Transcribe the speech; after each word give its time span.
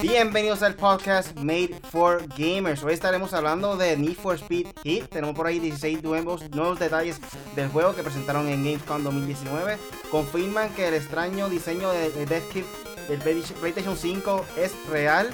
Bienvenidos 0.00 0.62
al 0.62 0.74
podcast 0.74 1.36
Made 1.36 1.80
for 1.90 2.22
Gamers. 2.36 2.82
Hoy 2.82 2.94
estaremos 2.94 3.32
hablando 3.32 3.76
de 3.76 3.96
Need 3.96 4.16
for 4.16 4.34
Speed 4.36 4.68
Heat. 4.84 5.08
Tenemos 5.08 5.34
por 5.36 5.46
ahí 5.46 5.58
16 5.58 6.02
nuevos, 6.02 6.42
detalles 6.78 7.20
del 7.54 7.68
juego 7.68 7.94
que 7.94 8.02
presentaron 8.02 8.48
en 8.48 8.64
Gamescom 8.64 9.02
2019. 9.02 9.78
Confirman 10.10 10.70
que 10.74 10.88
el 10.88 10.94
extraño 10.94 11.48
diseño 11.48 11.90
de, 11.90 12.10
de 12.10 12.26
Death 12.26 12.48
Kit 12.52 12.66
del 13.08 13.18
PlayStation 13.18 13.96
5 13.96 14.46
es 14.56 14.72
real. 14.88 15.30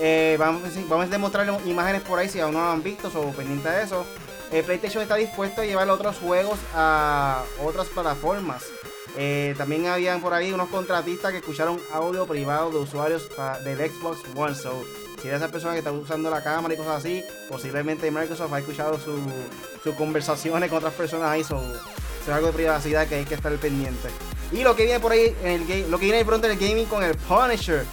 Eh, 0.00 0.36
vamos, 0.38 0.62
vamos 0.88 1.06
a 1.06 1.08
demostrarles 1.08 1.66
imágenes 1.66 2.02
por 2.02 2.18
ahí 2.18 2.28
si 2.28 2.40
aún 2.40 2.54
no 2.54 2.60
lo 2.60 2.70
han 2.70 2.82
visto 2.82 3.08
o 3.14 3.32
pendiente 3.32 3.68
de 3.68 3.82
eso. 3.82 4.06
El 4.52 4.64
PlayStation 4.64 5.02
está 5.02 5.16
dispuesto 5.16 5.62
a 5.62 5.64
llevar 5.64 5.88
otros 5.90 6.18
juegos 6.18 6.58
a 6.74 7.42
otras 7.64 7.88
plataformas. 7.88 8.64
Eh, 9.16 9.54
también 9.56 9.86
habían 9.86 10.20
por 10.20 10.34
ahí 10.34 10.52
unos 10.52 10.68
contratistas 10.68 11.32
que 11.32 11.38
escucharon 11.38 11.80
audio 11.92 12.26
privado 12.26 12.70
de 12.70 12.78
usuarios 12.78 13.28
del 13.64 13.78
Xbox 13.90 14.20
One. 14.34 14.54
So, 14.54 14.84
si 15.20 15.28
eres 15.28 15.40
esa 15.40 15.50
persona 15.50 15.72
que 15.72 15.78
está 15.78 15.90
usando 15.90 16.30
la 16.30 16.42
cámara 16.42 16.74
y 16.74 16.76
cosas 16.76 16.98
así, 16.98 17.24
posiblemente 17.48 18.10
Microsoft 18.10 18.52
ha 18.52 18.58
escuchado 18.58 18.98
sus 19.00 19.94
conversaciones 19.94 20.68
con 20.68 20.78
otras 20.78 20.94
personas 20.94 21.30
ahí. 21.30 21.42
So, 21.42 21.60
es 22.22 22.28
algo 22.28 22.48
de 22.48 22.52
privacidad 22.52 23.08
que 23.08 23.16
hay 23.16 23.24
que 23.24 23.34
estar 23.34 23.52
pendiente. 23.56 24.10
Y 24.52 24.62
lo 24.62 24.76
que 24.76 24.84
viene 24.84 25.00
por 25.00 25.12
ahí, 25.12 25.34
en 25.42 25.52
el 25.52 25.66
game, 25.66 25.88
lo 25.88 25.98
que 25.98 26.04
viene 26.04 26.24
pronto 26.24 26.46
en 26.46 26.52
el 26.52 26.58
gaming 26.58 26.86
con 26.86 27.02
el 27.02 27.16
Punisher. 27.16 27.84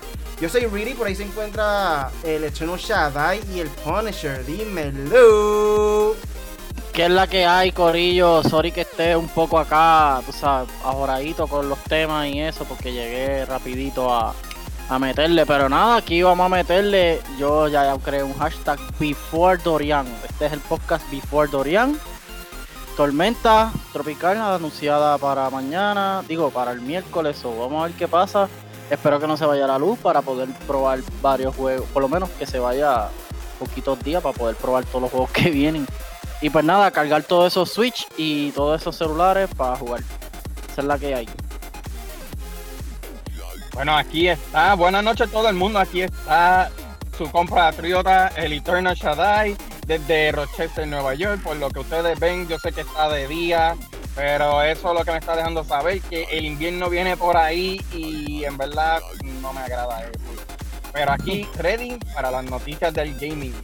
Yo 0.42 0.50
soy 0.50 0.66
Reedy, 0.66 0.94
por 0.94 1.08
ahí 1.08 1.16
se 1.16 1.24
encuentra 1.24 2.12
el 2.24 2.44
Eterno 2.44 2.76
Shaddai 2.76 3.42
y 3.54 3.60
el 3.60 3.70
Punisher. 3.70 4.46
Dímelo. 4.46 6.16
¿Qué 6.94 7.06
es 7.06 7.10
la 7.10 7.26
que 7.26 7.44
hay, 7.44 7.72
Corillo? 7.72 8.44
Sorry 8.44 8.72
que 8.72 8.82
esté 8.82 9.16
un 9.16 9.28
poco 9.28 9.58
acá, 9.58 10.22
tú 10.28 10.32
sabes, 10.32 10.70
ajoradito 10.86 11.48
con 11.48 11.68
los 11.68 11.80
temas 11.86 12.28
y 12.28 12.40
eso, 12.40 12.66
porque 12.66 12.94
llegué 12.94 13.46
rapidito 13.46 14.14
a, 14.14 14.36
a 14.90 15.00
meterle. 15.00 15.44
Pero 15.48 15.68
nada, 15.70 15.96
aquí 15.96 16.22
vamos 16.22 16.46
a 16.46 16.50
meterle. 16.50 17.20
Yo 17.40 17.68
ya 17.68 17.98
creé 17.98 18.22
un 18.22 18.36
hashtag 18.36 18.78
Before 19.00 19.58
Dorian. 19.64 20.06
Este 20.30 20.46
es 20.46 20.54
el 20.54 20.60
podcast 20.60 21.10
Before 21.10 21.50
Dorian. 21.50 22.00
Tormenta 22.96 23.74
tropical 23.92 24.38
anunciada 24.38 25.18
para 25.18 25.50
mañana, 25.50 26.24
digo, 26.28 26.52
para 26.52 26.74
el 26.74 26.82
miércoles. 26.82 27.44
O 27.44 27.58
vamos 27.58 27.82
a 27.82 27.88
ver 27.88 27.98
qué 27.98 28.08
pasa. 28.08 28.48
Espero 28.92 29.20
que 29.20 29.26
no 29.26 29.36
se 29.36 29.48
vaya 29.48 29.66
la 29.66 29.80
luz 29.80 29.98
para 29.98 30.22
poder 30.22 30.48
probar 30.68 31.00
varios 31.24 31.56
juegos. 31.56 31.90
Por 31.90 32.04
lo 32.04 32.08
menos 32.08 32.30
que 32.38 32.46
se 32.46 32.60
vaya 32.60 33.10
poquitos 33.58 34.00
días 34.04 34.22
para 34.22 34.38
poder 34.38 34.56
probar 34.58 34.86
todos 34.86 35.02
los 35.02 35.10
juegos 35.12 35.32
que 35.32 35.50
vienen. 35.50 35.88
Y 36.44 36.50
pues 36.50 36.66
nada, 36.66 36.92
cargar 36.92 37.24
todos 37.24 37.54
esos 37.54 37.72
Switch 37.72 38.06
y 38.18 38.52
todos 38.52 38.82
esos 38.82 38.98
celulares 38.98 39.50
para 39.56 39.78
jugar. 39.78 40.02
Esa 40.70 40.82
es 40.82 40.88
la 40.88 41.00
que 41.00 41.16
hay. 41.16 41.30
Bueno, 43.74 43.96
aquí 43.96 44.28
está. 44.28 44.74
Buenas 44.74 45.06
noches 45.06 45.30
a 45.30 45.32
todo 45.32 45.48
el 45.48 45.56
mundo. 45.56 45.80
Aquí 45.80 46.02
está 46.02 46.70
su 47.18 47.32
compatriota, 47.32 48.28
el 48.36 48.52
Eternal 48.52 48.94
Shaddai, 48.94 49.56
desde 49.88 50.34
Rochester, 50.34 50.86
Nueva 50.86 51.14
York. 51.14 51.42
Por 51.42 51.56
lo 51.56 51.70
que 51.70 51.80
ustedes 51.80 52.20
ven, 52.20 52.46
yo 52.50 52.60
sé 52.60 52.74
que 52.74 52.82
está 52.82 53.08
de 53.08 53.26
día, 53.30 53.78
pero 54.14 54.62
eso 54.64 54.90
es 54.92 55.00
lo 55.00 55.06
que 55.06 55.12
me 55.12 55.20
está 55.20 55.38
dejando 55.38 55.64
saber, 55.64 56.02
que 56.02 56.26
el 56.26 56.44
invierno 56.44 56.90
viene 56.90 57.16
por 57.16 57.38
ahí 57.38 57.80
y 57.94 58.44
en 58.44 58.58
verdad 58.58 59.00
no 59.42 59.54
me 59.54 59.62
agrada 59.62 60.02
eso. 60.02 60.20
Pero 60.92 61.14
aquí, 61.14 61.48
ready 61.56 61.98
para 62.14 62.30
las 62.32 62.44
noticias 62.44 62.94
del 62.94 63.18
gaming. 63.18 63.56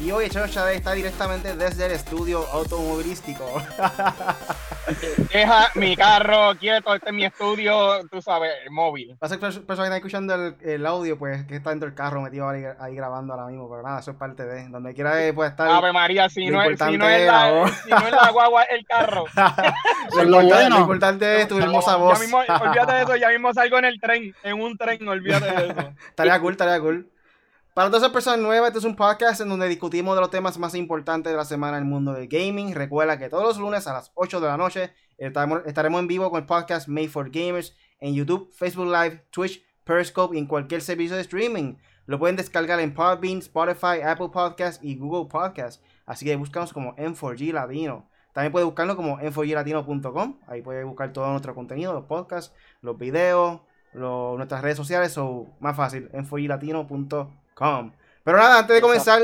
Y 0.00 0.12
hoy 0.12 0.30
Chávez 0.30 0.56
está 0.76 0.92
directamente 0.92 1.56
desde 1.56 1.86
el 1.86 1.92
estudio 1.92 2.46
automovilístico. 2.52 3.44
Deja 5.32 5.70
mi 5.74 5.96
carro 5.96 6.54
quieto, 6.56 6.94
este 6.94 7.08
es 7.08 7.14
mi 7.14 7.24
estudio, 7.24 8.06
tú 8.08 8.22
sabes, 8.22 8.52
móvil. 8.70 9.18
Va 9.20 9.26
a 9.26 9.28
ser 9.28 9.40
persona 9.40 9.66
que 9.66 9.72
está 9.72 9.96
escuchando 9.96 10.54
el, 10.60 10.86
audio, 10.86 11.18
pues 11.18 11.44
que 11.46 11.56
está 11.56 11.70
dentro 11.70 11.88
del 11.88 11.96
carro 11.96 12.20
metido 12.20 12.48
ahí, 12.48 12.94
grabando 12.94 13.34
ahora 13.34 13.46
mismo, 13.46 13.68
pero 13.68 13.82
nada, 13.82 13.98
eso 13.98 14.12
es 14.12 14.16
parte 14.16 14.44
de. 14.44 14.68
Donde 14.68 14.94
quiera 14.94 15.18
que 15.18 15.32
pueda 15.34 15.50
estar. 15.50 15.68
Ave 15.68 15.92
María, 15.92 16.28
si, 16.28 16.46
no 16.46 16.62
es, 16.62 16.78
si, 16.78 16.96
no 16.96 17.08
es, 17.08 17.26
la, 17.26 17.68
si 17.84 17.90
no 17.90 17.98
es 17.98 18.12
la 18.12 18.30
guagua, 18.30 18.62
el 18.64 18.86
carro. 18.86 19.24
lo, 20.14 20.22
importante, 20.22 20.70
lo, 20.70 20.78
importante, 20.78 21.40
es 21.42 21.48
tu 21.48 21.58
hermosa 21.58 21.96
voz. 21.96 22.14
Ya 22.14 22.20
mismo, 22.20 22.38
olvídate 22.38 22.92
de 22.92 23.02
eso, 23.02 23.16
ya 23.16 23.28
mismo 23.30 23.52
salgo 23.52 23.78
en 23.78 23.84
el 23.84 24.00
tren, 24.00 24.34
en 24.44 24.60
un 24.60 24.78
tren, 24.78 25.06
olvídate 25.08 25.46
de 25.46 25.66
eso. 25.66 25.92
estaría 26.08 26.38
cool, 26.38 26.52
estaría 26.52 26.78
cool. 26.80 27.10
Para 27.78 27.90
todas 27.90 28.02
esas 28.02 28.12
personas 28.12 28.40
nuevas, 28.40 28.70
este 28.70 28.80
es 28.80 28.84
un 28.84 28.96
podcast 28.96 29.40
en 29.40 29.50
donde 29.50 29.68
discutimos 29.68 30.16
de 30.16 30.20
los 30.20 30.30
temas 30.30 30.58
más 30.58 30.74
importantes 30.74 31.32
de 31.32 31.36
la 31.36 31.44
semana 31.44 31.76
en 31.76 31.84
el 31.84 31.88
mundo 31.88 32.12
del 32.12 32.26
gaming. 32.26 32.74
Recuerda 32.74 33.20
que 33.20 33.28
todos 33.28 33.44
los 33.44 33.58
lunes 33.58 33.86
a 33.86 33.92
las 33.92 34.10
8 34.16 34.40
de 34.40 34.48
la 34.48 34.56
noche 34.56 34.92
estaremos 35.16 36.00
en 36.00 36.08
vivo 36.08 36.28
con 36.28 36.40
el 36.40 36.46
podcast 36.46 36.88
Made 36.88 37.08
for 37.08 37.30
Gamers 37.30 37.76
en 38.00 38.14
YouTube, 38.14 38.52
Facebook 38.52 38.86
Live, 38.86 39.26
Twitch, 39.30 39.64
Periscope 39.84 40.34
y 40.34 40.40
en 40.40 40.46
cualquier 40.46 40.82
servicio 40.82 41.14
de 41.14 41.22
streaming. 41.22 41.76
Lo 42.06 42.18
pueden 42.18 42.34
descargar 42.34 42.80
en 42.80 42.92
Podbean, 42.92 43.38
Spotify, 43.38 44.02
Apple 44.04 44.30
Podcasts 44.32 44.82
y 44.82 44.96
Google 44.96 45.28
Podcasts. 45.30 45.80
Así 46.04 46.24
que 46.26 46.34
buscamos 46.34 46.72
como 46.72 46.96
M4G 46.96 47.52
Latino. 47.52 48.08
También 48.32 48.50
puede 48.50 48.64
buscarlo 48.64 48.96
como 48.96 49.20
m4glatino.com. 49.20 50.40
Ahí 50.48 50.62
puede 50.62 50.82
buscar 50.82 51.12
todo 51.12 51.30
nuestro 51.30 51.54
contenido, 51.54 51.92
los 51.92 52.06
podcasts, 52.06 52.52
los 52.82 52.98
videos, 52.98 53.60
nuestras 53.94 54.62
redes 54.62 54.76
sociales 54.76 55.16
o 55.16 55.46
más 55.60 55.76
fácil, 55.76 56.10
m4glatino.com. 56.10 57.47
Pero 57.58 58.38
nada, 58.38 58.60
antes 58.60 58.76
de 58.76 58.80
comenzar, 58.80 59.20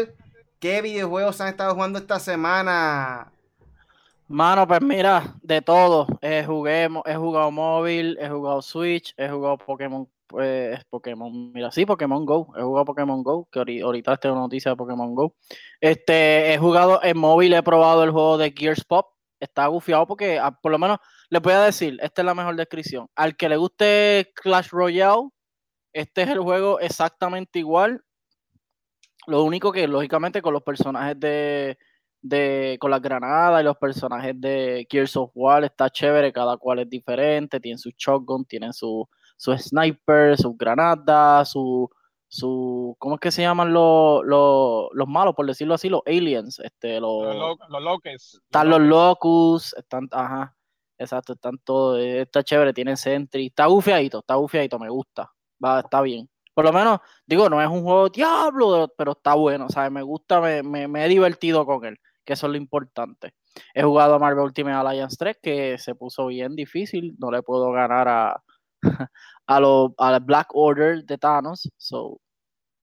¿qué 0.59 0.83
videojuegos 0.83 1.41
han 1.41 1.49
estado 1.49 1.75
jugando 1.75 1.99
esta 1.99 2.19
semana? 2.19 3.31
Mano, 4.27 4.67
pues 4.67 4.81
mira, 4.83 5.35
de 5.43 5.63
todo. 5.63 6.07
he 6.21 6.45
jugado 6.45 7.51
móvil, 7.51 8.19
he 8.21 8.29
jugado 8.29 8.63
Switch, 8.63 9.15
he 9.17 9.29
jugado 9.29 9.59
Pokémon, 9.59 10.09
pues 10.27 10.85
Pokémon, 10.87 11.53
mira, 11.53 11.71
sí, 11.71 11.87
Pokémon 11.87 12.25
Go. 12.25 12.53
He 12.57 12.63
jugado 12.63 12.87
Pokémon 12.87 13.23
Go, 13.23 13.49
que 13.53 13.81
ahorita 13.83 14.17
tengo 14.17 14.37
noticia 14.37 14.73
de 14.73 14.77
Pokémon 14.77 15.15
Go. 15.15 15.37
Este, 15.81 16.53
he 16.53 16.59
jugado 16.59 17.01
en 17.03 17.19
móvil, 17.19 17.53
he 17.53 17.63
probado 17.63 18.03
el 18.03 18.11
juego 18.11 18.39
de 18.39 18.53
Gears 18.57 18.85
Pop. 18.85 19.09
Está 19.39 19.67
gufiado 19.67 20.07
porque, 20.07 20.39
ah, 20.39 20.51
por 20.51 20.73
lo 20.73 20.79
menos, 20.79 20.99
les 21.29 21.43
voy 21.43 21.53
a 21.53 21.61
decir, 21.61 21.99
esta 22.03 22.23
es 22.23 22.27
la 22.27 22.35
mejor 22.35 22.57
descripción. 22.57 23.09
Al 23.15 23.37
que 23.37 23.49
le 23.49 23.57
guste 23.57 24.33
Clash 24.35 24.71
Royale, 24.71 25.29
este 25.93 26.23
es 26.23 26.31
el 26.31 26.41
juego 26.41 26.81
exactamente 26.81 27.61
igual. 27.61 28.04
Lo 29.27 29.43
único 29.43 29.73
que, 29.73 29.87
lógicamente, 29.89 30.43
con 30.43 30.53
los 30.53 30.63
personajes 30.63 31.19
de, 31.19 31.79
de 32.21 32.77
con 32.81 32.91
las 32.91 33.03
granadas 33.03 33.61
y 33.61 33.65
los 33.65 33.77
personajes 33.77 34.35
de 34.41 34.87
Gears 34.91 35.17
of 35.17 35.31
War 35.35 35.65
está 35.65 35.91
chévere, 35.91 36.33
cada 36.33 36.57
cual 36.57 36.79
es 36.81 36.89
diferente, 36.89 37.61
tienen 37.61 37.79
su 37.79 37.91
shotgun, 37.97 38.45
tienen 38.45 38.73
su, 38.73 39.09
su 39.37 39.57
sniper, 39.57 40.37
sus 40.37 40.57
granadas, 40.57 41.51
su, 41.51 41.91
su, 42.29 42.97
¿cómo 42.99 43.17
es 43.17 43.21
que 43.21 43.31
se 43.31 43.43
llaman 43.43 43.73
los, 43.73 44.25
los, 44.25 44.89
los 44.93 45.09
malos, 45.09 45.35
por 45.35 45.47
decirlo 45.47 45.75
así, 45.75 45.89
los 45.89 46.03
aliens? 46.07 46.59
Este, 46.61 46.99
los, 46.99 47.35
los, 47.35 47.59
los 47.69 47.83
locus. 47.83 48.41
Están 48.43 48.71
los 48.71 48.81
locus, 48.81 49.75
están, 49.75 50.09
ajá, 50.11 50.57
exacto, 50.99 51.35
están 51.35 51.59
todos, 51.59 52.01
está 52.01 52.43
chévere, 52.43 52.73
tienen 52.73 52.97
sentry, 52.97 53.47
está 53.47 53.67
bufiadito, 53.67 54.21
está 54.21 54.37
bufiadito, 54.37 54.79
me 54.79 54.89
gusta, 54.89 55.31
va, 55.63 55.81
está 55.81 56.01
bien. 56.01 56.29
Por 56.55 56.65
lo 56.65 56.73
menos, 56.73 57.01
digo, 57.27 57.51
no 57.51 57.61
es 57.61 57.69
un 57.69 57.83
juego 57.83 58.09
diablo, 58.09 58.93
pero 58.97 59.13
está 59.13 59.35
bueno, 59.35 59.69
¿sabes? 59.69 59.91
Me 59.91 60.03
gusta, 60.03 60.41
me, 60.41 60.63
me, 60.89 61.05
he 61.05 61.09
divertido 61.09 61.67
con 61.67 61.85
él, 61.85 61.99
que 62.25 62.35
eso 62.35 62.47
es 62.47 62.53
lo 62.53 62.57
importante. 62.57 63.35
He 63.75 63.83
jugado 63.83 64.15
a 64.15 64.19
Marvel 64.19 64.45
Ultimate 64.45 64.77
Alliance 64.77 65.17
3, 65.19 65.39
que 65.43 65.79
se 65.79 65.95
puso 65.95 66.27
bien 66.27 66.55
difícil, 66.55 67.17
no 67.19 67.31
le 67.31 67.43
puedo 67.43 67.73
ganar 67.73 68.09
a, 68.09 68.43
a 69.47 69.61
los 69.61 69.91
a 69.99 70.19
Black 70.21 70.49
Order 70.55 71.05
de 71.05 71.19
Thanos, 71.19 71.71
so, 71.77 72.21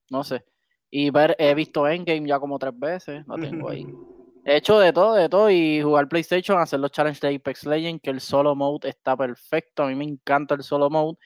no 0.10 0.24
sé. 0.24 0.44
Y 0.90 1.10
ver, 1.10 1.36
he 1.40 1.56
visto 1.56 1.88
Endgame 1.88 2.28
ya 2.28 2.40
como 2.40 2.60
tres 2.60 2.78
veces, 2.78 3.26
lo 3.26 3.38
tengo 3.38 3.70
ahí. 3.70 3.88
He 4.44 4.58
hecho 4.58 4.80
de 4.80 4.92
todo, 4.92 5.14
de 5.14 5.30
todo, 5.30 5.52
y 5.52 5.82
jugar 5.84 6.10
PlayStation, 6.10 6.60
hacer 6.60 6.80
los 6.80 6.92
challenges 6.92 7.22
de 7.22 7.36
Apex 7.36 7.64
Legends, 7.66 8.02
que 8.02 8.10
el 8.10 8.20
solo 8.20 8.56
mode 8.56 8.90
está 8.90 9.16
perfecto, 9.16 9.84
a 9.84 9.88
mí 9.88 9.96
me 9.96 10.04
encanta 10.04 10.56
el 10.56 10.64
solo 10.64 10.90
mode. 10.90 11.18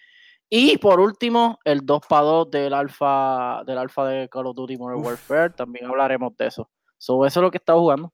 Y 0.50 0.77
por 0.77 1.00
último, 1.00 1.59
el 1.63 1.86
2 1.86 2.01
para 2.07 2.21
2 2.21 2.51
del 2.51 2.74
alfa 2.74 3.63
del 3.65 3.77
alfa 3.77 4.06
de 4.07 4.30
Call 4.30 4.47
of 4.47 4.56
Duty 4.56 4.77
Modern 4.77 5.03
Warfare, 5.03 5.50
también 5.51 5.86
hablaremos 5.86 6.36
de 6.38 6.47
eso. 6.47 6.69
So, 6.97 7.25
eso 7.25 7.39
es 7.39 7.44
lo 7.44 7.51
que 7.51 7.57
está 7.57 7.74
jugando. 7.74 8.12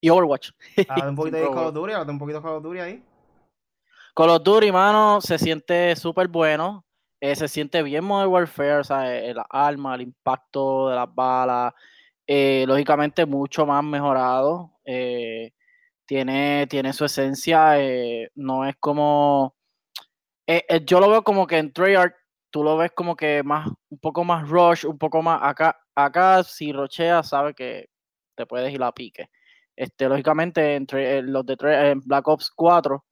Y 0.00 0.08
Overwatch. 0.08 0.50
un 1.08 1.16
poquito 1.16 1.36
de 1.36 1.48
Call 1.48 1.66
of 1.66 1.74
Duty, 1.74 1.92
un 1.94 2.18
poquito 2.18 2.38
de 2.38 2.44
Call 2.44 2.56
of 2.56 2.62
Duty 2.62 2.78
ahí. 2.80 3.04
Call 4.14 4.30
of 4.30 4.42
Duty, 4.42 4.72
mano, 4.72 5.20
se 5.20 5.38
siente 5.38 5.94
súper 5.96 6.28
bueno. 6.28 6.84
Eh, 7.20 7.34
se 7.34 7.48
siente 7.48 7.82
bien 7.82 8.04
Modern 8.04 8.30
Warfare, 8.30 8.78
o 8.78 8.84
sea, 8.84 9.16
el 9.16 9.36
arma, 9.50 9.94
el 9.94 10.02
impacto 10.02 10.88
de 10.88 10.96
las 10.96 11.12
balas. 11.14 11.74
Eh, 12.26 12.64
lógicamente, 12.66 13.26
mucho 13.26 13.66
más 13.66 13.84
mejorado. 13.84 14.72
Eh, 14.84 15.52
tiene, 16.06 16.66
tiene 16.68 16.92
su 16.92 17.04
esencia. 17.04 17.76
no 18.34 18.64
es 18.64 18.76
como 18.80 19.57
eh, 20.48 20.64
eh, 20.68 20.82
yo 20.86 21.00
lo 21.00 21.10
veo 21.10 21.24
como 21.24 21.46
que 21.48 21.58
en 21.58 21.72
Treyarch 21.74 22.16
tú 22.50 22.64
lo 22.64 22.78
ves 22.78 22.92
como 22.94 23.16
que 23.16 23.42
más, 23.44 23.68
un 23.90 24.00
poco 24.00 24.24
más 24.24 24.48
rush, 24.48 24.86
un 24.86 24.98
poco 24.98 25.22
más 25.22 25.40
acá, 25.44 25.76
acá 25.96 26.42
si 26.44 26.72
rochea 26.72 27.22
sabe 27.22 27.54
que 27.54 27.88
te 28.36 28.46
puedes 28.46 28.72
ir 28.74 28.82
a 28.82 28.92
pique. 28.92 29.28
Este, 29.76 30.08
lógicamente, 30.08 30.74
entre 30.76 31.18
eh, 31.18 31.22
los 31.22 31.46
de 31.46 31.56
tre- 31.58 31.92
en 31.92 32.00
Black 32.00 32.26
Ops 32.28 32.50
4, 32.56 33.04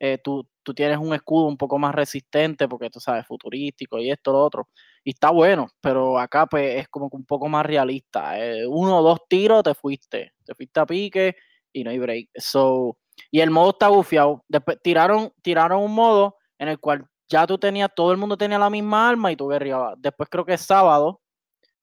eh, 0.00 0.18
tú, 0.22 0.48
tú 0.62 0.74
tienes 0.74 0.98
un 0.98 1.14
escudo 1.14 1.46
un 1.46 1.56
poco 1.58 1.78
más 1.78 1.94
resistente 1.94 2.68
porque 2.68 2.90
tú 2.90 3.00
sabes, 3.00 3.26
futurístico 3.26 3.98
y 4.00 4.10
esto, 4.10 4.32
lo 4.32 4.40
otro. 4.40 4.68
Y 5.04 5.10
está 5.12 5.30
bueno, 5.30 5.68
pero 5.80 6.18
acá 6.18 6.46
pues, 6.46 6.80
es 6.80 6.88
como 6.88 7.10
que 7.10 7.16
un 7.16 7.26
poco 7.26 7.48
más 7.48 7.66
realista. 7.66 8.34
uno 8.68 8.98
o 9.00 9.02
dos 9.02 9.20
tiros 9.28 9.62
te 9.64 9.74
fuiste, 9.74 10.32
te 10.44 10.54
fuiste 10.54 10.80
a 10.80 10.86
pique 10.86 11.36
y 11.72 11.84
no 11.84 11.90
hay 11.90 11.98
break. 11.98 12.28
So, 12.36 12.96
y 13.30 13.40
el 13.40 13.50
modo 13.50 13.70
está 13.70 13.88
bufiado. 13.88 14.44
Después 14.48 14.78
tiraron, 14.82 15.32
tiraron 15.42 15.82
un 15.82 15.94
modo 15.94 16.36
en 16.58 16.68
el 16.68 16.78
cual 16.80 17.06
ya 17.28 17.46
tú 17.46 17.58
tenías, 17.58 17.90
todo 17.94 18.12
el 18.12 18.18
mundo 18.18 18.36
tenía 18.36 18.58
la 18.58 18.70
misma 18.70 19.08
arma 19.08 19.32
y 19.32 19.36
tú 19.36 19.48
guerreabas. 19.48 19.94
Después 19.98 20.28
creo 20.30 20.44
que 20.44 20.54
es 20.54 20.60
sábado 20.62 21.20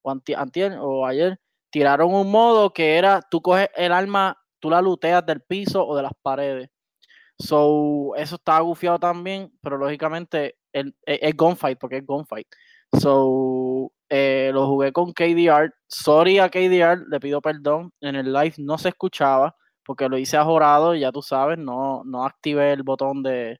o, 0.01 0.11
anti- 0.11 0.33
antier, 0.33 0.77
o 0.79 1.05
ayer 1.05 1.39
tiraron 1.71 2.13
un 2.13 2.31
modo 2.31 2.73
que 2.73 2.97
era 2.97 3.21
tú 3.29 3.41
coges 3.41 3.69
el 3.75 3.91
arma, 3.93 4.37
tú 4.59 4.69
la 4.69 4.81
luteas 4.81 5.25
del 5.25 5.41
piso 5.41 5.85
o 5.87 5.95
de 5.95 6.03
las 6.03 6.13
paredes. 6.21 6.69
So, 7.39 8.13
eso 8.15 8.35
está 8.35 8.59
gufiado 8.59 8.99
también, 8.99 9.51
pero 9.61 9.77
lógicamente 9.77 10.57
es, 10.71 10.85
es 11.05 11.35
gunfight, 11.35 11.79
porque 11.79 11.97
es 11.97 12.05
gunfight. 12.05 12.47
So, 12.99 13.91
eh, 14.09 14.51
lo 14.53 14.67
jugué 14.67 14.91
con 14.91 15.13
KDR. 15.13 15.71
Sorry 15.87 16.39
a 16.39 16.49
KDR, 16.49 17.05
le 17.09 17.19
pido 17.19 17.41
perdón. 17.41 17.91
En 18.01 18.15
el 18.15 18.31
live 18.31 18.53
no 18.57 18.77
se 18.77 18.89
escuchaba 18.89 19.55
porque 19.83 20.07
lo 20.09 20.17
hice 20.17 20.37
ajorado, 20.37 20.93
ya 20.95 21.11
tú 21.11 21.21
sabes, 21.21 21.57
no, 21.57 22.03
no 22.05 22.23
activé 22.25 22.71
el 22.73 22.83
botón 22.83 23.23
de, 23.23 23.59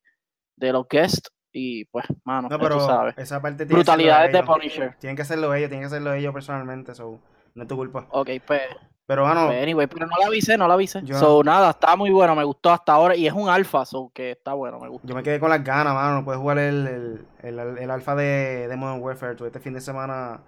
de 0.62 0.72
los 0.74 0.88
guests 0.90 1.30
y 1.52 1.84
pues, 1.86 2.06
mano, 2.24 2.48
No, 2.50 2.58
pero 2.60 2.78
tú 2.78 2.86
sabes. 2.86 3.18
esa 3.18 3.42
parte 3.42 3.58
tiene 3.66 3.70
que 3.70 3.76
Brutalidades 3.76 4.32
de. 4.32 4.44
Punisher. 4.44 4.96
Tienen 5.00 5.16
que 5.18 5.24
hacerlo 5.24 5.54
ellos, 5.54 5.70
tienen 5.70 5.82
que 5.84 5.88
hacerlo 5.88 6.14
ellos 6.14 6.34
personalmente, 6.34 6.96
so, 6.96 7.20
no 7.56 7.64
es 7.64 7.68
tu 7.68 7.76
culpa. 7.76 8.08
Ok, 8.12 8.30
pues, 8.48 8.62
Pero 9.06 9.24
bueno, 9.26 9.48
pues, 9.48 9.62
anyway, 9.62 9.88
pero 9.88 10.06
no 10.06 10.16
la 10.18 10.28
avisé, 10.28 10.58
no 10.58 10.66
la 10.70 10.76
avisé. 10.76 11.02
Yo- 11.04 11.20
So, 11.20 11.44
nada, 11.44 11.72
está 11.72 11.98
muy 11.98 12.10
bueno, 12.12 12.34
me 12.36 12.46
gustó 12.46 12.70
hasta 12.72 12.94
ahora 12.94 13.18
y 13.18 13.28
es 13.28 13.34
un 13.34 13.50
alfa, 13.50 13.84
so 13.86 14.10
que 14.14 14.32
está 14.32 14.54
bueno, 14.54 14.80
me 14.80 14.88
gustó. 14.88 15.06
yo 15.08 15.14
me 15.16 15.24
quedé 15.24 15.42
con 15.42 15.50
las 15.50 15.62
ganas, 15.64 15.94
mano. 15.94 16.16
No 16.20 16.24
puedes 16.26 16.40
jugar 16.40 16.60
el, 16.60 16.88
el, 16.88 17.60
el, 17.60 17.78
el 17.80 17.92
alfa 17.92 18.16
de, 18.16 18.70
de 18.70 18.76
Modern 18.78 19.02
Warfare. 19.02 19.36
Este 19.46 19.60
fin 19.60 19.74
de 19.74 19.82
semana. 19.82 20.44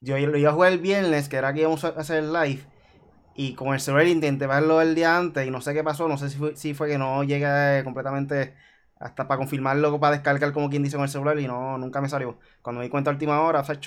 Yo 0.00 0.18
lo 0.18 0.36
iba 0.36 0.50
a 0.50 0.52
jugar 0.54 0.72
el 0.72 0.78
viernes, 0.80 1.28
que 1.28 1.36
era 1.36 1.52
que 1.54 1.60
íbamos 1.60 1.84
a 1.84 1.88
hacer 1.90 2.18
el 2.24 2.32
live. 2.32 2.64
Y 3.36 3.54
con 3.54 3.72
el 3.72 3.78
celular 3.80 4.06
intenté 4.08 4.48
verlo 4.48 4.80
el 4.82 4.96
día 4.96 5.16
antes 5.16 5.46
y 5.46 5.50
no 5.52 5.60
sé 5.60 5.72
qué 5.72 5.84
pasó. 5.84 6.08
No 6.08 6.18
sé 6.18 6.28
si 6.28 6.36
fue, 6.38 6.56
si 6.56 6.74
fue 6.74 6.88
que 6.88 6.98
no 6.98 7.22
llegué 7.22 7.82
completamente 7.84 8.54
hasta 9.02 9.28
para 9.28 9.38
confirmarlo, 9.38 9.98
para 10.00 10.16
descargar 10.16 10.52
como 10.52 10.70
quien 10.70 10.82
dice 10.82 10.96
con 10.96 11.04
el 11.04 11.10
celular 11.10 11.38
y 11.38 11.46
no, 11.46 11.76
nunca 11.78 12.00
me 12.00 12.08
salió. 12.08 12.38
Cuando 12.62 12.78
me 12.80 12.84
di 12.86 12.90
cuenta 12.90 13.10
a 13.10 13.14
última 13.14 13.40
hora, 13.42 13.60
o 13.60 13.64
sea, 13.64 13.78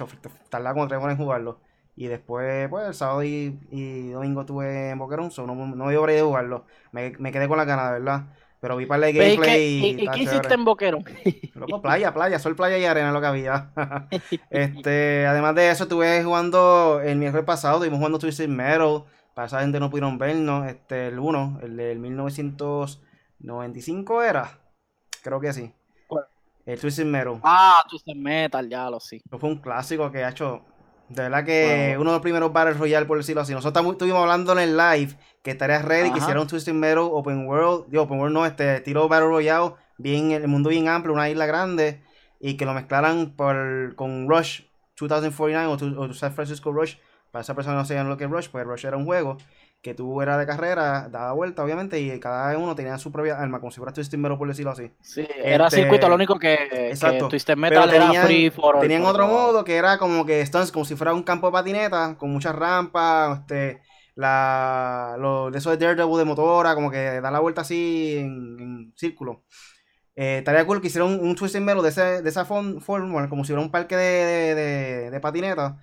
tardaba 0.50 0.74
como 0.74 0.88
tres 0.88 1.02
horas 1.02 1.18
en 1.18 1.24
jugarlo. 1.24 1.60
Y 1.96 2.08
después, 2.08 2.68
pues, 2.70 2.88
el 2.88 2.94
sábado 2.94 3.24
y, 3.24 3.58
y 3.72 4.10
domingo 4.10 4.42
estuve 4.42 4.90
en 4.90 5.00
Boquerón, 5.00 5.32
so 5.32 5.48
no, 5.48 5.56
no 5.56 5.86
me 5.86 5.96
de 5.96 6.22
jugarlo. 6.22 6.66
Me, 6.92 7.14
me 7.20 7.32
quedé 7.32 7.48
con 7.48 7.58
las 7.58 7.66
ganas, 7.66 7.94
de 7.94 8.00
verdad. 8.00 8.26
Pero 8.60 8.76
vi 8.78 8.86
para 8.86 9.08
el 9.08 9.16
¿y 9.16 9.20
gameplay 9.20 9.80
qué, 9.80 9.88
y, 10.02 10.04
y- 10.04 10.08
qué 10.10 10.20
hiciste 10.24 10.54
en 10.54 10.66
Boquerón? 10.66 11.06
Loco, 11.56 11.82
playa, 11.82 12.14
playa, 12.14 12.38
sol, 12.40 12.56
playa 12.56 12.78
y 12.78 12.86
arena 12.86 13.12
lo 13.12 13.22
que 13.22 13.28
había. 13.28 13.72
este, 14.50 15.26
además 15.30 15.56
de 15.56 15.70
eso, 15.70 15.84
estuve 15.84 16.24
jugando 16.24 17.00
el 17.02 17.18
miércoles 17.18 17.46
pasado, 17.46 17.76
estuvimos 17.76 18.00
jugando 18.00 18.20
Twisted 18.20 18.50
Metal. 18.50 19.04
Para 19.34 19.48
esa 19.48 19.62
gente 19.62 19.80
no 19.80 19.90
pudieron 19.90 20.18
vernos, 20.18 20.68
este, 20.68 21.08
el 21.08 21.20
1, 21.20 21.60
el 21.62 21.78
del 21.78 22.00
1995 22.00 24.24
era. 24.24 24.60
Creo 25.26 25.40
que 25.40 25.52
sí. 25.54 25.74
¿Cuál? 26.08 26.26
El 26.68 26.80
Twisted 26.80 27.06
Metal. 27.06 27.40
Ah, 27.44 27.84
Twisted 27.90 28.16
Metal, 28.16 28.70
ya 28.70 28.90
lo 28.92 29.00
sí. 29.00 29.22
Eso 29.26 29.40
fue 29.40 29.50
un 29.50 29.58
clásico 29.58 30.12
que 30.12 30.24
ha 30.24 30.30
hecho. 30.30 30.62
De 31.10 31.24
verdad 31.24 31.44
que 31.44 31.94
Wow. 31.96 32.02
uno 32.02 32.12
de 32.12 32.16
los 32.18 32.22
primeros 32.22 32.54
Battle 32.54 32.74
Royale, 32.76 33.06
por 33.08 33.18
decirlo 33.18 33.42
así. 33.42 33.54
Nosotros 33.54 33.86
estuvimos 33.92 34.22
hablando 34.22 34.54
en 34.54 34.60
el 34.60 34.78
live 34.78 35.18
que 35.44 35.52
estarías 35.52 35.84
ready, 35.84 36.10
que 36.10 36.18
Ajá. 36.18 36.18
hiciera 36.20 36.42
un 36.42 36.48
Twisted 36.48 36.74
Metal 36.74 37.00
Open 37.12 37.48
World. 37.48 37.86
Digo, 37.90 38.04
Open 38.04 38.20
World 38.20 38.34
no, 38.36 38.46
este 38.46 38.82
tiro 38.82 39.08
Battle 39.08 39.28
Royale, 39.30 39.74
bien, 39.98 40.32
el 40.32 40.48
mundo 40.48 40.70
bien 40.70 40.88
amplio, 40.88 41.14
una 41.14 41.28
isla 41.30 41.46
grande. 41.48 42.04
Y 42.40 42.56
que 42.58 42.66
lo 42.66 42.74
mezclaran 42.74 43.32
por, 43.36 43.96
con 43.96 44.28
Rush 44.30 44.62
2049 45.00 45.66
o, 45.68 45.78
tu- 45.78 46.00
o 46.02 46.14
San 46.14 46.34
Francisco 46.34 46.72
Rush. 46.72 46.96
Para 47.32 47.42
esa 47.42 47.54
persona 47.56 47.76
no 47.78 47.86
sabían 47.86 48.08
lo 48.10 48.18
que 48.18 48.26
es 48.26 48.30
Rush, 48.30 48.50
pues 48.50 48.66
Rush 48.66 48.86
era 48.86 48.96
un 48.98 49.06
juego 49.06 49.38
que 49.86 49.94
tú 49.94 50.22
era 50.22 50.38
de 50.38 50.46
carrera, 50.48 51.08
daba 51.10 51.32
vuelta 51.34 51.64
obviamente, 51.64 52.00
y 52.02 52.20
cada 52.20 52.58
uno 52.58 52.76
tenía 52.76 52.98
su 52.98 53.12
propia 53.12 53.40
arma, 53.40 53.60
como 53.60 53.72
si 53.72 53.78
fuera 53.78 53.94
Twisted 53.94 54.18
Metal, 54.18 54.38
por 54.38 54.48
decirlo 54.48 54.72
así. 54.72 54.92
Sí, 55.02 55.26
era 55.38 55.70
Este, 55.70 55.78
circuito, 55.78 56.10
lo 56.10 56.16
único 56.16 56.40
que, 56.40 56.58
que 56.70 56.90
exacto. 56.90 57.28
Twisted 57.30 57.56
Pero 57.68 57.82
Metal 57.82 57.90
era 57.92 58.14
tenían, 58.14 58.28
free 58.28 58.50
for 58.50 58.76
all, 58.76 58.82
tenían 58.82 59.06
otro 59.06 59.28
modo 59.28 59.64
que 59.64 59.76
era 59.76 59.98
como 59.98 60.26
que 60.26 60.46
stunts, 60.46 60.72
como 60.72 60.86
si 60.86 60.96
fuera 60.96 61.14
un 61.14 61.24
campo 61.24 61.48
de 61.48 61.54
patineta, 61.54 62.16
con 62.18 62.32
muchas 62.32 62.56
rampas, 62.56 63.42
este, 63.42 63.82
la, 64.16 65.16
lo, 65.20 65.52
de 65.52 65.60
eso 65.60 65.70
de 65.72 65.78
Daredevil 65.78 66.18
de 66.18 66.26
motora, 66.26 66.76
como 66.76 66.90
que 66.92 67.22
da 67.22 67.32
la 67.32 67.40
vuelta 67.40 67.62
así 67.62 68.16
en, 68.18 68.60
en 68.60 68.94
círculo. 68.96 69.44
Eh, 70.16 70.40
estaría 70.40 70.66
cool 70.66 70.82
que 70.82 70.88
hicieran 70.88 71.12
un, 71.12 71.20
un 71.28 71.36
Twisted 71.36 71.62
Metal 71.62 71.84
de, 71.84 71.90
ese- 71.90 72.22
de 72.22 72.30
esa 72.30 72.46
forma, 72.46 73.30
como 73.30 73.44
si 73.44 73.54
fuera 73.54 73.62
un 73.62 73.72
parque 73.72 73.96
de, 73.98 74.04
de, 74.04 74.56
de, 74.56 75.12
de 75.12 75.20
patineta. 75.20 75.78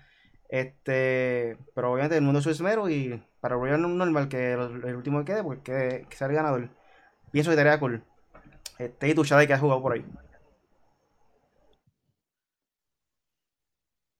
Este, 0.49 1.57
pero 1.75 1.93
obviamente 1.93 2.17
el 2.17 2.23
mundo 2.23 2.41
es 2.41 2.61
y 2.91 3.23
para 3.43 3.57
Royal 3.57 3.83
normal 3.99 4.29
que 4.31 4.53
el, 4.53 4.83
el 4.87 4.97
último 4.97 5.19
que 5.19 5.33
quede, 5.33 5.43
pues 5.43 5.59
que, 5.59 6.07
que 6.09 6.17
sea 6.17 6.29
el 6.29 6.35
ganador. 6.35 6.71
Pienso 7.31 7.51
que 7.51 7.57
estaría 7.57 7.79
cool. 7.79 8.03
Este, 8.79 9.09
y 9.09 9.15
tu 9.15 9.25
Shadai 9.25 9.47
que 9.47 9.53
has 9.53 9.61
jugado 9.61 9.83
por 9.83 9.93
ahí. 9.93 10.05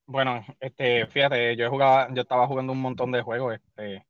Bueno, 0.05 0.45
este, 0.59 1.07
fíjate, 1.07 1.55
yo 1.55 1.69
jugaba, 1.71 2.13
yo 2.13 2.21
estaba 2.21 2.45
jugando 2.45 2.73
un 2.73 2.81
montón 2.81 3.11
de 3.11 3.23
juegos, 3.23 3.55
este, 3.55 4.05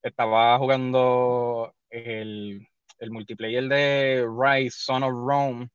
estaba 0.00 0.56
jugando 0.58 1.74
el, 1.90 2.66
el 2.98 3.10
multiplayer 3.10 3.64
de 3.64 4.26
Rise, 4.26 4.78
Son 4.78 5.02
of 5.02 5.10
Rome, 5.12 5.68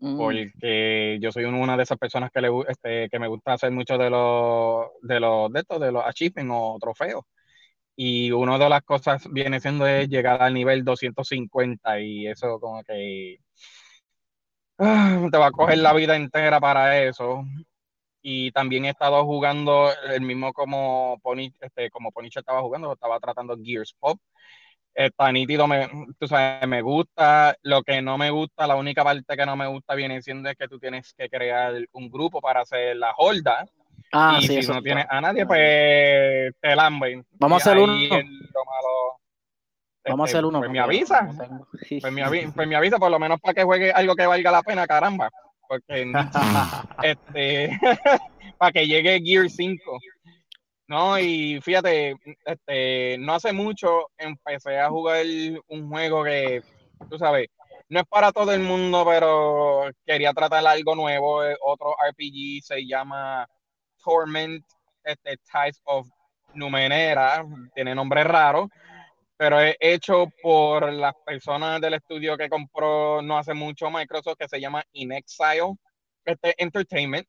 Mm, 0.00 0.16
porque 0.16 1.18
yo 1.20 1.32
soy 1.32 1.44
una 1.44 1.76
de 1.76 1.82
esas 1.82 1.98
personas 1.98 2.30
que 2.30 2.40
le 2.40 2.48
este, 2.68 3.08
que 3.08 3.18
me 3.18 3.26
gusta 3.26 3.54
hacer 3.54 3.72
mucho 3.72 3.98
de 3.98 4.08
los 4.10 4.86
de 5.02 5.18
los 5.18 5.52
de 5.52 5.60
estos, 5.60 5.80
de 5.80 5.92
los 5.92 6.04
achievements 6.06 6.54
o 6.56 6.78
trofeos. 6.80 7.24
Y 8.00 8.30
una 8.30 8.58
de 8.58 8.68
las 8.68 8.82
cosas 8.84 9.26
viene 9.32 9.58
siendo 9.58 9.84
es 9.84 10.08
llegar 10.08 10.40
al 10.40 10.54
nivel 10.54 10.84
250 10.84 12.00
y 12.00 12.28
eso 12.28 12.60
como 12.60 12.84
que 12.84 13.38
ah, 14.78 15.26
te 15.32 15.36
va 15.38 15.46
a 15.48 15.50
coger 15.50 15.78
la 15.78 15.92
vida 15.92 16.14
entera 16.14 16.60
para 16.60 17.02
eso. 17.02 17.44
Y 18.22 18.52
también 18.52 18.84
he 18.84 18.90
estado 18.90 19.24
jugando 19.24 19.90
el 20.12 20.20
mismo 20.22 20.52
como 20.52 21.18
Pony, 21.22 21.50
este, 21.60 21.90
como 21.90 22.12
Poniche 22.12 22.38
estaba 22.38 22.62
jugando, 22.62 22.92
estaba 22.92 23.18
tratando 23.18 23.56
Gears 23.60 23.94
Pop. 23.98 24.20
Está 24.94 25.32
nítido, 25.32 25.66
me, 25.66 25.88
tú 26.20 26.28
sabes, 26.28 26.68
me 26.68 26.82
gusta. 26.82 27.56
Lo 27.62 27.82
que 27.82 28.00
no 28.02 28.16
me 28.18 28.30
gusta, 28.30 28.68
la 28.68 28.76
única 28.76 29.04
parte 29.04 29.36
que 29.36 29.46
no 29.46 29.56
me 29.56 29.66
gusta 29.66 29.96
viene 29.96 30.22
siendo 30.22 30.48
es 30.50 30.56
que 30.56 30.68
tú 30.68 30.78
tienes 30.78 31.14
que 31.14 31.28
crear 31.28 31.74
un 31.92 32.10
grupo 32.10 32.40
para 32.40 32.60
hacer 32.62 32.96
la 32.96 33.12
holda. 33.16 33.66
Ah, 34.12 34.36
y 34.38 34.42
sí, 34.42 34.48
si 34.48 34.56
eso 34.58 34.74
no 34.74 34.82
tienes 34.82 35.06
a 35.08 35.20
nadie, 35.20 35.44
pues 35.46 36.52
te 36.60 36.76
lamben. 36.76 37.26
Vamos 37.32 37.66
a 37.66 37.70
hacer 37.70 37.82
uno. 37.82 37.92
es 37.94 38.24
lo 38.24 38.64
malo. 38.64 39.20
Vamos 40.06 40.24
a 40.24 40.26
Este, 40.28 40.38
hacer 40.38 40.44
uno. 40.46 40.58
Pues 40.60 40.70
me 40.70 40.78
avisa. 40.80 41.28
Pues 42.00 42.12
me, 42.12 42.24
avi- 42.24 42.52
pues 42.54 42.66
me 42.68 42.76
avisa 42.76 42.98
por 42.98 43.10
lo 43.10 43.18
menos 43.18 43.38
para 43.40 43.52
que 43.54 43.64
juegue 43.64 43.92
algo 43.92 44.14
que 44.14 44.26
valga 44.26 44.50
la 44.50 44.62
pena, 44.62 44.86
caramba. 44.86 45.30
Porque 45.68 46.10
este, 47.02 47.78
para 48.58 48.72
que 48.72 48.86
llegue 48.86 49.20
Gear 49.22 49.50
5. 49.50 49.98
No, 50.86 51.18
y 51.18 51.60
fíjate, 51.60 52.16
este, 52.46 53.18
no 53.18 53.34
hace 53.34 53.52
mucho 53.52 54.08
empecé 54.16 54.78
a 54.78 54.88
jugar 54.88 55.26
un 55.68 55.86
juego 55.90 56.24
que, 56.24 56.62
tú 57.10 57.18
sabes, 57.18 57.48
no 57.90 58.00
es 58.00 58.06
para 58.06 58.32
todo 58.32 58.52
el 58.52 58.60
mundo, 58.60 59.04
pero 59.06 59.90
quería 60.06 60.32
tratar 60.32 60.66
algo 60.66 60.94
nuevo. 60.94 61.44
eh, 61.44 61.54
Otro 61.60 61.94
RPG 62.10 62.62
se 62.64 62.86
llama 62.86 63.46
Torment, 64.08 64.64
este, 65.04 65.36
Ties 65.52 65.80
of 65.84 66.08
Numenera, 66.54 67.44
tiene 67.74 67.94
nombre 67.94 68.24
raro, 68.24 68.70
pero 69.36 69.60
es 69.60 69.76
hecho 69.80 70.28
por 70.42 70.90
las 70.90 71.12
personas 71.26 71.78
del 71.80 71.94
estudio 71.94 72.38
que 72.38 72.48
compró 72.48 73.20
no 73.20 73.36
hace 73.36 73.52
mucho 73.52 73.90
Microsoft, 73.90 74.38
que 74.38 74.48
se 74.48 74.60
llama 74.60 74.82
In 74.92 75.12
Exile 75.12 75.74
este, 76.24 76.54
Entertainment. 76.56 77.26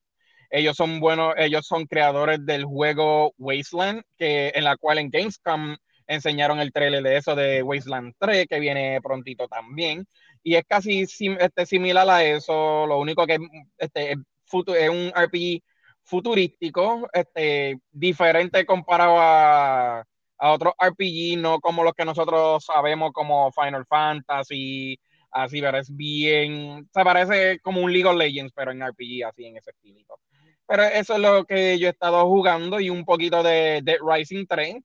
Ellos 0.49 0.77
son 0.77 0.99
buenos, 1.01 1.33
ellos 1.37 1.67
son 1.67 1.85
creadores 1.85 2.43
del 2.45 2.63
juego 2.63 3.33
Wasteland, 3.37 4.01
que, 4.17 4.51
en 4.55 4.63
la 4.63 4.77
cual 4.77 4.99
en 4.99 5.09
Gamescom 5.09 5.75
enseñaron 6.07 6.59
el 6.59 6.71
trailer 6.71 7.03
de 7.03 7.17
eso 7.17 7.35
de 7.35 7.61
Wasteland 7.61 8.13
3, 8.17 8.47
que 8.47 8.59
viene 8.59 8.99
prontito 9.03 9.47
también. 9.47 10.07
Y 10.41 10.55
es 10.55 10.63
casi 10.67 11.05
sim- 11.05 11.37
este, 11.39 11.65
similar 11.65 12.09
a 12.09 12.23
eso, 12.23 12.87
lo 12.87 12.99
único 12.99 13.27
que 13.27 13.37
este, 13.77 14.13
es 14.13 14.17
es 14.51 14.89
un 14.89 15.11
RPG 15.15 15.61
futurístico, 16.09 17.07
este, 17.13 17.79
diferente 17.91 18.65
comparado 18.65 19.17
a, 19.19 20.03
a 20.37 20.51
otros 20.51 20.73
RPG, 20.79 21.37
no 21.39 21.59
como 21.59 21.83
los 21.83 21.93
que 21.93 22.05
nosotros 22.05 22.65
sabemos 22.65 23.11
como 23.13 23.51
Final 23.51 23.85
Fantasy, 23.85 24.99
así, 25.31 25.61
pero 25.61 25.77
es 25.77 25.95
bien, 25.95 26.87
se 26.93 27.03
parece 27.03 27.59
como 27.59 27.81
un 27.81 27.91
League 27.93 28.07
of 28.07 28.17
Legends, 28.17 28.53
pero 28.55 28.71
en 28.71 28.81
RPG, 28.81 29.25
así 29.27 29.45
en 29.45 29.57
ese 29.57 29.71
estilito. 29.71 30.19
Pero 30.67 30.83
eso 30.83 31.15
es 31.15 31.19
lo 31.19 31.45
que 31.45 31.79
yo 31.79 31.87
he 31.87 31.91
estado 31.91 32.25
jugando 32.27 32.79
y 32.79 32.89
un 32.89 33.05
poquito 33.05 33.43
de 33.43 33.81
Dead 33.83 33.97
Rising 34.01 34.45
3. 34.47 34.77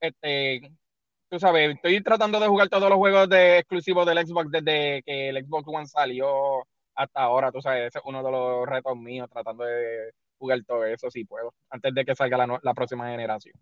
Este, 0.00 0.60
tú 1.28 1.38
sabes, 1.38 1.74
estoy 1.74 2.02
tratando 2.02 2.40
de 2.40 2.48
jugar 2.48 2.68
todos 2.68 2.88
los 2.88 2.98
juegos 2.98 3.28
de 3.28 3.58
exclusivos 3.58 4.06
del 4.06 4.26
Xbox 4.26 4.50
desde 4.50 5.02
que 5.02 5.30
el 5.30 5.44
Xbox 5.44 5.68
One 5.68 5.86
salió 5.86 6.64
hasta 6.94 7.22
ahora, 7.22 7.50
tú 7.52 7.60
sabes, 7.60 7.88
ese 7.88 7.98
es 7.98 8.04
uno 8.06 8.22
de 8.22 8.30
los 8.30 8.66
retos 8.66 8.96
míos, 8.96 9.28
tratando 9.30 9.64
de 9.64 10.12
jugar 10.44 10.60
todo 10.66 10.84
eso 10.84 11.10
si 11.10 11.24
puedo, 11.24 11.54
antes 11.70 11.94
de 11.94 12.04
que 12.04 12.14
salga 12.14 12.46
la, 12.46 12.74
próxima 12.74 13.08
generación. 13.08 13.54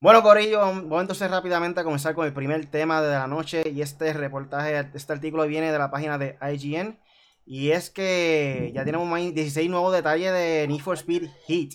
Bueno, 0.00 0.22
Corillo, 0.22 0.60
vamos 0.60 1.00
entonces 1.00 1.30
rápidamente 1.30 1.80
a 1.80 1.84
comenzar 1.84 2.14
con 2.14 2.26
el 2.26 2.32
primer 2.32 2.66
tema 2.66 3.02
de 3.02 3.10
la 3.10 3.26
noche 3.26 3.68
y 3.68 3.82
este 3.82 4.12
reportaje, 4.12 4.88
este 4.94 5.12
artículo 5.12 5.46
viene 5.46 5.72
de 5.72 5.78
la 5.78 5.90
página 5.90 6.18
de 6.18 6.38
IGN 6.40 6.98
y 7.44 7.70
es 7.70 7.90
que 7.90 8.70
ya 8.74 8.84
tenemos 8.84 9.08
16 9.16 9.68
nuevos 9.68 9.92
detalles 9.92 10.32
de 10.32 10.66
Need 10.68 10.80
for 10.80 10.96
Speed 10.96 11.28
Heat. 11.48 11.74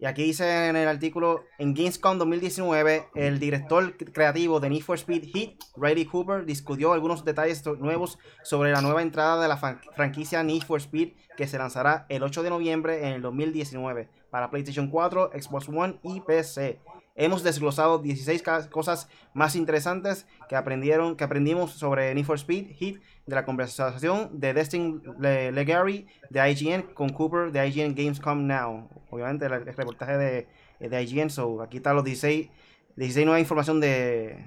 Y 0.00 0.06
aquí 0.06 0.24
dice 0.24 0.68
en 0.68 0.76
el 0.76 0.88
artículo, 0.88 1.44
en 1.58 1.74
Gamescom 1.74 2.16
2019, 2.16 3.08
el 3.14 3.38
director 3.38 3.98
creativo 3.98 4.58
de 4.58 4.70
Need 4.70 4.80
for 4.80 4.96
Speed 4.96 5.24
Heat, 5.34 5.50
Riley 5.76 6.06
Cooper, 6.06 6.46
discutió 6.46 6.94
algunos 6.94 7.22
detalles 7.22 7.62
nuevos 7.78 8.18
sobre 8.42 8.72
la 8.72 8.80
nueva 8.80 9.02
entrada 9.02 9.42
de 9.42 9.48
la 9.48 9.58
franquicia 9.58 10.42
Need 10.42 10.62
for 10.62 10.80
Speed 10.80 11.12
que 11.36 11.46
se 11.46 11.58
lanzará 11.58 12.06
el 12.08 12.22
8 12.22 12.42
de 12.42 12.48
noviembre 12.48 13.06
en 13.06 13.12
el 13.12 13.20
2019 13.20 14.08
para 14.30 14.50
PlayStation 14.50 14.88
4, 14.88 15.32
Xbox 15.38 15.68
One 15.68 15.98
y 16.02 16.20
PC. 16.20 16.80
Hemos 17.16 17.42
desglosado 17.42 17.98
16 17.98 18.42
cosas 18.70 19.08
más 19.34 19.56
interesantes 19.56 20.26
que 20.48 20.56
aprendieron, 20.56 21.16
que 21.16 21.24
aprendimos 21.24 21.72
sobre 21.72 22.14
Need 22.14 22.24
for 22.24 22.36
Speed 22.36 22.76
Heat 22.78 23.00
de 23.26 23.34
la 23.34 23.44
conversación 23.44 24.40
de 24.40 24.54
Destin 24.54 25.02
Legary 25.18 26.06
de 26.30 26.50
IGN 26.50 26.82
con 26.94 27.10
Cooper 27.10 27.52
de 27.52 27.66
IGN 27.66 27.94
Gamescom 27.94 28.46
Now. 28.46 28.88
Obviamente 29.10 29.46
el, 29.46 29.66
reportaje 29.66 30.16
de, 30.16 30.48
de, 30.78 31.02
IGN, 31.02 31.30
so 31.30 31.60
aquí 31.62 31.78
están 31.78 31.96
los 31.96 32.04
16, 32.04 32.48
16 32.96 33.26
nueva 33.26 33.40
información 33.40 33.80
de, 33.80 34.44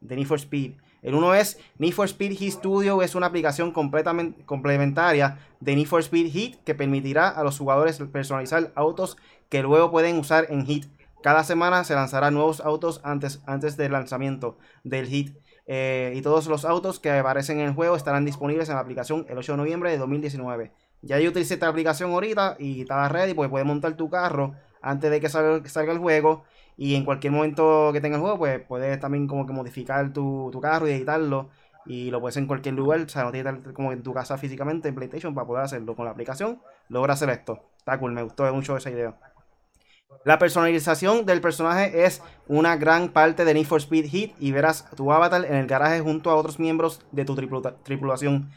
de 0.00 0.16
Need 0.16 0.26
for 0.26 0.38
Speed. 0.38 0.74
El 1.02 1.14
uno 1.14 1.34
es 1.34 1.58
Need 1.78 1.92
for 1.92 2.06
Speed 2.06 2.38
Heat 2.38 2.52
Studio, 2.52 3.02
es 3.02 3.14
una 3.14 3.26
aplicación 3.26 3.72
completamente 3.72 4.42
complementaria 4.46 5.38
de 5.60 5.76
Need 5.76 5.86
for 5.86 6.00
Speed 6.00 6.32
Heat 6.32 6.64
que 6.64 6.74
permitirá 6.74 7.28
a 7.28 7.44
los 7.44 7.58
jugadores 7.58 7.98
personalizar 8.10 8.72
autos 8.74 9.18
que 9.50 9.62
luego 9.62 9.90
pueden 9.90 10.18
usar 10.18 10.46
en 10.48 10.64
Heat. 10.64 10.86
Cada 11.24 11.42
semana 11.42 11.84
se 11.84 11.94
lanzarán 11.94 12.34
nuevos 12.34 12.60
autos 12.60 13.00
antes, 13.02 13.40
antes 13.46 13.78
del 13.78 13.92
lanzamiento 13.92 14.58
del 14.82 15.06
hit. 15.06 15.34
Eh, 15.66 16.12
y 16.14 16.20
todos 16.20 16.48
los 16.48 16.66
autos 16.66 17.00
que 17.00 17.10
aparecen 17.10 17.60
en 17.60 17.68
el 17.68 17.72
juego 17.72 17.96
estarán 17.96 18.26
disponibles 18.26 18.68
en 18.68 18.74
la 18.74 18.82
aplicación 18.82 19.24
el 19.30 19.38
8 19.38 19.52
de 19.52 19.56
noviembre 19.56 19.90
de 19.90 19.96
2019. 19.96 20.70
Ya 21.00 21.18
yo 21.18 21.30
utilicé 21.30 21.54
esta 21.54 21.68
aplicación 21.68 22.10
ahorita 22.10 22.56
y 22.58 22.82
estaba 22.82 23.08
ready, 23.08 23.32
pues 23.32 23.48
puedes 23.48 23.66
montar 23.66 23.96
tu 23.96 24.10
carro 24.10 24.52
antes 24.82 25.10
de 25.10 25.18
que 25.22 25.30
salga, 25.30 25.92
el 25.92 25.98
juego. 25.98 26.44
Y 26.76 26.94
en 26.94 27.06
cualquier 27.06 27.32
momento 27.32 27.88
que 27.94 28.02
tenga 28.02 28.16
el 28.16 28.20
juego, 28.20 28.36
pues 28.36 28.60
puedes 28.60 29.00
también 29.00 29.26
como 29.26 29.46
que 29.46 29.54
modificar 29.54 30.12
tu, 30.12 30.50
carro 30.60 30.86
y 30.88 30.92
editarlo. 30.92 31.48
Y 31.86 32.10
lo 32.10 32.20
puedes 32.20 32.36
en 32.36 32.46
cualquier 32.46 32.74
lugar, 32.74 33.00
o 33.00 33.08
sea, 33.08 33.24
no 33.24 33.32
tienes 33.32 33.50
que 33.50 33.58
estar 33.60 33.72
como 33.72 33.92
en 33.94 34.02
tu 34.02 34.12
casa 34.12 34.36
físicamente 34.36 34.90
en 34.90 34.94
PlayStation 34.94 35.34
para 35.34 35.46
poder 35.46 35.64
hacerlo. 35.64 35.96
Con 35.96 36.04
la 36.04 36.10
aplicación 36.10 36.60
logra 36.90 37.14
hacer 37.14 37.30
esto. 37.30 37.60
Está 37.78 37.98
cool, 37.98 38.12
me 38.12 38.22
gustó 38.22 38.52
mucho 38.52 38.76
esa 38.76 38.90
idea. 38.90 39.16
La 40.24 40.38
personalización 40.38 41.26
del 41.26 41.40
personaje 41.40 42.04
es 42.04 42.22
una 42.46 42.76
gran 42.76 43.08
parte 43.08 43.44
de 43.44 43.54
Need 43.54 43.66
for 43.66 43.80
Speed 43.80 44.06
Heat 44.06 44.30
y 44.38 44.52
verás 44.52 44.88
tu 44.96 45.12
avatar 45.12 45.44
en 45.44 45.54
el 45.56 45.66
garaje 45.66 46.00
junto 46.00 46.30
a 46.30 46.36
otros 46.36 46.58
miembros 46.58 47.00
de 47.12 47.24
tu 47.24 47.34
tripulación. 47.34 48.50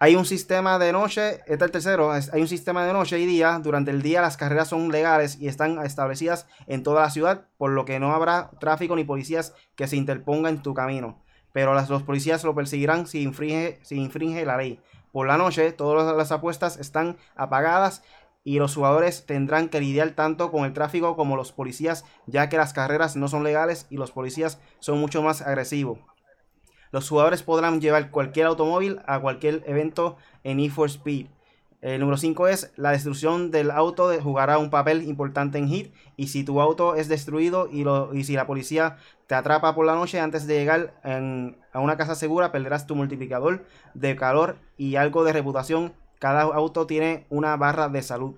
Hay 0.00 0.16
un 0.16 0.26
sistema 0.26 0.78
de 0.78 0.92
noche, 0.92 1.40
este 1.46 1.54
es 1.54 1.62
el 1.62 1.70
tercero, 1.70 2.10
hay 2.10 2.40
un 2.40 2.48
sistema 2.48 2.84
de 2.84 2.92
noche 2.92 3.18
y 3.18 3.26
día. 3.26 3.58
Durante 3.62 3.90
el 3.90 4.02
día 4.02 4.20
las 4.20 4.36
carreras 4.36 4.68
son 4.68 4.90
legales 4.90 5.38
y 5.40 5.48
están 5.48 5.78
establecidas 5.78 6.46
en 6.66 6.82
toda 6.82 7.02
la 7.02 7.10
ciudad, 7.10 7.46
por 7.56 7.70
lo 7.70 7.84
que 7.84 7.98
no 8.00 8.12
habrá 8.12 8.50
tráfico 8.60 8.96
ni 8.96 9.04
policías 9.04 9.54
que 9.76 9.86
se 9.86 9.96
interpongan 9.96 10.56
en 10.56 10.62
tu 10.62 10.74
camino. 10.74 11.22
Pero 11.52 11.72
los 11.74 12.02
policías 12.02 12.42
lo 12.44 12.54
perseguirán 12.54 13.06
si 13.06 13.22
infringe 13.22 14.44
la 14.44 14.56
ley. 14.56 14.80
Por 15.12 15.28
la 15.28 15.38
noche 15.38 15.70
todas 15.70 16.16
las 16.16 16.32
apuestas 16.32 16.76
están 16.76 17.16
apagadas 17.36 18.02
y 18.44 18.58
los 18.58 18.74
jugadores 18.74 19.24
tendrán 19.24 19.70
que 19.70 19.80
lidiar 19.80 20.10
tanto 20.10 20.52
con 20.52 20.66
el 20.66 20.74
tráfico 20.74 21.16
como 21.16 21.36
los 21.36 21.52
policías, 21.52 22.04
ya 22.26 22.50
que 22.50 22.58
las 22.58 22.74
carreras 22.74 23.16
no 23.16 23.26
son 23.26 23.42
legales 23.42 23.86
y 23.88 23.96
los 23.96 24.12
policías 24.12 24.60
son 24.80 25.00
mucho 25.00 25.22
más 25.22 25.40
agresivos. 25.40 25.98
Los 26.92 27.08
jugadores 27.08 27.42
podrán 27.42 27.80
llevar 27.80 28.10
cualquier 28.10 28.46
automóvil 28.46 29.00
a 29.06 29.18
cualquier 29.18 29.64
evento 29.66 30.16
en 30.44 30.60
E 30.60 30.70
for 30.70 30.88
Speed. 30.88 31.26
El 31.80 32.00
número 32.00 32.16
5 32.16 32.48
es 32.48 32.72
la 32.76 32.92
destrucción 32.92 33.50
del 33.50 33.70
auto 33.70 34.10
jugará 34.22 34.58
un 34.58 34.70
papel 34.70 35.02
importante 35.02 35.58
en 35.58 35.68
Hit 35.68 35.92
y 36.16 36.28
si 36.28 36.44
tu 36.44 36.60
auto 36.60 36.94
es 36.94 37.08
destruido 37.08 37.68
y, 37.70 37.84
lo, 37.84 38.14
y 38.14 38.24
si 38.24 38.34
la 38.34 38.46
policía 38.46 38.96
te 39.26 39.34
atrapa 39.34 39.74
por 39.74 39.84
la 39.84 39.94
noche 39.94 40.18
antes 40.18 40.46
de 40.46 40.54
llegar 40.54 40.94
a 41.02 41.80
una 41.80 41.96
casa 41.98 42.14
segura 42.14 42.52
perderás 42.52 42.86
tu 42.86 42.94
multiplicador 42.94 43.66
de 43.92 44.16
calor 44.16 44.56
y 44.78 44.96
algo 44.96 45.24
de 45.24 45.34
reputación 45.34 45.92
cada 46.18 46.42
auto 46.42 46.86
tiene 46.86 47.26
una 47.30 47.56
barra 47.56 47.88
de 47.88 48.02
salud. 48.02 48.36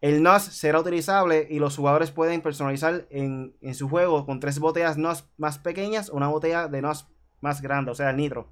El 0.00 0.22
NOS 0.22 0.42
será 0.42 0.78
utilizable 0.78 1.46
y 1.50 1.58
los 1.58 1.76
jugadores 1.76 2.12
pueden 2.12 2.40
personalizar 2.40 3.06
en, 3.10 3.54
su 3.74 3.88
juego 3.88 4.26
con 4.26 4.38
tres 4.38 4.60
botellas 4.60 4.96
NOS 4.96 5.28
más 5.36 5.58
pequeñas 5.58 6.08
o 6.10 6.16
una 6.16 6.28
botella 6.28 6.68
de 6.68 6.82
NOS 6.82 7.08
más 7.40 7.60
grande, 7.62 7.90
o 7.90 7.94
sea, 7.94 8.10
el 8.10 8.16
nitro. 8.16 8.48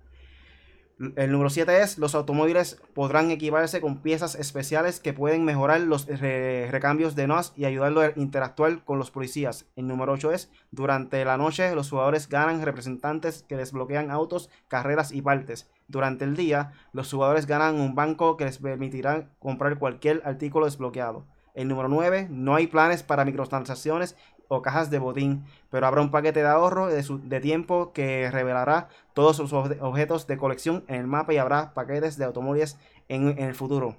El 0.99 1.31
número 1.31 1.51
7 1.51 1.83
es, 1.83 1.99
los 1.99 2.15
automóviles 2.15 2.81
podrán 2.95 3.31
equiparse 3.31 3.83
con 3.83 4.01
piezas 4.01 4.35
especiales 4.35 4.99
que 4.99 5.13
pueden 5.13 5.45
mejorar 5.45 5.83
los 5.83 6.07
recambios 6.07 7.15
de 7.15 7.27
NOS 7.27 7.53
y 7.55 7.67
ayudarlo 7.67 8.01
a 8.01 8.13
interactuar 8.17 8.83
con 8.83 8.99
los 8.99 9.11
policías. 9.11 9.67
El 9.77 9.89
número 9.89 10.13
8 10.13 10.33
es, 10.33 10.51
durante 10.71 11.23
la 11.27 11.37
noche 11.37 11.75
los 11.75 11.91
jugadores 11.91 12.31
ganan 12.31 12.63
representantes 12.63 13.45
que 13.47 13.59
desbloquean 13.59 14.11
autos, 14.11 14.49
carreras 14.69 15.13
y 15.13 15.21
partes. 15.21 15.69
Durante 15.87 16.25
el 16.25 16.35
día, 16.35 16.73
los 16.93 17.13
jugadores 17.13 17.45
ganan 17.45 17.79
un 17.79 17.95
banco 17.95 18.39
que 18.39 18.47
les 18.47 18.57
permitirá 18.57 19.29
comprar 19.39 19.79
cualquier 19.79 20.23
artículo 20.25 20.65
desbloqueado. 20.65 21.27
El 21.53 21.69
número 21.69 21.89
9, 21.89 22.29
no 22.31 22.55
hay 22.55 22.69
planes 22.69 23.03
para 23.03 23.25
microtransacciones 23.27 24.17
o 24.49 24.63
cajas 24.63 24.91
de 24.91 24.99
botín, 24.99 25.45
pero 25.71 25.87
habrá 25.87 26.01
un 26.01 26.11
paquete 26.11 26.41
de 26.41 26.49
ahorro 26.49 26.87
de, 26.89 27.41
tiempo 27.41 27.93
que 27.93 28.31
revelará 28.31 28.89
todos 29.15 29.39
los 29.39 29.53
objetos 29.53 30.27
de 30.27 30.37
colección 30.37 30.85
en 30.89 30.97
el 30.97 31.07
mapa 31.07 31.33
y 31.33 31.39
habrá 31.39 31.75
paquetes 31.75 32.17
de 32.17 32.25
automóviles 32.25 32.79
en, 33.09 33.39
el 33.39 33.55
futuro. 33.55 33.97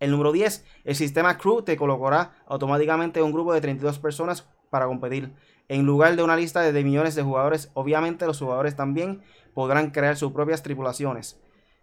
El 0.00 0.10
número 0.10 0.32
10, 0.32 0.64
el 0.84 0.94
sistema 0.94 1.38
Crew 1.38 1.62
te 1.62 1.76
colocará 1.76 2.32
automáticamente 2.46 3.22
un 3.22 3.32
grupo 3.32 3.52
de 3.52 3.60
32 3.60 3.98
personas 3.98 4.48
para 4.70 4.86
competir. 4.86 5.32
En 5.68 5.84
lugar 5.84 6.16
de 6.16 6.22
una 6.22 6.36
lista 6.36 6.60
de 6.60 6.84
millones 6.84 7.14
de 7.14 7.22
jugadores, 7.22 7.70
obviamente 7.74 8.26
los 8.26 8.38
jugadores 8.38 8.76
también 8.76 9.22
podrán 9.54 9.90
crear 9.90 10.16
sus 10.16 10.32
propias 10.32 10.62
tripulaciones. 10.62 11.40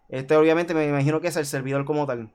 Este 0.08 0.36
obviamente 0.36 0.72
me 0.72 0.88
imagino 0.88 1.20
que 1.20 1.28
es 1.28 1.36
el 1.36 1.46
servidor 1.46 1.84
como 1.84 2.06
tal. 2.06 2.30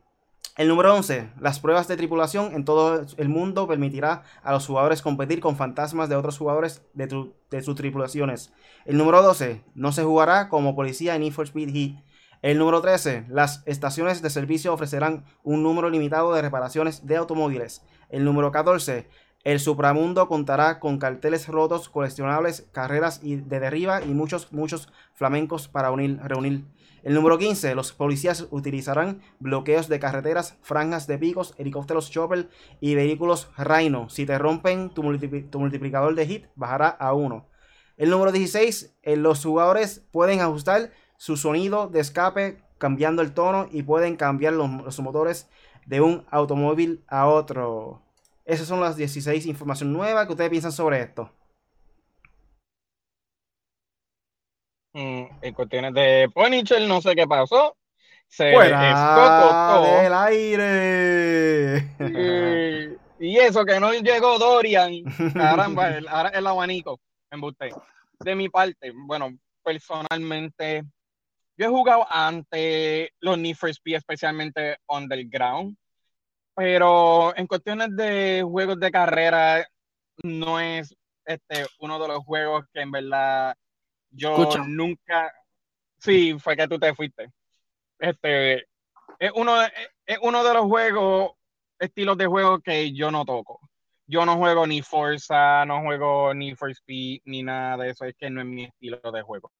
El 0.57 0.67
número 0.67 0.93
11. 0.93 1.29
Las 1.39 1.61
pruebas 1.61 1.87
de 1.87 1.95
tripulación 1.95 2.53
en 2.53 2.65
todo 2.65 3.05
el 3.15 3.29
mundo 3.29 3.67
permitirá 3.67 4.23
a 4.43 4.51
los 4.51 4.67
jugadores 4.67 5.01
competir 5.01 5.39
con 5.39 5.55
fantasmas 5.55 6.09
de 6.09 6.17
otros 6.17 6.37
jugadores 6.37 6.81
de, 6.93 7.63
sus 7.63 7.75
tripulaciones. 7.75 8.51
El 8.85 8.97
número 8.97 9.21
12. 9.21 9.63
No 9.75 9.93
se 9.93 10.03
jugará 10.03 10.49
como 10.49 10.75
policía 10.75 11.15
en 11.15 11.21
Need 11.21 11.39
Speed 11.39 11.69
Heat. 11.73 12.03
El 12.41 12.57
número 12.57 12.81
13. 12.81 13.27
Las 13.29 13.63
estaciones 13.65 14.21
de 14.21 14.29
servicio 14.29 14.73
ofrecerán 14.73 15.23
un 15.43 15.63
número 15.63 15.89
limitado 15.89 16.33
de 16.33 16.41
reparaciones 16.41 17.07
de 17.07 17.15
automóviles. 17.15 17.83
El 18.09 18.25
número 18.25 18.51
14. 18.51 19.07
El 19.45 19.59
supramundo 19.59 20.27
contará 20.27 20.79
con 20.79 20.97
carteles 20.97 21.47
rotos, 21.47 21.87
coleccionables, 21.87 22.67
carreras 22.73 23.21
de 23.21 23.59
derriba 23.59 24.03
y 24.03 24.09
muchos, 24.09 24.51
muchos 24.51 24.89
flamencos 25.13 25.69
para 25.69 25.91
unir, 25.91 26.19
reunir. 26.21 26.65
El 27.03 27.15
número 27.15 27.37
15. 27.37 27.73
Los 27.73 27.93
policías 27.93 28.47
utilizarán 28.51 29.21
bloqueos 29.39 29.87
de 29.87 29.99
carreteras, 29.99 30.57
franjas 30.61 31.07
de 31.07 31.17
picos, 31.17 31.55
helicópteros 31.57 32.11
chopper 32.11 32.49
y 32.79 32.93
vehículos 32.93 33.49
Rhino. 33.57 34.09
Si 34.09 34.25
te 34.25 34.37
rompen 34.37 34.91
tu, 34.91 35.01
multiplicador 35.01 36.13
de 36.13 36.27
hit, 36.27 36.45
bajará 36.55 36.89
a 36.89 37.13
1. 37.13 37.47
El 37.97 38.09
número 38.11 38.31
16. 38.31 38.97
Eh, 39.01 39.15
los 39.15 39.43
jugadores 39.43 40.03
pueden 40.11 40.41
ajustar 40.41 40.91
su 41.17 41.37
sonido 41.37 41.87
de 41.87 41.99
escape 42.01 42.63
cambiando 42.77 43.21
el 43.21 43.33
tono 43.33 43.67
y 43.71 43.83
pueden 43.83 44.15
cambiar 44.15 44.53
los, 44.53 44.99
motores 44.99 45.49
de 45.85 46.01
un 46.01 46.25
automóvil 46.29 47.03
a 47.07 47.27
otro. 47.27 48.01
Esas 48.45 48.67
son 48.67 48.79
las 48.79 48.95
16 48.95 49.45
información 49.45 49.93
nuevas 49.93 50.25
que 50.25 50.33
ustedes 50.33 50.49
piensan 50.49 50.71
sobre 50.71 51.01
esto. 51.01 51.31
En 54.93 55.53
cuestiones 55.53 55.93
de 55.93 56.29
Punisher, 56.33 56.81
no 56.87 57.01
sé 57.01 57.15
qué 57.15 57.27
pasó. 57.27 57.75
Se 58.27 58.53
Fuera 58.53 59.81
del 59.81 60.13
aire. 60.13 61.77
Y, 63.19 63.37
eso 63.37 63.65
que 63.65 63.79
no 63.79 63.91
llegó 63.93 64.39
Dorian. 64.39 65.03
Caramba, 65.33 65.99
ahora 66.09 66.29
el 66.29 66.47
abanico. 66.47 66.99
usted. 67.31 67.71
De 68.19 68.35
mi 68.35 68.49
parte, 68.49 68.91
bueno, 68.95 69.31
personalmente, 69.63 70.83
yo 71.57 71.65
he 71.65 71.69
jugado 71.69 72.07
ante 72.09 73.11
los 73.19 73.37
Need 73.37 73.55
for 73.55 73.69
Speed, 73.69 73.97
especialmente 73.97 74.77
Underground. 74.87 75.75
Pero 76.55 77.35
en 77.35 77.47
cuestiones 77.47 77.95
de 77.95 78.43
juegos 78.43 78.79
de 78.79 78.91
carrera, 78.91 79.67
no 80.23 80.59
es 80.59 80.95
este, 81.25 81.65
uno 81.79 81.99
de 81.99 82.07
los 82.07 82.19
juegos 82.23 82.65
que 82.73 82.81
en 82.81 82.91
verdad 82.91 83.55
yo 84.11 84.45
nunca. 84.67 85.33
Sí, 85.97 86.37
fue 86.39 86.55
que 86.55 86.67
tú 86.67 86.79
te 86.79 86.93
fuiste. 86.93 87.31
Este, 87.99 88.65
es 89.19 89.31
uno, 89.35 89.53
es 90.05 90.17
uno 90.21 90.43
de 90.43 90.53
los 90.53 90.65
juegos, 90.65 91.31
estilos 91.79 92.17
de 92.17 92.25
juego 92.25 92.59
que 92.59 92.91
yo 92.93 93.11
no 93.11 93.25
toco. 93.25 93.59
Yo 94.07 94.25
no 94.25 94.35
juego 94.37 94.67
ni 94.67 94.81
Forza, 94.81 95.65
no 95.65 95.81
juego 95.81 96.33
ni 96.33 96.55
For 96.55 96.71
Speed, 96.71 97.21
ni 97.25 97.43
nada 97.43 97.77
de 97.77 97.91
eso. 97.91 98.05
Es 98.05 98.15
que 98.15 98.29
no 98.29 98.41
es 98.41 98.47
mi 98.47 98.65
estilo 98.65 98.99
de 99.11 99.21
juego. 99.21 99.51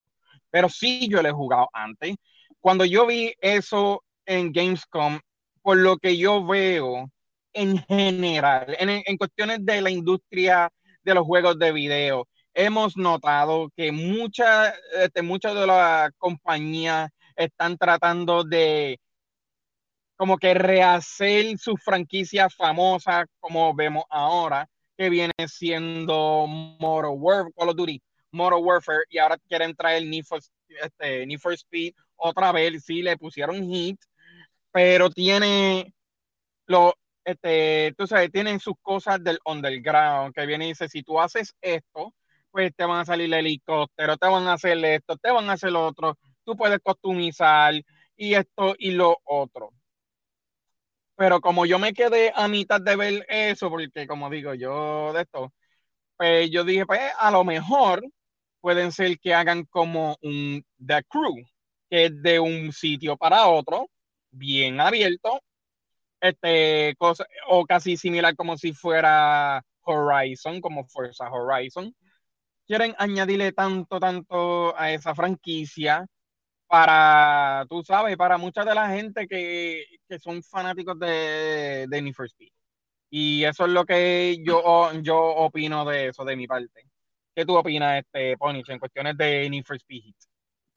Pero 0.49 0.67
sí 0.67 1.07
yo 1.07 1.21
lo 1.21 1.29
he 1.29 1.31
jugado 1.31 1.69
antes. 1.73 2.15
Cuando 2.59 2.83
yo 2.85 3.05
vi 3.05 3.33
eso 3.39 4.03
en 4.25 4.51
Gamescom, 4.51 5.19
por 5.61 5.77
lo 5.77 5.97
que 5.97 6.17
yo 6.17 6.45
veo 6.45 7.09
en 7.53 7.77
general, 7.83 8.75
en, 8.79 8.89
en 9.05 9.17
cuestiones 9.17 9.65
de 9.65 9.81
la 9.81 9.89
industria 9.89 10.71
de 11.03 11.13
los 11.13 11.25
juegos 11.25 11.57
de 11.57 11.71
video, 11.71 12.27
hemos 12.53 12.97
notado 12.97 13.69
que 13.75 13.91
muchas 13.91 14.73
este, 14.93 15.21
muchas 15.21 15.55
de 15.55 15.67
las 15.67 16.11
compañías 16.17 17.09
están 17.35 17.77
tratando 17.77 18.43
de 18.43 18.99
como 20.21 20.37
que 20.37 20.53
rehacer 20.53 21.57
sus 21.57 21.83
franquicias 21.83 22.53
famosas 22.55 23.25
como 23.39 23.73
vemos 23.73 24.03
ahora, 24.09 24.67
que 24.95 25.09
viene 25.09 25.33
siendo 25.47 26.45
Modern 26.47 27.15
Warfare, 27.17 27.53
Call 27.57 27.69
of 27.69 27.75
Duty, 27.75 27.99
Modern 28.31 28.63
Warfare, 28.63 29.03
y 29.09 29.17
ahora 29.17 29.37
quieren 29.49 29.75
traer 29.75 30.05
Need 30.05 30.25
for, 30.25 30.39
este, 30.67 31.25
Need 31.25 31.39
for 31.39 31.53
Speed 31.53 31.95
otra 32.17 32.51
vez, 32.51 32.83
sí, 32.85 33.01
le 33.01 33.17
pusieron 33.17 33.67
hit, 33.67 33.99
pero 34.71 35.09
tiene 35.09 35.91
lo, 36.67 36.93
este, 37.25 37.93
tú 37.97 38.05
sabes, 38.05 38.31
tienen 38.31 38.59
sus 38.59 38.75
cosas 38.81 39.23
del 39.23 39.39
underground, 39.43 40.35
que 40.35 40.45
viene 40.45 40.65
y 40.65 40.69
dice, 40.69 40.87
si 40.87 41.01
tú 41.01 41.19
haces 41.19 41.55
esto, 41.61 42.13
pues 42.51 42.73
te 42.75 42.85
van 42.85 42.99
a 43.01 43.05
salir 43.05 43.25
el 43.27 43.33
helicóptero, 43.33 44.17
te 44.17 44.27
van 44.27 44.47
a 44.47 44.53
hacer 44.53 44.83
esto, 44.85 45.17
te 45.17 45.31
van 45.31 45.49
a 45.49 45.53
hacer 45.53 45.71
lo 45.71 45.85
otro, 45.87 46.17
tú 46.43 46.55
puedes 46.55 46.79
customizar 46.79 47.73
y 48.15 48.33
esto 48.35 48.75
y 48.77 48.91
lo 48.91 49.17
otro. 49.23 49.71
Pero 51.15 51.39
como 51.41 51.65
yo 51.65 51.79
me 51.79 51.93
quedé 51.93 52.31
a 52.35 52.47
mitad 52.47 52.81
de 52.81 52.95
ver 52.95 53.25
eso, 53.29 53.69
porque 53.69 54.07
como 54.07 54.29
digo 54.29 54.53
yo 54.53 55.13
de 55.13 55.21
esto, 55.21 55.53
pues 56.17 56.49
yo 56.51 56.63
dije, 56.63 56.85
pues 56.85 57.01
a 57.19 57.31
lo 57.31 57.43
mejor 57.43 58.03
pueden 58.61 58.91
ser 58.91 59.19
que 59.19 59.33
hagan 59.33 59.65
como 59.65 60.17
un 60.21 60.63
The 60.85 61.03
Crew, 61.09 61.35
que 61.89 62.05
es 62.05 62.21
de 62.21 62.39
un 62.39 62.71
sitio 62.73 63.17
para 63.17 63.47
otro, 63.47 63.89
bien 64.31 64.79
abierto, 64.81 65.41
este, 66.21 66.95
cosa, 66.97 67.25
o 67.49 67.65
casi 67.65 67.97
similar 67.97 68.35
como 68.35 68.57
si 68.57 68.73
fuera 68.73 69.63
Horizon, 69.83 70.61
como 70.61 70.85
Forza 70.87 71.29
Horizon. 71.31 71.93
Quieren 72.67 72.95
añadirle 72.97 73.51
tanto, 73.51 73.99
tanto 73.99 74.77
a 74.77 74.91
esa 74.91 75.13
franquicia 75.15 76.05
para, 76.67 77.65
tú 77.69 77.83
sabes, 77.83 78.15
para 78.17 78.37
mucha 78.37 78.63
de 78.63 78.75
la 78.75 78.89
gente 78.89 79.27
que, 79.27 79.83
que 80.07 80.19
son 80.19 80.41
fanáticos 80.43 80.97
de, 80.99 81.85
de 81.89 82.01
Need 82.01 82.13
for 82.13 82.25
Speed. 82.27 82.51
Y 83.09 83.43
eso 83.43 83.65
es 83.65 83.71
lo 83.71 83.85
que 83.85 84.37
yo, 84.45 84.91
yo 85.01 85.17
opino 85.19 85.85
de 85.85 86.07
eso, 86.09 86.23
de 86.23 86.35
mi 86.37 86.47
parte. 86.47 86.85
¿Qué 87.35 87.45
tú 87.45 87.57
opinas, 87.57 87.99
este, 88.03 88.37
Pony, 88.37 88.63
en 88.67 88.79
cuestiones 88.79 89.17
de 89.17 89.49
Need 89.49 89.65
for 89.65 89.75
Speed? 89.77 90.13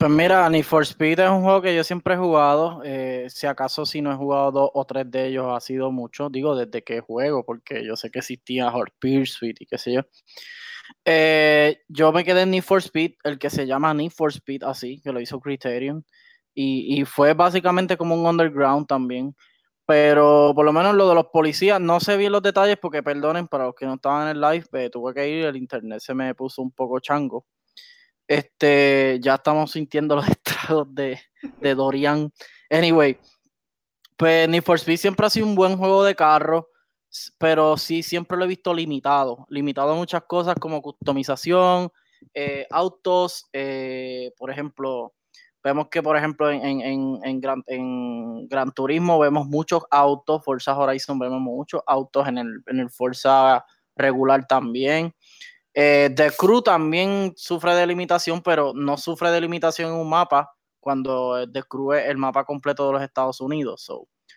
Pues 0.04 0.12
mira, 0.12 0.50
Need 0.50 0.64
for 0.64 0.82
Speed 0.82 1.20
es 1.20 1.30
un 1.30 1.42
juego 1.42 1.62
que 1.62 1.74
yo 1.74 1.82
siempre 1.82 2.12
he 2.12 2.18
jugado. 2.18 2.82
Eh, 2.84 3.24
si 3.30 3.46
acaso 3.46 3.86
si 3.86 4.02
no 4.02 4.12
he 4.12 4.16
jugado 4.16 4.52
dos 4.52 4.70
o 4.74 4.84
tres 4.84 5.10
de 5.10 5.28
ellos 5.28 5.46
ha 5.48 5.58
sido 5.60 5.90
mucho. 5.90 6.28
Digo, 6.28 6.54
desde 6.54 6.84
que 6.84 7.00
juego, 7.00 7.42
porque 7.42 7.82
yo 7.86 7.96
sé 7.96 8.10
que 8.10 8.18
existía 8.18 8.70
Hot 8.70 8.90
Pursuit 9.00 9.56
y 9.62 9.64
qué 9.64 9.78
sé 9.78 9.94
yo. 9.94 10.02
Eh, 11.06 11.78
yo 11.88 12.12
me 12.12 12.22
quedé 12.22 12.42
en 12.42 12.50
Need 12.50 12.64
for 12.64 12.80
Speed, 12.80 13.12
el 13.24 13.38
que 13.38 13.48
se 13.48 13.66
llama 13.66 13.94
Need 13.94 14.10
for 14.10 14.30
Speed 14.30 14.64
así, 14.64 15.00
que 15.00 15.10
lo 15.10 15.22
hizo 15.22 15.40
Criterion. 15.40 16.04
Y, 16.52 17.00
y 17.00 17.06
fue 17.06 17.32
básicamente 17.32 17.96
como 17.96 18.14
un 18.14 18.26
underground 18.26 18.86
también. 18.86 19.34
Pero 19.86 20.52
por 20.54 20.66
lo 20.66 20.72
menos 20.74 20.94
lo 20.94 21.08
de 21.08 21.14
los 21.14 21.28
policías, 21.32 21.80
no 21.80 21.98
sé 21.98 22.18
bien 22.18 22.32
los 22.32 22.42
detalles 22.42 22.76
porque 22.76 23.02
perdonen 23.02 23.48
para 23.48 23.64
los 23.64 23.74
que 23.74 23.86
no 23.86 23.94
estaban 23.94 24.28
en 24.28 24.36
el 24.36 24.42
live, 24.42 24.90
tuve 24.90 25.14
que 25.14 25.26
ir, 25.30 25.46
el 25.46 25.56
internet 25.56 26.00
se 26.00 26.12
me 26.12 26.34
puso 26.34 26.60
un 26.60 26.72
poco 26.72 27.00
chango. 27.00 27.46
Este, 28.26 29.18
ya 29.20 29.34
estamos 29.34 29.72
sintiendo 29.72 30.16
los 30.16 30.26
estragos 30.28 30.94
de, 30.94 31.20
de 31.60 31.74
Dorian. 31.74 32.32
Anyway, 32.70 33.18
pues 34.16 34.48
Need 34.48 34.62
for 34.62 34.76
Speed 34.76 34.98
siempre 34.98 35.26
ha 35.26 35.30
sido 35.30 35.46
un 35.46 35.54
buen 35.54 35.76
juego 35.76 36.04
de 36.04 36.14
carro, 36.14 36.68
pero 37.38 37.76
sí 37.76 38.02
siempre 38.02 38.36
lo 38.36 38.44
he 38.44 38.48
visto 38.48 38.72
limitado. 38.72 39.46
Limitado 39.48 39.92
a 39.92 39.96
muchas 39.96 40.22
cosas 40.24 40.54
como 40.60 40.82
customización, 40.82 41.90
eh, 42.32 42.66
autos, 42.70 43.46
eh, 43.52 44.32
por 44.38 44.50
ejemplo, 44.50 45.14
vemos 45.62 45.88
que, 45.88 46.02
por 46.02 46.16
ejemplo, 46.16 46.50
en, 46.50 46.80
en, 46.80 47.20
en, 47.22 47.40
Gran, 47.40 47.62
en 47.66 48.48
Gran 48.48 48.72
Turismo 48.72 49.18
vemos 49.18 49.46
muchos 49.46 49.82
autos, 49.90 50.44
Forza 50.44 50.76
Horizon 50.76 51.18
vemos 51.18 51.40
muchos 51.40 51.82
autos, 51.86 52.28
en 52.28 52.38
el, 52.38 52.62
en 52.66 52.80
el 52.80 52.90
Forza 52.90 53.64
regular 53.96 54.46
también. 54.46 55.14
Eh, 55.74 56.10
The 56.14 56.30
Crew 56.30 56.62
también 56.62 57.32
sufre 57.36 57.74
de 57.74 57.86
limitación, 57.86 58.42
pero 58.42 58.72
no 58.74 58.96
sufre 58.96 59.30
de 59.30 59.40
limitación 59.40 59.92
en 59.92 59.98
un 59.98 60.08
mapa 60.08 60.52
cuando 60.78 61.50
The 61.50 61.64
Crew 61.64 61.94
es 61.94 62.08
el 62.08 62.16
mapa 62.16 62.44
completo 62.44 62.86
de 62.86 62.92
los 62.92 63.02
Estados 63.02 63.40
Unidos. 63.40 63.90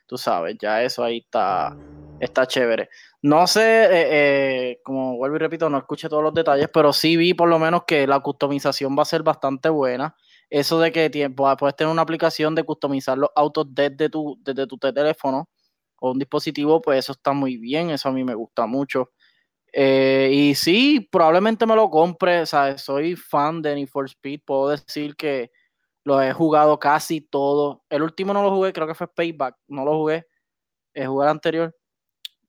Tú 0.08 0.18
sabes, 0.18 0.56
ya 0.60 0.82
eso 0.82 1.04
ahí 1.04 1.18
está, 1.18 1.78
está 2.20 2.48
chévere. 2.48 2.90
No 3.22 3.46
sé, 3.46 3.84
eh, 3.86 4.70
eh, 4.72 4.82
como 4.84 5.18
vuelvo 5.18 5.36
y 5.36 5.40
repito, 5.40 5.70
no 5.70 5.78
escuché 5.78 6.10
todos 6.10 6.24
los 6.24 6.34
detalles, 6.34 6.70
pero 6.74 6.94
sí 6.94 7.18
vi 7.18 7.34
por 7.34 7.50
lo 7.50 7.60
menos 7.60 7.84
que 7.86 8.08
la 8.08 8.20
customización 8.22 8.98
va 8.98 9.04
a 9.04 9.06
ser 9.06 9.24
bastante 9.24 9.70
buena. 9.70 10.16
Eso 10.50 10.80
de 10.80 10.92
que 10.92 11.10
puedes 11.36 11.76
tener 11.76 11.92
una 11.92 12.02
aplicación 12.04 12.56
de 12.56 12.64
customizar 12.64 13.18
los 13.18 13.30
autos 13.36 13.68
desde 13.70 14.10
tu, 14.10 14.40
desde 14.42 14.66
tu 14.66 14.78
teléfono 14.78 15.50
o 16.00 16.12
un 16.12 16.20
dispositivo, 16.20 16.82
pues 16.82 17.00
eso 17.00 17.12
está 17.14 17.34
muy 17.34 17.58
bien, 17.58 17.90
eso 17.90 18.10
a 18.10 18.12
mí 18.12 18.24
me 18.24 18.34
gusta 18.36 18.66
mucho. 18.66 19.12
Eh, 19.80 20.32
y 20.34 20.56
sí, 20.56 21.08
probablemente 21.12 21.68
me 21.68 21.76
lo 21.76 21.88
compre. 21.92 22.48
Soy 22.48 23.16
fan 23.16 23.62
de 23.62 23.76
Need 23.76 23.88
for 23.90 24.06
Speed, 24.06 24.42
puedo 24.44 24.70
decir 24.70 25.16
que 25.16 25.52
lo 26.04 26.20
he 26.20 26.34
jugado 26.34 26.80
casi 26.80 27.22
todo. 27.22 27.84
El 27.88 28.02
último 28.02 28.34
no 28.34 28.42
lo 28.42 28.50
jugué, 28.56 28.74
creo 28.74 28.88
que 28.88 28.96
fue 28.96 29.08
Payback, 29.08 29.56
no 29.68 29.86
lo 29.86 30.00
jugué, 30.00 30.26
jugué 30.96 31.26
el 31.26 31.30
anterior, 31.30 31.76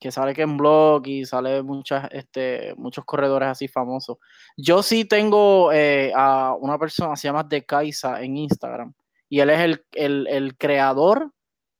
que 0.01 0.11
sale 0.11 0.33
que 0.33 0.41
en 0.41 0.57
blog 0.57 1.07
y 1.07 1.27
sale 1.27 1.62
muchas, 1.62 2.09
este, 2.12 2.73
muchos 2.79 3.05
corredores 3.05 3.51
así 3.51 3.69
famosos. 3.69 4.17
Yo 4.57 4.83
sí 4.83 5.05
tengo 5.05 5.71
eh, 5.71 6.11
a 6.17 6.55
una 6.59 6.79
persona, 6.79 7.14
se 7.14 7.29
llama 7.29 7.45
De 7.45 7.67
Kaisa 7.67 8.23
en 8.23 8.38
Instagram, 8.38 8.95
y 9.29 9.41
él 9.41 9.51
es 9.51 9.61
el, 9.61 9.85
el, 9.93 10.27
el 10.29 10.57
creador 10.57 11.31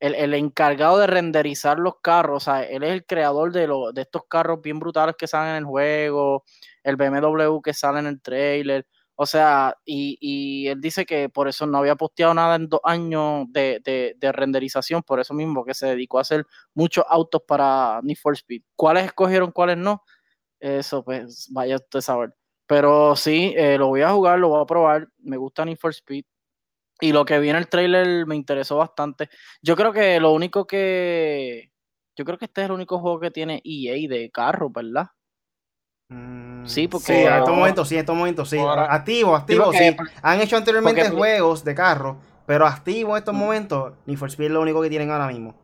el, 0.01 0.35
encargado 0.35 0.99
de 0.99 1.07
renderizar 1.07 1.79
los 1.79 2.01
carros, 2.01 2.43
o 2.43 2.45
sea, 2.45 2.63
él 2.63 2.83
es 2.85 2.91
el 2.93 3.07
creador 3.07 3.53
de, 3.53 3.69
de 3.95 4.03
estos 4.03 4.23
carros 4.29 4.61
bien 4.63 4.79
brutales 4.79 5.17
que 5.19 5.27
salen 5.27 5.51
en 5.51 5.57
el 5.57 5.65
juego, 5.65 6.45
el 6.83 6.97
BMW 6.97 7.61
que 7.61 7.75
sale 7.75 7.99
en 8.01 8.07
el 8.07 8.21
trailer, 8.21 8.87
o 9.21 9.27
sea, 9.27 9.77
y, 9.85 10.69
él 10.69 10.81
dice 10.81 11.05
que 11.05 11.29
por 11.29 11.49
eso 11.49 11.67
no 11.67 11.79
había 11.79 11.97
posteado 11.97 12.35
nada 12.35 12.55
en 12.55 12.69
dos 12.69 12.81
años 12.85 13.47
de, 13.51 14.15
renderización, 14.33 15.03
por 15.03 15.19
eso 15.19 15.35
mismo 15.35 15.65
que 15.65 15.75
se 15.75 15.89
dedicó 15.89 16.19
a 16.19 16.21
hacer 16.21 16.47
muchos 16.73 17.05
autos 17.09 17.43
para 17.45 18.01
Need 18.05 18.17
for 18.17 18.35
Speed. 18.35 18.63
¿Cuáles 18.77 19.07
escogieron, 19.07 19.51
cuáles 19.51 19.77
no? 19.77 20.05
Eso, 20.61 21.05
pues, 21.05 21.49
vaya 21.51 21.77
usted 21.77 21.99
a 21.99 22.03
saber. 22.03 22.35
Pero 22.67 23.17
sí, 23.17 23.55
eh, 23.57 23.77
lo 23.77 23.89
voy 23.89 24.03
a 24.03 24.13
jugar, 24.13 24.39
lo 24.39 24.51
voy 24.51 24.63
a 24.63 24.67
probar. 24.67 25.09
Me 25.19 25.37
gusta 25.37 25.65
Need 25.65 25.79
for 25.79 25.91
Speed. 25.93 26.25
Y 27.01 27.13
lo 27.13 27.25
que 27.25 27.39
vi 27.39 27.51
en 27.51 27.57
el 27.57 27.69
trailer 27.69 28.27
me 28.27 28.35
interesó 28.35 28.77
bastante. 28.77 29.29
Yo 29.63 29.77
creo 29.77 29.93
que 29.93 30.19
lo 30.21 30.33
único 30.33 30.67
que. 30.67 31.71
Yo 32.17 32.25
creo 32.25 32.39
que 32.39 32.47
este 32.47 32.63
es 32.63 32.65
el 32.67 32.73
único 32.73 32.99
juego 32.99 33.21
que 33.21 33.31
tiene 33.31 33.63
EA 33.65 34.09
de 34.09 34.31
carro, 34.31 34.71
¿verdad? 34.71 35.07
Mm, 36.09 36.67
sí, 36.67 36.89
porque. 36.89 37.07
Sí, 37.07 37.13
en 37.13 37.35
estos 37.35 37.55
momentos 37.55 37.89
sí, 37.89 37.95
en 37.95 38.01
estos 38.01 38.17
momentos 38.17 38.51
sí. 38.51 38.59
activo, 38.59 39.37
activo, 39.37 39.73
sí. 39.73 39.97
Han 40.23 40.41
hecho 40.41 40.57
anteriormente 40.57 41.09
juegos 41.11 41.63
de 41.65 41.75
carro, 41.75 42.19
pero 42.47 42.67
activo 42.67 43.13
en 43.13 43.19
estos 43.19 43.35
mm. 43.35 43.39
momentos, 43.39 43.93
ni 44.07 44.17
for 44.17 44.29
Speed 44.29 44.47
es 44.47 44.53
lo 44.53 44.61
único 44.61 44.83
que 44.83 44.89
tienen 44.89 45.11
ahora 45.11 45.29
mismo. 45.29 45.55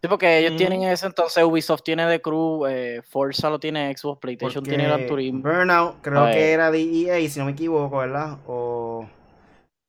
Sí, 0.00 0.06
porque 0.06 0.38
ellos 0.38 0.52
mm. 0.52 0.56
tienen 0.56 0.82
ese 0.84 1.06
entonces, 1.06 1.42
Ubisoft 1.42 1.82
tiene 1.82 2.08
The 2.08 2.20
Crew, 2.20 2.66
eh, 2.66 3.02
Forza 3.02 3.50
lo 3.50 3.58
tiene 3.58 3.96
Xbox, 3.96 4.20
PlayStation 4.20 4.64
tiene 4.64 4.84
Gran 4.84 5.06
Turismo. 5.06 5.42
Burnout, 5.42 5.96
creo 6.02 6.26
que 6.26 6.52
era 6.52 6.70
de 6.70 6.80
EA, 6.82 7.28
si 7.28 7.38
no 7.38 7.46
me 7.46 7.52
equivoco, 7.52 7.98
¿verdad? 7.98 8.38
O. 8.46 9.08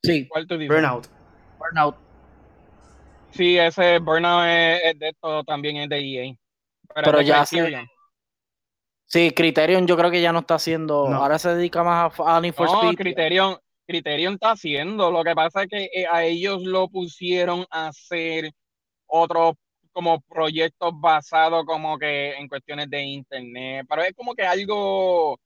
Sí. 0.04 0.28
¿Cuál 0.28 0.48
tú 0.48 0.58
dices? 0.58 0.76
Burnout. 0.76 1.08
Burnout. 1.58 1.96
Sí, 3.32 3.58
ese 3.58 4.00
Burnout 4.00 4.46
es, 4.48 5.00
de 5.00 5.14
todo, 5.20 5.44
también 5.44 5.78
es 5.78 5.90
de 5.90 6.00
EA. 6.00 6.36
Pero, 6.96 7.22
ya 7.22 7.46
Sí, 9.06 9.32
Criterion 9.32 9.88
yo 9.88 9.98
creo 9.98 10.12
que 10.12 10.22
ya 10.22 10.32
no 10.32 10.40
está 10.40 10.56
haciendo. 10.56 11.08
Ahora 11.08 11.40
se 11.40 11.56
dedica 11.56 11.84
más 11.84 12.20
a, 12.20 12.38
a 12.38 12.42
Need 12.42 12.54
for 12.54 12.68
no, 12.68 12.94
Criterion, 12.94 13.58
Criterion 13.88 14.34
está 14.36 14.52
haciendo. 14.52 15.12
Lo 15.12 15.24
que 15.24 15.34
pasa 15.34 15.64
es 15.64 15.68
que 15.68 15.90
eh, 15.94 16.06
a 16.12 16.24
ellos 16.24 16.62
lo 16.62 16.88
pusieron 16.90 17.66
a 17.72 17.88
hacer 17.88 18.52
otros 19.08 19.56
como 19.92 20.22
proyectos 20.22 20.94
basados 20.94 21.66
como 21.66 21.98
que 21.98 22.34
en 22.36 22.48
cuestiones 22.48 22.88
de 22.90 23.02
internet. 23.02 23.86
Pero 23.90 24.04
es 24.04 24.14
como 24.14 24.36
que 24.36 24.44
algo 24.44 25.40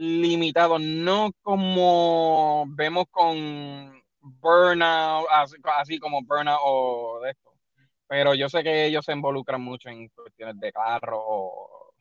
limitado, 0.00 0.78
no 0.78 1.30
como 1.42 2.64
vemos 2.68 3.04
con 3.10 4.02
Burnout, 4.20 5.26
así, 5.78 5.98
como 5.98 6.22
Burnout 6.22 6.58
o 6.64 7.20
de 7.22 7.30
esto. 7.32 7.52
Pero 8.08 8.34
yo 8.34 8.48
sé 8.48 8.62
que 8.62 8.86
ellos 8.86 9.04
se 9.04 9.12
involucran 9.12 9.60
mucho 9.60 9.90
en 9.90 10.08
cuestiones 10.08 10.58
de 10.58 10.72
carro 10.72 11.22
o, 11.22 11.92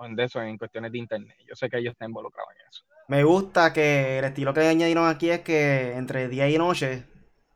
en 0.00 0.16
de 0.16 0.24
eso, 0.24 0.42
en 0.42 0.58
cuestiones 0.58 0.90
de 0.90 0.98
internet. 0.98 1.36
Yo 1.46 1.54
sé 1.54 1.70
que 1.70 1.78
ellos 1.78 1.92
están 1.92 2.08
involucrados 2.10 2.50
en 2.54 2.68
eso. 2.68 2.82
Me 3.06 3.22
gusta 3.22 3.72
que 3.72 4.18
el 4.18 4.24
estilo 4.24 4.52
que 4.52 4.66
añadieron 4.66 5.06
aquí 5.06 5.30
es 5.30 5.40
que 5.40 5.94
entre 5.94 6.28
día 6.28 6.48
y 6.48 6.58
noche 6.58 7.04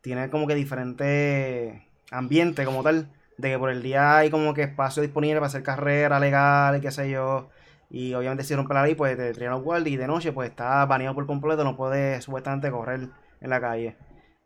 tiene 0.01 0.29
como 0.29 0.47
que 0.47 0.55
diferente 0.55 1.89
ambiente 2.09 2.63
como 2.63 2.83
tal. 2.83 3.11
De 3.37 3.49
que 3.49 3.59
por 3.59 3.69
el 3.69 3.83
día 3.83 4.17
hay 4.17 4.29
como 4.29 4.53
que 4.53 4.63
espacio 4.63 5.01
disponible 5.03 5.35
para 5.35 5.47
hacer 5.47 5.63
carrera 5.63 6.19
legal 6.19 6.77
y 6.77 6.81
qué 6.81 6.91
sé 6.91 7.09
yo. 7.09 7.49
Y 7.89 8.13
obviamente 8.13 8.43
si 8.43 8.55
rompe 8.55 8.73
la 8.73 8.83
ley, 8.83 8.95
pues 8.95 9.17
te 9.17 9.33
traen 9.33 9.51
los 9.51 9.63
guardias 9.63 9.93
y 9.93 9.97
de 9.97 10.07
noche 10.07 10.31
pues 10.31 10.49
está 10.49 10.85
baneado 10.85 11.15
por 11.15 11.25
completo, 11.25 11.63
no 11.63 11.75
puede 11.75 12.21
supuestamente 12.21 12.69
correr 12.69 13.09
en 13.41 13.49
la 13.49 13.59
calle. 13.59 13.95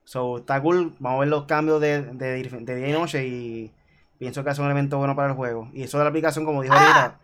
So, 0.06 0.40
está 0.40 0.62
cool, 0.62 0.96
vamos 1.00 1.18
a 1.18 1.20
ver 1.22 1.30
los 1.30 1.46
cambios 1.46 1.80
de, 1.82 2.02
de, 2.02 2.44
de 2.44 2.76
día 2.76 2.90
y 2.90 2.92
noche 2.92 3.26
y 3.26 3.74
pienso 4.18 4.44
que 4.44 4.50
es 4.50 4.60
un 4.60 4.66
elemento 4.66 4.98
bueno 4.98 5.16
para 5.16 5.30
el 5.30 5.36
juego. 5.36 5.70
Y 5.74 5.84
eso 5.84 5.98
de 5.98 6.04
la 6.06 6.10
aplicación, 6.10 6.46
como 6.46 6.62
dijo 6.62 6.74
ahorita, 6.74 7.20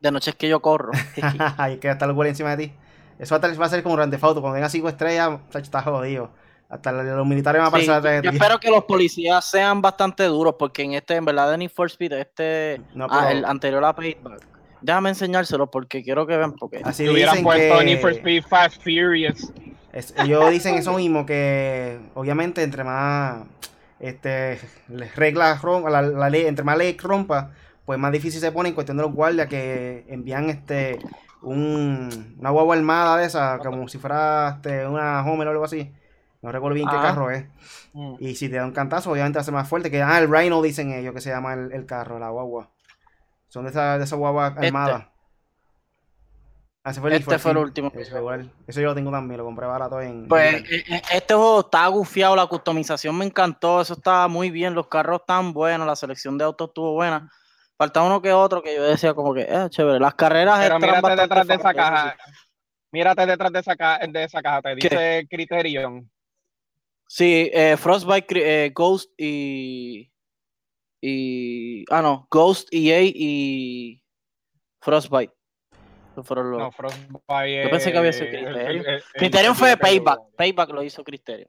De 0.00 0.10
noche 0.10 0.30
es 0.30 0.36
que 0.36 0.48
yo 0.48 0.60
corro. 0.60 0.92
hay 1.56 1.78
que 1.78 1.90
estar 1.90 2.08
el 2.08 2.14
guardia 2.14 2.30
encima 2.30 2.56
de 2.56 2.66
ti. 2.68 2.74
Eso 3.18 3.38
va 3.38 3.66
a, 3.66 3.68
ser 3.68 3.82
como 3.82 3.94
un 3.94 3.98
Grand 3.98 4.12
Theft 4.12 4.24
Auto, 4.24 4.40
cuando 4.40 4.56
tenga 4.56 4.68
5 4.68 4.88
estrellas, 4.88 5.40
está 5.54 5.82
jodido. 5.82 6.30
Hasta 6.68 6.90
los 6.90 7.26
militares 7.26 7.60
van 7.60 7.68
a 7.68 7.78
Sí, 7.78 7.86
pasar 7.86 7.98
atrás 7.98 8.22
de 8.22 8.28
yo 8.28 8.30
espero 8.30 8.58
que 8.58 8.70
los 8.70 8.84
policías 8.84 9.44
sean 9.44 9.82
bastante 9.82 10.24
duros, 10.24 10.56
porque 10.58 10.82
en 10.82 10.94
este, 10.94 11.16
en 11.16 11.24
verdad, 11.24 11.50
de 11.50 11.58
Need 11.58 11.70
for 11.70 11.86
Speed, 11.86 12.12
este, 12.14 12.80
No, 12.94 13.06
ah, 13.10 13.30
el 13.30 13.44
anterior 13.44 13.84
a 13.84 13.94
Payback. 13.94 14.52
Déjame 14.82 15.10
enseñárselo 15.10 15.70
porque 15.70 16.02
quiero 16.02 16.26
que 16.26 16.36
vean, 16.36 16.52
porque 16.52 16.80
Así 16.84 17.04
Si 17.04 17.08
hubieran 17.10 17.42
puesto 17.42 17.78
que- 17.78 17.84
Need 17.84 18.00
for 18.00 18.10
Speed 18.12 18.42
Fast 18.48 18.82
Furious, 18.82 19.52
Es- 19.92 20.14
ellos 20.18 20.50
dicen 20.50 20.74
eso 20.76 20.94
mismo, 20.94 21.24
que 21.26 21.98
obviamente 22.14 22.62
entre 22.62 22.82
más 22.84 23.44
este, 24.00 24.58
les 24.88 25.14
reglas 25.14 25.62
rompa, 25.62 25.88
la, 25.90 26.02
la 26.02 26.28
ley, 26.30 26.46
entre 26.46 26.64
más 26.64 26.76
ley 26.76 26.96
rompa, 27.00 27.50
pues 27.84 27.98
más 27.98 28.10
difícil 28.10 28.40
se 28.40 28.50
pone 28.52 28.70
en 28.70 28.74
cuestión 28.74 28.96
de 28.96 29.02
los 29.04 29.12
guardias 29.12 29.48
que 29.48 30.04
envían 30.08 30.50
este 30.50 30.98
un, 31.42 32.36
una 32.38 32.50
guagua 32.50 32.76
armada 32.76 33.16
de 33.18 33.26
esa, 33.26 33.58
como 33.58 33.88
si 33.88 33.98
fuera 33.98 34.54
este, 34.56 34.86
una 34.86 35.24
Homer 35.24 35.48
o 35.48 35.50
algo 35.50 35.64
así. 35.64 35.92
No 36.40 36.50
recuerdo 36.50 36.74
bien 36.74 36.88
qué 36.88 36.96
Ajá. 36.96 37.08
carro 37.08 37.30
es. 37.30 37.44
mm, 37.92 38.14
Y 38.18 38.34
si 38.34 38.48
te 38.48 38.56
da 38.56 38.64
un 38.64 38.72
cantazo, 38.72 39.12
obviamente 39.12 39.36
va 39.38 39.42
a 39.42 39.44
ser 39.44 39.54
más 39.54 39.68
fuerte. 39.68 39.90
Que, 39.90 40.02
ah, 40.02 40.18
el 40.18 40.28
Rhino 40.32 40.60
dicen 40.62 40.92
ellos 40.92 41.14
que 41.14 41.20
se 41.20 41.30
llama 41.30 41.54
el, 41.54 41.70
el 41.72 41.86
carro, 41.86 42.18
la 42.18 42.30
guagua. 42.30 42.68
Son 43.52 43.64
de 43.64 43.70
esas 43.70 43.98
de 43.98 44.04
esas 44.04 44.18
guaguas 44.18 44.52
Este. 44.54 44.66
armadas. 44.68 45.08
Ah, 46.84 46.90
ese 46.90 47.00
fue 47.02 47.10
el 47.10 47.16
Este 47.20 47.38
fue 47.38 47.50
el 47.50 47.58
último. 47.58 47.92
Eso, 47.94 48.16
igual. 48.16 48.50
Eso 48.66 48.80
yo 48.80 48.86
lo 48.88 48.94
tengo 48.94 49.10
también, 49.10 49.36
lo 49.36 49.44
compré 49.44 49.66
barato 49.66 50.00
en. 50.00 50.26
Pues 50.26 50.54
en- 50.54 50.64
eh, 50.64 50.84
eh, 50.88 51.02
este 51.12 51.34
juego 51.34 51.60
está 51.60 51.86
gufiado, 51.88 52.34
la 52.34 52.46
customización 52.46 53.16
me 53.18 53.26
encantó, 53.26 53.82
eso 53.82 53.92
estaba 53.92 54.26
muy 54.26 54.50
bien, 54.50 54.72
los 54.74 54.88
carros 54.88 55.20
están 55.20 55.52
buenos, 55.52 55.86
la 55.86 55.94
selección 55.96 56.38
de 56.38 56.44
autos 56.44 56.68
estuvo 56.68 56.94
buena. 56.94 57.30
Falta 57.76 58.02
uno 58.02 58.22
que 58.22 58.32
otro 58.32 58.62
que 58.62 58.74
yo 58.74 58.84
decía 58.84 59.12
como 59.12 59.34
que, 59.34 59.42
eh, 59.42 59.66
chévere, 59.68 60.00
las 60.00 60.14
carreras 60.14 60.58
pero 60.60 60.76
están 60.76 60.80
mírate 60.90 61.20
detrás 61.22 61.46
de 61.46 61.54
esa 61.54 61.74
caja. 61.74 62.16
Mírate 62.90 63.26
detrás 63.26 63.52
de 63.52 63.58
esa, 63.58 63.76
ca- 63.76 63.98
de 64.08 64.24
esa 64.24 64.42
caja, 64.42 64.62
te 64.62 64.76
¿Qué? 64.76 64.88
dice 64.88 65.26
Criterion. 65.30 66.10
Sí, 67.06 67.50
eh, 67.52 67.76
Frostbite, 67.76 68.64
eh, 68.66 68.70
Ghost 68.70 69.10
y. 69.18 70.10
y. 71.02 71.84
Ah, 71.90 72.00
no, 72.00 72.26
Ghost, 72.30 72.68
EA 72.72 73.02
y. 73.02 74.02
Frostbite. 74.80 75.32
Los. 76.16 76.28
No, 76.30 76.70
Frostbite. 76.72 77.64
Yo 77.64 77.70
pensé 77.70 77.92
que 77.92 77.98
había 77.98 78.12
sido 78.12 78.26
el- 78.26 78.30
Criterion. 78.44 78.86
el- 78.86 78.94
el- 78.94 79.02
Criterion 79.14 79.52
el- 79.52 79.58
fue 79.58 79.72
el- 79.72 79.78
Payback. 79.78 80.20
Payback 80.36 80.70
lo 80.70 80.82
hizo 80.82 81.02
Criterion. 81.04 81.48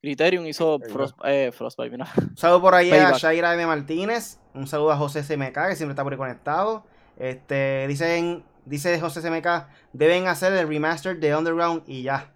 Criterion 0.00 0.46
hizo. 0.46 0.78
Frost, 0.80 1.16
eh, 1.24 1.50
Frostbite, 1.52 1.90
mira. 1.90 2.06
Un 2.16 2.36
saludo 2.36 2.60
por 2.60 2.74
ahí 2.74 2.90
a. 2.90 3.12
Shaira 3.12 3.54
M. 3.54 3.66
Martínez. 3.66 4.38
Un 4.54 4.66
saludo 4.66 4.92
a 4.92 4.96
José 4.96 5.22
CMK, 5.22 5.68
que 5.68 5.76
siempre 5.76 5.92
está 5.92 6.02
por 6.04 6.12
ahí 6.12 6.18
conectado. 6.18 6.86
Este, 7.18 7.86
dicen, 7.88 8.44
dice 8.64 8.98
José 9.00 9.20
CMK, 9.22 9.68
deben 9.92 10.26
hacer 10.28 10.52
el 10.52 10.68
remaster 10.68 11.18
de 11.18 11.34
Underground 11.36 11.82
y 11.86 12.02
ya. 12.02 12.32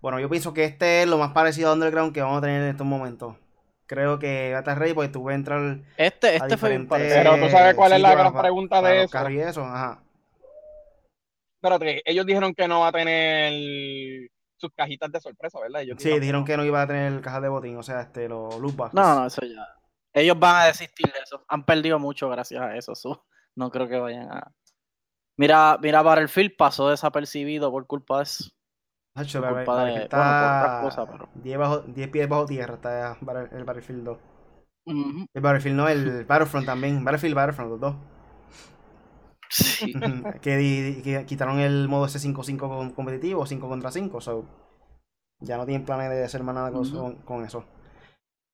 Bueno, 0.00 0.20
yo 0.20 0.28
pienso 0.28 0.54
que 0.54 0.64
este 0.64 1.02
es 1.02 1.08
lo 1.08 1.18
más 1.18 1.32
parecido 1.32 1.70
a 1.70 1.72
Underground 1.74 2.12
que 2.12 2.22
vamos 2.22 2.38
a 2.38 2.40
tener 2.40 2.62
en 2.62 2.68
estos 2.68 2.86
momentos. 2.86 3.36
Creo 3.86 4.18
que 4.18 4.50
va 4.52 4.58
a 4.58 4.60
estar 4.60 4.78
ready 4.78 4.94
porque 4.94 5.10
tú 5.10 5.28
a 5.28 5.34
entrar 5.34 5.78
Este, 5.96 6.28
a 6.28 6.34
este 6.34 6.56
fue 6.56 6.78
parecido. 6.80 7.16
Pero 7.16 7.44
tú 7.46 7.50
sabes 7.50 7.74
cuál 7.74 7.92
es 7.92 8.00
la 8.00 8.14
gran 8.14 8.36
pregunta 8.36 8.80
para 8.80 8.94
de 8.94 9.02
eso. 9.02 9.10
carros 9.10 9.32
y 9.32 9.38
eso. 9.38 9.64
Ajá. 9.64 10.02
Espérate, 11.56 12.02
ellos 12.04 12.26
dijeron 12.26 12.54
que 12.54 12.68
no 12.68 12.80
va 12.80 12.88
a 12.88 12.92
tener 12.92 14.28
sus 14.56 14.70
cajitas 14.74 15.10
de 15.10 15.20
sorpresa, 15.20 15.60
¿verdad? 15.60 15.82
Ellos 15.82 15.96
Sí, 16.00 16.18
dijeron 16.18 16.44
que 16.44 16.56
no 16.56 16.64
iba 16.64 16.82
a 16.82 16.86
tener 16.86 17.20
cajas 17.20 17.42
de 17.42 17.48
botín, 17.48 17.76
o 17.76 17.82
sea, 17.82 18.00
este, 18.02 18.28
los 18.28 18.58
loot 18.58 18.76
boxes. 18.76 18.94
No, 18.94 19.20
no, 19.20 19.26
eso 19.26 19.42
ya. 19.42 19.66
Ellos 20.12 20.38
van 20.38 20.62
a 20.62 20.66
desistir 20.66 21.06
de 21.12 21.18
eso. 21.24 21.44
Han 21.48 21.64
perdido 21.64 21.98
mucho 21.98 22.28
gracias 22.28 22.62
a 22.62 22.76
eso. 22.76 22.94
so, 22.94 23.26
no 23.54 23.70
creo 23.70 23.88
que 23.88 23.98
vayan 23.98 24.30
a. 24.30 24.52
Mira, 25.36 25.78
mira, 25.82 26.02
Battlefield 26.02 26.56
pasó 26.56 26.88
desapercibido 26.88 27.70
por 27.70 27.86
culpa 27.86 28.18
de 28.18 28.22
eso. 28.22 28.50
Hacho, 29.16 29.40
por 29.40 29.50
bueno, 29.50 29.64
por 29.64 29.88
está 29.88 30.80
cosas, 30.82 31.08
pero- 31.10 31.28
10, 31.34 31.58
bajo, 31.58 31.78
10 31.80 32.08
pies 32.10 32.28
bajo 32.28 32.46
tierra 32.46 32.74
está 32.74 33.16
el 33.52 33.64
Battlefield 33.64 34.04
2. 34.04 34.18
Ujú. 34.88 35.26
El 35.34 35.42
Battlefield 35.42 35.76
no, 35.76 35.88
el 35.88 36.24
Battlefront 36.28 36.66
también. 36.66 37.02
Battlefield, 37.04 37.34
Battlefront, 37.34 37.70
los 37.70 37.80
dos. 37.80 37.94
Sí. 39.48 39.92
que, 40.42 40.56
di- 40.56 41.02
que 41.02 41.24
quitaron 41.24 41.60
el 41.60 41.88
modo 41.88 42.06
S5-5 42.06 42.58
con- 42.58 42.90
competitivo, 42.92 43.46
5 43.46 43.68
contra 43.68 43.90
5. 43.90 44.20
So, 44.20 44.44
ya 45.40 45.56
no 45.56 45.64
tienen 45.66 45.84
planes 45.86 46.10
de 46.10 46.24
hacer 46.24 46.42
más 46.42 46.54
nada 46.54 46.70
con, 46.70 47.44
eso. 47.44 47.64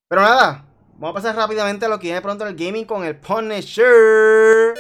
Pero 0.09 0.23
nada, 0.23 0.65
vamos 0.95 1.11
a 1.11 1.15
pasar 1.15 1.35
rápidamente 1.37 1.87
a 1.87 1.89
lo 1.89 1.99
que 1.99 2.07
viene 2.09 2.21
pronto 2.23 2.45
en 2.47 2.51
el 2.51 2.57
gaming 2.57 2.85
con 2.85 3.05
el 3.05 3.17
Punisher. 3.17 4.75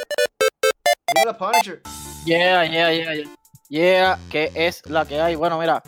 Dímelo, 1.15 1.37
Punisher. 1.39 1.83
Yeah, 2.25 2.65
yeah, 2.67 2.93
yeah, 2.93 3.15
yeah. 3.15 3.35
Yeah, 3.73 4.19
que 4.29 4.53
es 4.55 4.83
la 4.85 5.07
que 5.07 5.19
hay. 5.19 5.35
Bueno, 5.35 5.59
mira, 5.59 5.83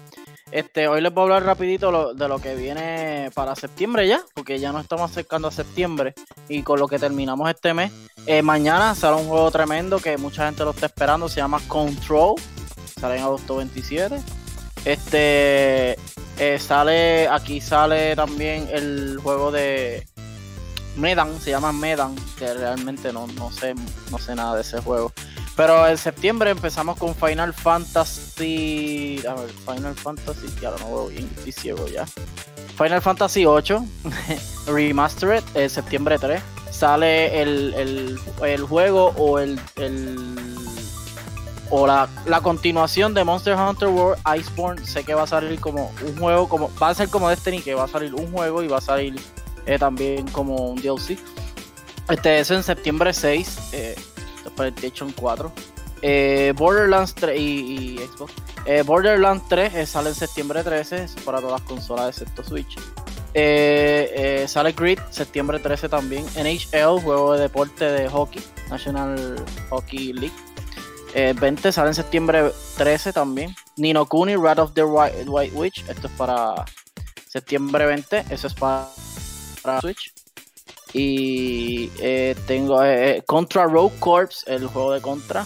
este, 0.50 0.88
hoy 0.88 1.02
les 1.02 1.12
voy 1.12 1.20
a 1.20 1.24
hablar 1.24 1.44
rapidito 1.44 2.14
de 2.14 2.28
lo 2.28 2.38
que 2.38 2.54
viene 2.54 3.30
para 3.34 3.54
septiembre 3.54 4.08
ya, 4.08 4.22
porque 4.32 4.58
ya 4.58 4.72
nos 4.72 4.84
estamos 4.84 5.10
acercando 5.10 5.48
a 5.48 5.50
septiembre 5.50 6.14
y 6.48 6.62
con 6.62 6.80
lo 6.80 6.88
que 6.88 6.98
terminamos 6.98 7.46
este 7.50 7.74
mes. 7.74 7.92
Eh, 8.24 8.40
mañana 8.40 8.94
sale 8.94 9.20
un 9.20 9.28
juego 9.28 9.50
tremendo 9.50 9.98
que 9.98 10.16
mucha 10.16 10.46
gente 10.46 10.64
lo 10.64 10.70
está 10.70 10.86
esperando, 10.86 11.28
se 11.28 11.40
llama 11.40 11.60
Control, 11.68 12.36
sale 12.98 13.16
en 13.16 13.22
agosto 13.22 13.56
27. 13.56 14.18
Este, 14.86 15.98
eh, 16.38 16.58
sale, 16.58 17.28
aquí 17.28 17.60
sale 17.60 18.16
también 18.16 18.66
el 18.72 19.18
juego 19.22 19.52
de 19.52 20.06
Medan, 20.96 21.38
se 21.38 21.50
llama 21.50 21.70
Medan, 21.70 22.16
que 22.38 22.54
realmente 22.54 23.12
no, 23.12 23.26
no 23.26 23.52
sé, 23.52 23.74
no 24.10 24.16
sé 24.16 24.34
nada 24.34 24.54
de 24.54 24.62
ese 24.62 24.80
juego. 24.80 25.12
Pero 25.56 25.86
en 25.86 25.96
septiembre 25.98 26.50
empezamos 26.50 26.96
con 26.98 27.14
Final 27.14 27.54
Fantasy. 27.54 29.22
A 29.28 29.34
ver, 29.34 29.50
Final 29.50 29.94
Fantasy. 29.94 30.46
Ya 30.60 30.70
no 30.80 30.86
veo 30.88 31.06
bien, 31.08 31.30
estoy 31.36 31.52
ciego 31.52 31.86
ya. 31.86 32.04
Final 32.76 33.00
Fantasy 33.00 33.46
8 33.46 33.84
Remastered, 34.66 35.44
eh, 35.54 35.68
septiembre 35.68 36.18
3. 36.18 36.42
Sale 36.70 37.40
el, 37.40 37.72
el- 37.74 38.18
el 38.44 38.62
juego 38.64 39.14
o 39.16 39.38
el. 39.38 39.60
el- 39.76 40.54
o 41.70 41.86
la, 41.86 42.08
la 42.26 42.40
continuación 42.40 43.14
de 43.14 43.24
Monster 43.24 43.56
Hunter 43.56 43.88
World 43.88 44.20
Iceborne. 44.38 44.84
Sé 44.86 45.02
que 45.02 45.14
va 45.14 45.22
a 45.22 45.26
salir 45.26 45.58
como 45.60 45.92
un 46.06 46.16
juego, 46.18 46.48
como 46.48 46.70
va 46.80 46.90
a 46.90 46.94
ser 46.94 47.08
como 47.08 47.28
Destiny, 47.28 47.62
que 47.62 47.74
va 47.74 47.84
a 47.84 47.88
salir 47.88 48.14
un 48.14 48.30
juego 48.32 48.62
y 48.62 48.68
va 48.68 48.78
a 48.78 48.80
salir 48.82 49.18
eh, 49.66 49.78
también 49.78 50.26
como 50.28 50.56
un 50.72 50.76
DLC. 50.80 51.18
Este 52.10 52.38
es 52.40 52.50
en 52.50 52.62
septiembre 52.62 53.12
6. 53.14 53.58
Eh, 53.72 53.96
PlayStation 54.50 55.12
4. 55.12 55.52
Eh, 56.02 56.52
Borderlands 56.56 57.14
3 57.14 57.40
y, 57.40 57.42
y 57.42 57.98
Xbox. 57.98 58.32
Eh, 58.66 58.82
Borderlands 58.82 59.48
3 59.48 59.74
eh, 59.74 59.86
sale 59.86 60.10
en 60.10 60.14
septiembre 60.14 60.62
13 60.62 61.04
es 61.04 61.14
para 61.24 61.38
todas 61.38 61.60
las 61.60 61.68
consolas 61.68 62.08
excepto 62.10 62.44
Switch. 62.44 62.76
Eh, 63.36 64.12
eh, 64.14 64.48
sale 64.48 64.72
Grid 64.72 65.00
septiembre 65.10 65.58
13 65.58 65.88
también. 65.88 66.24
NHL, 66.36 67.00
juego 67.02 67.34
de 67.34 67.40
deporte 67.40 67.84
de 67.84 68.08
hockey, 68.08 68.42
National 68.70 69.44
Hockey 69.70 70.12
League. 70.12 70.34
Eh, 71.14 71.34
20 71.38 71.72
sale 71.72 71.88
en 71.88 71.94
septiembre 71.94 72.52
13 72.76 73.12
también. 73.12 73.54
Nino 73.76 74.06
Kuni, 74.06 74.36
Wrath 74.36 74.58
of 74.60 74.74
the 74.74 74.84
White, 74.84 75.24
White 75.26 75.54
Witch. 75.54 75.84
Esto 75.88 76.06
es 76.06 76.12
para 76.12 76.64
septiembre 77.28 77.86
20. 77.86 78.24
Eso 78.30 78.46
es 78.46 78.54
para, 78.54 78.88
para 79.62 79.80
Switch. 79.80 80.13
Y 80.94 81.90
eh, 81.98 82.36
tengo 82.46 82.82
eh, 82.82 83.16
eh, 83.16 83.22
Contra 83.26 83.64
Rogue 83.64 83.96
Corps, 83.98 84.44
el 84.46 84.68
juego 84.68 84.92
de 84.92 85.00
Contra. 85.00 85.44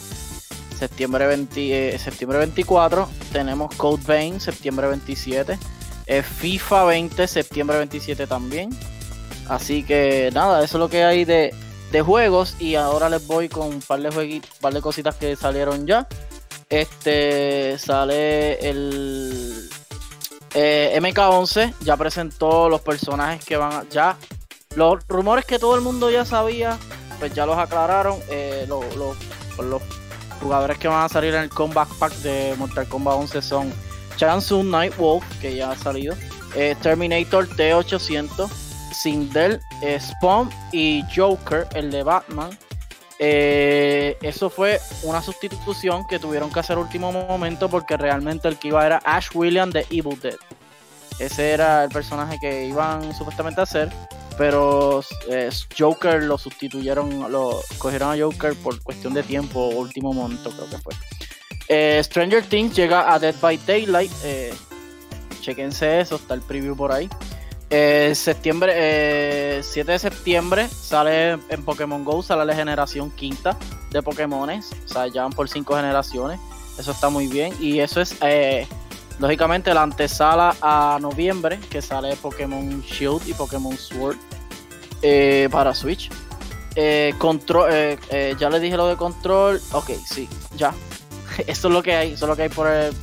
Septiembre, 0.79 1.27
20, 1.27 1.99
septiembre 1.99 2.39
24. 2.39 3.09
Tenemos 3.33 3.75
Code 3.75 4.03
Vein, 4.07 4.41
septiembre 4.41 4.87
27. 4.89 5.59
eh, 6.07 6.23
FIFA 6.23 6.85
20, 6.85 7.27
septiembre 7.27 7.79
27 7.79 8.27
también. 8.27 8.71
Así 9.49 9.83
que 9.83 10.31
nada, 10.35 10.63
eso 10.63 10.77
es 10.77 10.81
lo 10.81 10.89
que 10.91 11.03
hay 11.05 11.25
de, 11.25 11.55
de 11.91 12.03
juegos. 12.03 12.55
Y 12.61 12.75
ahora 12.75 13.09
les 13.09 13.27
voy 13.27 13.49
con 13.49 13.69
un 13.69 13.81
par 13.81 14.01
de 14.01 14.11
jueguitos, 14.11 14.51
par 14.61 14.75
de 14.75 14.83
cositas 14.83 15.17
que 15.17 15.35
salieron 15.35 15.87
ya. 15.87 16.07
Este 16.69 17.79
sale 17.79 18.59
el 18.69 19.69
eh, 20.55 20.99
MK11 21.01 21.75
ya 21.81 21.97
presentó 21.97 22.69
los 22.69 22.81
personajes 22.83 23.45
que 23.45 23.57
van 23.57 23.73
a, 23.73 23.85
ya 23.91 24.17
los 24.79 25.07
rumores 25.09 25.45
que 25.45 25.59
todo 25.59 25.75
el 25.75 25.83
mundo 25.83 26.11
ya 26.11 26.25
sabía, 26.25 26.79
pues 27.19 27.35
ya 27.35 27.45
los 27.45 27.59
aclararon. 27.59 28.19
Eh, 28.31 28.64
los, 28.69 28.85
los, 28.97 29.83
jugadores 30.41 30.79
que 30.79 30.87
van 30.87 31.05
a 31.05 31.09
salir 31.09 31.35
en 31.35 31.43
el 31.43 31.49
Combat 31.51 31.88
Pack 31.99 32.12
de 32.19 32.55
Mortal 32.57 32.88
Kombat 32.88 33.14
11 33.17 33.43
son 33.43 33.73
Chansung 34.17 34.71
Nightwolf, 34.71 35.25
que 35.41 35.57
ya 35.57 35.73
ha 35.73 35.77
salido, 35.77 36.14
eh, 36.55 36.77
Terminator 36.81 37.49
T800, 37.49 38.49
Sindel, 38.93 39.61
eh, 39.83 39.99
Spawn 40.01 40.49
y 40.71 41.05
Joker, 41.14 41.67
el 41.75 41.91
de 41.91 42.05
Batman. 42.05 42.57
Eh, 43.19 44.17
eso 44.23 44.49
fue 44.49 44.81
una 45.03 45.21
sustitución 45.23 46.07
que 46.07 46.21
tuvieron 46.21 46.53
que 46.53 46.61
hacer 46.61 46.79
último 46.79 47.11
momento 47.11 47.69
porque 47.69 47.97
realmente 47.97 48.47
el 48.47 48.59
que 48.59 48.69
iba 48.69 48.87
era 48.87 48.99
Ash 49.05 49.29
William 49.35 49.71
de 49.71 49.85
Evil 49.91 50.21
Dead. 50.21 50.37
Ese 51.19 51.51
era 51.51 51.83
el 51.85 51.91
personaje 51.91 52.38
que 52.41 52.67
iban 52.67 53.12
supuestamente 53.12 53.61
a 53.61 53.64
hacer, 53.64 53.91
pero 54.38 55.03
eh, 55.29 55.51
Joker 55.77 56.22
lo 56.22 56.38
sustituyeron, 56.38 57.31
lo 57.31 57.61
cogieron 57.77 58.12
a 58.12 58.22
Joker 58.22 58.55
por 58.55 58.81
cuestión 58.83 59.12
de 59.12 59.24
tiempo, 59.24 59.66
último 59.66 60.12
momento 60.12 60.51
creo 60.51 60.70
que 60.70 60.79
fue. 60.79 60.94
Eh, 61.68 62.01
Stranger 62.03 62.44
Things 62.44 62.74
llega 62.74 63.12
a 63.12 63.18
Dead 63.18 63.35
by 63.40 63.59
Daylight. 63.66 64.12
Eh, 64.24 64.55
chequense 65.40 66.01
eso, 66.01 66.16
está 66.16 66.35
el 66.35 66.40
preview 66.40 66.77
por 66.77 66.92
ahí. 66.92 67.09
Septiembre, 68.14 68.72
eh, 68.74 69.61
7 69.62 69.92
de 69.92 69.98
septiembre 69.98 70.68
sale 70.68 71.33
en 71.33 71.64
Pokémon 71.64 72.03
Go, 72.03 72.22
sale 72.22 72.46
la 72.46 72.55
generación 72.55 73.11
quinta 73.11 73.59
de 73.90 74.03
Pokémones. 74.03 74.70
O 74.87 74.88
sea, 74.88 75.09
ya 75.09 75.24
van 75.24 75.33
por 75.33 75.48
cinco 75.51 75.77
generaciones. 75.77 76.40
Eso 76.79 76.92
está 76.92 77.11
muy 77.11 77.27
bien. 77.27 77.53
Y 77.61 77.81
eso 77.81 78.01
es, 78.01 78.14
lógicamente, 79.18 79.72
la 79.74 79.83
antesala 79.83 80.57
a 80.61 80.98
noviembre, 81.00 81.59
que 81.70 81.83
sale 81.83 82.16
Pokémon 82.16 82.81
Shield 82.83 83.26
y 83.28 83.35
Pokémon 83.35 83.76
Sword 83.76 84.16
eh, 85.02 85.48
para 85.50 85.74
Switch. 85.74 86.11
Eh, 86.74 87.14
control, 87.18 87.68
eh, 87.70 88.37
ya 88.38 88.48
les 88.50 88.61
dije 88.62 88.76
lo 88.76 88.87
de 88.87 88.96
control. 88.96 89.61
Ok, 89.72 89.90
sí, 90.07 90.28
ya. 90.57 90.72
Eso 91.46 91.68
es 91.68 91.74
lo 91.74 91.83
que 91.83 91.94
hay. 91.94 92.12
Eso 92.12 92.24
es 92.26 92.28
lo 92.28 92.37
que 92.37 92.42
hay 92.42 92.48
por 92.48 92.68
el, 92.68 92.94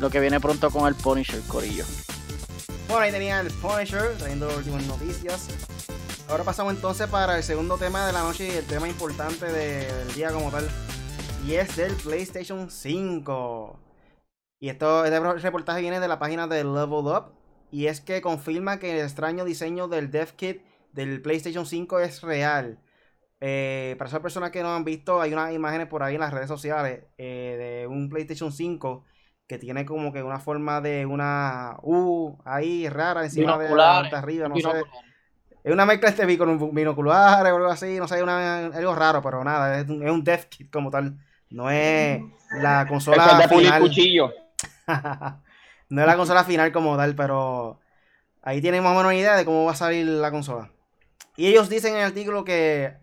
lo 0.00 0.10
que 0.10 0.20
viene 0.20 0.38
pronto 0.40 0.70
con 0.70 0.86
el 0.86 0.94
Punisher, 0.94 1.40
Corillo. 1.48 1.84
Bueno, 2.88 3.02
ahí 3.02 3.10
tenían 3.10 3.46
el 3.46 3.52
Punisher 3.52 4.16
trayendo 4.18 4.48
últimas 4.56 4.84
noticias. 4.84 5.46
Ahora 6.28 6.44
pasamos 6.44 6.74
entonces 6.74 7.06
para 7.08 7.36
el 7.36 7.42
segundo 7.44 7.78
tema 7.78 8.06
de 8.06 8.12
la 8.12 8.20
noche 8.22 8.48
y 8.48 8.50
el 8.50 8.64
tema 8.64 8.88
importante 8.88 9.46
de- 9.46 9.86
del 9.92 10.14
día 10.14 10.30
como 10.30 10.50
tal. 10.50 10.68
Y 11.46 11.54
es 11.54 11.76
del 11.76 11.94
PlayStation 11.94 12.68
5. 12.70 13.78
Y 14.58 14.68
esto, 14.68 15.04
este 15.04 15.20
reportaje 15.40 15.80
viene 15.80 16.00
de 16.00 16.08
la 16.08 16.18
página 16.18 16.46
de 16.46 16.64
Level 16.64 17.06
Up. 17.06 17.32
Y 17.70 17.86
es 17.86 18.00
que 18.00 18.22
confirma 18.22 18.78
que 18.78 18.92
el 18.98 19.04
extraño 19.04 19.44
diseño 19.44 19.88
del 19.88 20.10
Dev 20.10 20.32
Kit 20.36 20.62
del 20.92 21.20
PlayStation 21.20 21.66
5 21.66 22.00
es 22.00 22.22
real. 22.22 22.78
Eh, 23.40 23.96
para 23.98 24.08
esas 24.08 24.20
personas 24.20 24.50
que 24.50 24.62
no 24.62 24.74
han 24.74 24.84
visto, 24.84 25.20
hay 25.20 25.32
unas 25.32 25.52
imágenes 25.52 25.88
por 25.88 26.02
ahí 26.02 26.14
en 26.14 26.20
las 26.20 26.32
redes 26.32 26.48
sociales 26.48 27.04
eh, 27.18 27.82
de 27.82 27.86
un 27.86 28.08
PlayStation 28.08 28.50
5 28.52 29.04
que 29.46 29.58
tiene 29.58 29.84
como 29.84 30.12
que 30.12 30.22
una 30.22 30.40
forma 30.40 30.80
de 30.80 31.06
una 31.06 31.76
U 31.82 32.36
ahí 32.44 32.88
rara 32.88 33.24
encima 33.24 33.58
de 33.58 33.68
la 33.68 33.94
parte 34.00 34.16
arriba, 34.16 34.48
no 34.48 34.58
sé. 34.58 34.82
Es 35.62 35.72
una 35.72 35.84
mezcla 35.84 36.08
este 36.08 36.38
con 36.38 36.74
binoculares 36.74 37.52
o 37.52 37.56
algo 37.56 37.68
así, 37.68 37.98
no 37.98 38.08
sé, 38.08 38.22
una- 38.22 38.66
algo 38.66 38.94
raro, 38.94 39.20
pero 39.22 39.42
nada, 39.44 39.80
es 39.80 39.88
un, 39.88 40.02
es 40.02 40.10
un 40.10 40.24
dev 40.24 40.48
kit 40.48 40.70
como 40.72 40.90
tal. 40.90 41.16
No 41.50 41.70
es 41.70 42.20
la 42.62 42.82
es 42.82 42.88
consola 42.88 43.38
de 43.38 43.48
pulir 43.48 43.70
cuchillo. 43.78 44.32
no 45.88 46.00
es 46.00 46.06
la 46.06 46.16
consola 46.16 46.44
final 46.44 46.72
como 46.72 46.96
tal, 46.96 47.14
pero 47.14 47.80
ahí 48.42 48.60
tienen 48.60 48.82
más 48.82 48.92
o 48.92 48.96
menos 48.96 49.06
una 49.12 49.16
idea 49.20 49.36
de 49.36 49.44
cómo 49.44 49.64
va 49.64 49.72
a 49.72 49.76
salir 49.76 50.06
la 50.06 50.30
consola. 50.30 50.70
Y 51.36 51.46
ellos 51.48 51.68
dicen 51.68 51.92
en 51.94 52.00
el 52.00 52.06
artículo 52.06 52.44
que 52.44 52.96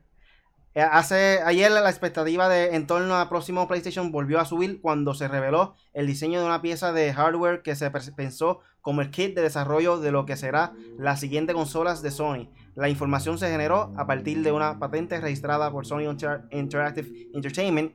eh, 0.75 0.81
hace 0.81 1.39
ayer 1.45 1.71
la 1.71 1.87
expectativa 1.89 2.49
de 2.49 2.75
en 2.75 2.87
torno 2.87 3.15
al 3.15 3.29
próximo 3.29 3.67
PlayStation 3.67 4.11
volvió 4.11 4.39
a 4.39 4.45
subir 4.45 4.81
cuando 4.81 5.13
se 5.13 5.27
reveló 5.27 5.75
el 5.93 6.07
diseño 6.07 6.39
de 6.39 6.45
una 6.47 6.61
pieza 6.61 6.93
de 6.93 7.13
hardware 7.13 7.61
que 7.61 7.75
se 7.75 7.91
pensó 7.91 8.61
como 8.81 9.01
el 9.01 9.11
kit 9.11 9.35
de 9.35 9.43
desarrollo 9.43 9.99
de 9.99 10.11
lo 10.11 10.25
que 10.25 10.35
será 10.35 10.73
la 10.97 11.15
siguiente 11.15 11.53
consolas 11.53 12.01
de 12.01 12.11
Sony. 12.11 12.49
La 12.75 12.89
información 12.89 13.37
se 13.37 13.49
generó 13.49 13.93
a 13.97 14.07
partir 14.07 14.41
de 14.41 14.51
una 14.51 14.79
patente 14.79 15.21
registrada 15.21 15.71
por 15.71 15.85
Sony 15.85 16.09
Inter- 16.09 16.41
Interactive 16.51 17.29
Entertainment 17.33 17.93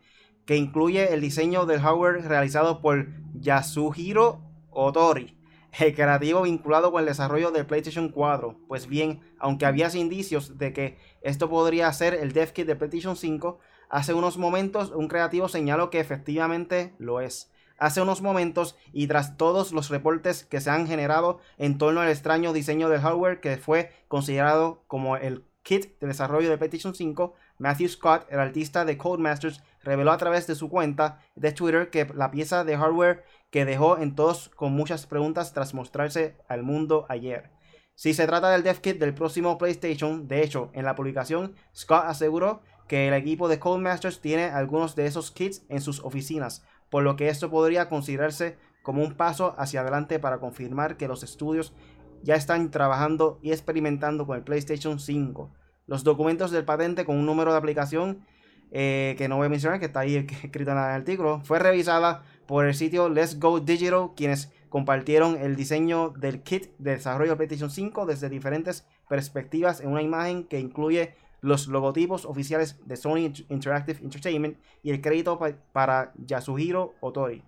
que 0.49 0.57
incluye 0.57 1.13
el 1.13 1.21
diseño 1.21 1.67
del 1.67 1.83
hardware 1.83 2.27
realizado 2.27 2.81
por 2.81 3.09
Yasuhiro 3.35 4.41
Otori, 4.71 5.37
el 5.79 5.95
creativo 5.95 6.41
vinculado 6.41 6.91
con 6.91 7.01
el 7.01 7.07
desarrollo 7.07 7.51
del 7.51 7.67
PlayStation 7.67 8.09
4. 8.09 8.57
Pues 8.67 8.87
bien, 8.87 9.21
aunque 9.39 9.67
había 9.67 9.95
indicios 9.95 10.57
de 10.57 10.73
que 10.73 10.97
esto 11.21 11.51
podría 11.51 11.93
ser 11.93 12.15
el 12.15 12.33
dev 12.33 12.55
kit 12.55 12.67
de 12.67 12.77
PlayStation 12.77 13.15
5, 13.15 13.59
hace 13.91 14.15
unos 14.15 14.39
momentos 14.39 14.91
un 14.91 15.09
creativo 15.09 15.51
señaló 15.51 15.91
que 15.91 16.01
efectivamente 16.01 16.95
lo 16.99 17.21
es. 17.21 17.53
Hace 17.77 18.01
unos 18.01 18.23
momentos 18.23 18.75
y 18.95 19.07
tras 19.07 19.37
todos 19.37 19.73
los 19.73 19.91
reportes 19.91 20.47
que 20.47 20.63
se 20.63 20.71
han 20.71 20.87
generado 20.87 21.41
en 21.59 21.77
torno 21.77 22.01
al 22.01 22.09
extraño 22.09 22.55
diseño 22.55 22.89
del 22.89 23.03
hardware 23.03 23.41
que 23.41 23.59
fue 23.59 23.93
considerado 24.09 24.83
como 24.87 25.19
el 25.19 25.45
kit 25.63 25.99
de 26.01 26.07
desarrollo 26.07 26.49
de 26.49 26.57
PlayStation 26.57 26.95
5, 26.95 27.35
Matthew 27.59 27.89
Scott, 27.89 28.27
el 28.31 28.41
artista 28.41 28.87
de 28.87 28.97
Codemasters, 28.97 29.63
reveló 29.83 30.13
a 30.13 30.19
través 30.19 30.47
de 30.47 30.55
su 30.55 30.69
cuenta 30.69 31.21
de 31.35 31.53
Twitter 31.53 31.91
que 31.91 32.07
la 32.15 32.31
pieza 32.31 32.65
de 32.65 32.77
hardware 32.77 33.25
que 33.51 33.65
dejó 33.65 33.99
en 33.99 34.15
todos 34.15 34.51
con 34.51 34.73
muchas 34.73 35.07
preguntas 35.07 35.53
tras 35.53 35.75
mostrarse 35.75 36.37
al 36.49 36.63
mundo 36.63 37.07
ayer. 37.09 37.51
Si 37.95 38.15
se 38.15 38.27
trata 38.27 38.51
del 38.51 38.63
dev 38.63 38.81
kit 38.81 38.99
del 38.99 39.15
próximo 39.15 39.59
PlayStation, 39.59 40.29
de 40.29 40.43
hecho, 40.43 40.71
en 40.73 40.85
la 40.85 40.95
publicación, 40.95 41.57
Scott 41.75 42.05
aseguró 42.07 42.63
que 42.87 43.09
el 43.09 43.15
equipo 43.15 43.49
de 43.49 43.59
Codemasters 43.59 44.21
tiene 44.21 44.45
algunos 44.45 44.95
de 44.95 45.07
esos 45.07 45.31
kits 45.31 45.65
en 45.69 45.81
sus 45.81 46.01
oficinas, 46.01 46.65
por 46.91 47.03
lo 47.03 47.17
que 47.17 47.29
esto 47.29 47.51
podría 47.51 47.89
considerarse 47.89 48.57
como 48.83 49.03
un 49.03 49.17
paso 49.17 49.55
hacia 49.59 49.81
adelante 49.81 50.19
para 50.19 50.39
confirmar 50.39 50.97
que 50.97 51.09
los 51.09 51.23
estudios 51.23 51.75
ya 52.23 52.35
están 52.35 52.71
trabajando 52.71 53.39
y 53.43 53.51
experimentando 53.51 54.27
con 54.27 54.37
el 54.37 54.45
PlayStation 54.45 54.99
5. 54.99 55.53
Los 55.87 56.05
documentos 56.05 56.51
del 56.51 56.65
patente 56.65 57.05
con 57.05 57.17
un 57.17 57.27
número 57.27 57.53
de 57.53 57.59
aplicación 57.59 58.25
eh, 58.71 59.15
que 59.19 59.29
no 59.29 59.37
voy 59.37 59.47
a 59.47 59.51
mencionar, 59.51 59.79
que 59.81 59.87
está 59.87 60.01
ahí 60.01 60.17
escrito 60.43 60.71
en 60.73 60.79
el 60.79 60.85
artículo, 60.85 61.41
fue 61.45 61.59
revisada 61.59 62.23
por 62.47 62.67
el 62.67 62.75
sitio 62.75 63.09
Let's 63.09 63.39
Go 63.39 63.61
Digital, 63.61 64.11
quienes 64.17 64.53
compartieron 64.69 65.37
el 65.37 65.57
diseño 65.57 66.11
del 66.11 66.43
kit 66.43 66.71
de 66.79 66.93
desarrollo 66.93 67.31
de 67.33 67.37
PlayStation 67.37 67.71
5 67.71 68.07
desde 68.07 68.29
diferentes 68.29 68.87
perspectivas 69.09 69.81
en 69.81 69.89
una 69.91 70.03
imagen 70.03 70.45
que 70.45 70.61
incluye 70.61 71.15
los 71.41 71.69
logotipos 71.69 72.25
oficiales 72.25 72.77
de 72.87 72.97
Sony 72.97 73.33
Interactive 73.49 74.01
Entertainment 74.03 74.59
y 74.83 74.91
el 74.91 75.01
crédito 75.01 75.39
pa- 75.39 75.53
para 75.73 76.13
Yasuhiro 76.27 76.95
Otori. 77.01 77.43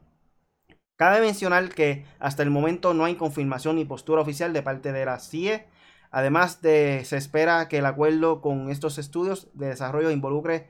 Cabe 0.96 1.20
mencionar 1.20 1.70
que 1.70 2.04
hasta 2.18 2.42
el 2.42 2.50
momento 2.50 2.92
no 2.94 3.04
hay 3.04 3.14
confirmación 3.14 3.76
ni 3.76 3.84
postura 3.84 4.20
oficial 4.22 4.52
de 4.52 4.62
parte 4.62 4.92
de 4.92 5.04
la 5.06 5.18
CIE. 5.18 5.64
Además 6.10 6.60
de 6.60 7.02
se 7.04 7.16
espera 7.16 7.68
que 7.68 7.78
el 7.78 7.86
acuerdo 7.86 8.40
con 8.40 8.70
estos 8.70 8.98
estudios 8.98 9.48
de 9.54 9.68
desarrollo 9.68 10.10
involucre 10.10 10.68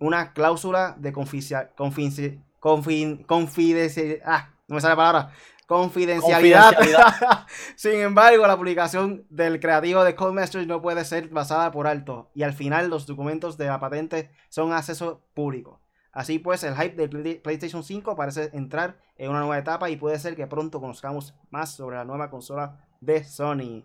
una 0.00 0.32
cláusula 0.32 0.94
de 0.98 1.12
confidencia- 1.12 1.70
confidenci- 1.76 2.42
confin- 2.60 3.24
confidencia- 3.26 4.20
ah, 4.24 4.50
no 4.68 4.74
me 4.76 4.80
sale 4.80 4.92
la 4.92 4.96
palabra, 4.96 5.32
confidencialidad. 5.66 6.74
Confidencialidad. 6.74 7.46
Sin 7.76 7.92
embargo, 8.00 8.46
la 8.46 8.56
publicación 8.56 9.24
del 9.30 9.60
creativo 9.60 10.04
de 10.04 10.14
Codemasters 10.14 10.66
no 10.66 10.80
puede 10.82 11.04
ser 11.04 11.28
basada 11.28 11.70
por 11.72 11.86
alto 11.86 12.30
y 12.34 12.42
al 12.42 12.52
final 12.52 12.88
los 12.88 13.06
documentos 13.06 13.56
de 13.56 13.66
la 13.66 13.80
patente 13.80 14.30
son 14.48 14.72
acceso 14.72 15.22
público. 15.34 15.80
Así 16.12 16.38
pues, 16.38 16.62
el 16.62 16.76
hype 16.76 17.08
Play- 17.08 17.36
PlayStation 17.40 17.82
5 17.82 18.14
parece 18.16 18.50
entrar 18.52 18.98
en 19.16 19.30
una 19.30 19.40
nueva 19.40 19.56
etapa 19.58 19.88
y 19.88 19.96
puede 19.96 20.18
ser 20.18 20.36
que 20.36 20.46
pronto 20.46 20.78
conozcamos 20.80 21.34
más 21.50 21.74
sobre 21.74 21.96
la 21.96 22.04
nueva 22.04 22.28
consola 22.30 22.84
de 23.00 23.24
Sony. 23.24 23.84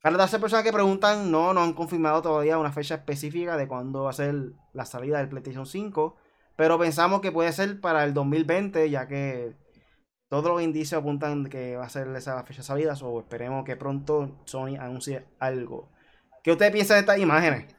Todas 0.00 0.16
las 0.16 0.40
personas 0.40 0.64
que 0.64 0.72
preguntan, 0.72 1.30
no, 1.30 1.52
no 1.52 1.60
han 1.62 1.72
confirmado 1.72 2.22
todavía 2.22 2.58
una 2.58 2.72
fecha 2.72 2.96
específica 2.96 3.56
de 3.56 3.66
cuándo 3.66 4.04
va 4.04 4.10
a 4.10 4.12
ser 4.12 4.52
la 4.72 4.84
salida 4.84 5.18
del 5.18 5.28
PlayStation 5.28 5.66
5, 5.66 6.16
pero 6.56 6.78
pensamos 6.78 7.20
que 7.20 7.32
puede 7.32 7.52
ser 7.52 7.80
para 7.80 8.04
el 8.04 8.14
2020, 8.14 8.90
ya 8.90 9.08
que 9.08 9.56
todos 10.28 10.44
los 10.44 10.62
indicios 10.62 11.00
apuntan 11.00 11.46
que 11.46 11.76
va 11.76 11.86
a 11.86 11.88
ser 11.88 12.08
esa 12.14 12.44
fecha 12.44 12.60
de 12.60 12.66
salida, 12.66 12.94
o 13.02 13.20
esperemos 13.20 13.64
que 13.64 13.76
pronto 13.76 14.40
Sony 14.44 14.76
anuncie 14.78 15.26
algo. 15.40 15.90
¿Qué 16.44 16.52
ustedes 16.52 16.72
piensan 16.72 16.96
de 16.96 17.00
estas 17.00 17.18
imágenes? 17.18 17.74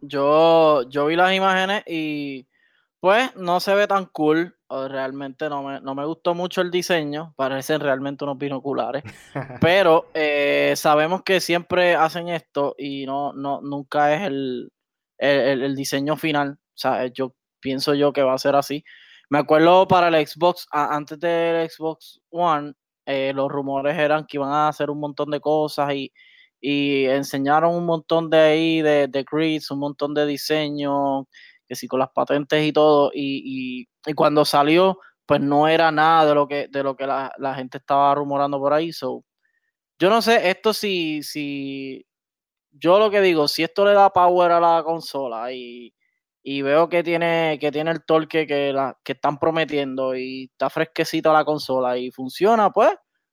Yo, 0.00 0.88
yo 0.88 1.06
vi 1.06 1.16
las 1.16 1.34
imágenes 1.34 1.82
y 1.86 2.48
pues 3.02 3.34
no 3.34 3.58
se 3.58 3.74
ve 3.74 3.88
tan 3.88 4.06
cool. 4.06 4.56
Realmente 4.70 5.48
no 5.48 5.64
me, 5.64 5.80
no 5.80 5.96
me 5.96 6.06
gustó 6.06 6.36
mucho 6.36 6.60
el 6.60 6.70
diseño. 6.70 7.34
Parecen 7.36 7.80
realmente 7.80 8.22
unos 8.22 8.38
binoculares. 8.38 9.02
Pero 9.60 10.06
eh, 10.14 10.74
sabemos 10.76 11.24
que 11.24 11.40
siempre 11.40 11.96
hacen 11.96 12.28
esto 12.28 12.76
y 12.78 13.04
no, 13.04 13.32
no, 13.32 13.60
nunca 13.60 14.14
es 14.14 14.22
el, 14.22 14.70
el, 15.18 15.62
el- 15.64 15.74
diseño 15.74 16.16
final. 16.16 16.50
O 16.52 16.76
sea, 16.76 17.08
yo 17.08 17.34
pienso 17.58 17.92
yo 17.94 18.12
que 18.12 18.22
va 18.22 18.34
a 18.34 18.38
ser 18.38 18.54
así. 18.54 18.84
Me 19.28 19.38
acuerdo 19.38 19.88
para 19.88 20.06
el 20.06 20.24
Xbox, 20.24 20.68
antes 20.70 21.18
del 21.18 21.68
Xbox 21.68 22.20
One, 22.30 22.74
eh, 23.04 23.32
los 23.34 23.50
rumores 23.50 23.98
eran 23.98 24.26
que 24.26 24.36
iban 24.36 24.52
a 24.52 24.68
hacer 24.68 24.90
un 24.90 25.00
montón 25.00 25.28
de 25.32 25.40
cosas 25.40 25.92
y, 25.92 26.12
enseñaron 26.60 27.74
un 27.74 27.84
montón 27.84 28.30
de 28.30 28.38
ahí, 28.38 28.82
de, 28.82 29.08
de 29.08 29.24
grids, 29.28 29.72
un 29.72 29.80
montón 29.80 30.14
de 30.14 30.24
diseño, 30.24 31.26
sí, 31.76 31.88
con 31.88 32.00
las 32.00 32.10
patentes 32.10 32.64
y 32.64 32.72
todo. 32.72 33.10
Y, 33.14 33.88
cuando 34.16 34.44
salió, 34.44 34.98
pues 35.26 35.40
no 35.40 35.68
era 35.68 35.90
nada 35.92 36.26
de 36.26 36.34
lo 36.34 36.48
que, 36.48 36.68
de 36.68 36.82
lo 36.82 36.96
que 36.96 37.06
la, 37.06 37.54
gente 37.56 37.78
estaba 37.78 38.14
rumorando 38.14 38.58
por 38.58 38.72
ahí. 38.72 38.92
So, 38.92 39.24
yo 39.98 40.10
no 40.10 40.22
sé, 40.22 40.50
esto 40.50 40.72
si, 40.72 41.22
si, 41.22 42.06
yo 42.72 42.98
lo 42.98 43.10
que 43.10 43.20
digo, 43.20 43.48
si 43.48 43.62
esto 43.62 43.84
le 43.84 43.92
da 43.94 44.10
power 44.10 44.52
a 44.52 44.60
la 44.60 44.82
consola 44.84 45.52
y 45.52 45.94
y 46.42 46.62
veo 46.62 46.88
que 46.88 47.02
tiene, 47.02 47.58
que 47.60 47.70
tiene 47.70 47.90
el 47.92 48.04
torque 48.04 48.46
que, 48.46 48.72
la, 48.72 48.98
que 49.04 49.12
están 49.12 49.38
prometiendo 49.38 50.16
y 50.16 50.44
está 50.52 50.70
fresquecita 50.70 51.32
la 51.32 51.44
consola 51.44 51.96
y 51.96 52.10
funciona, 52.10 52.70
pues 52.70 52.90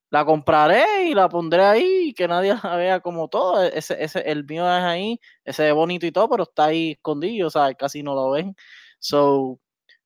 la 0.09 0.25
compraré 0.25 1.05
y 1.05 1.13
la 1.13 1.29
pondré 1.29 1.63
ahí 1.63 2.09
y 2.09 2.13
que 2.13 2.27
nadie 2.27 2.55
la 2.63 2.75
vea 2.75 2.99
como 2.99 3.27
todo. 3.27 3.63
E, 3.63 3.77
ese, 3.77 4.01
ese, 4.03 4.19
el 4.21 4.45
mío 4.45 4.63
es 4.65 4.83
ahí, 4.83 5.19
ese 5.43 5.67
es 5.69 5.73
bonito 5.73 6.05
y 6.05 6.11
todo, 6.11 6.29
pero 6.29 6.43
está 6.43 6.65
ahí 6.65 6.91
escondido, 6.91 7.47
o 7.47 7.51
sea, 7.51 7.73
casi 7.73 8.03
no 8.03 8.15
lo 8.15 8.31
ven. 8.31 8.55
So, 8.99 9.59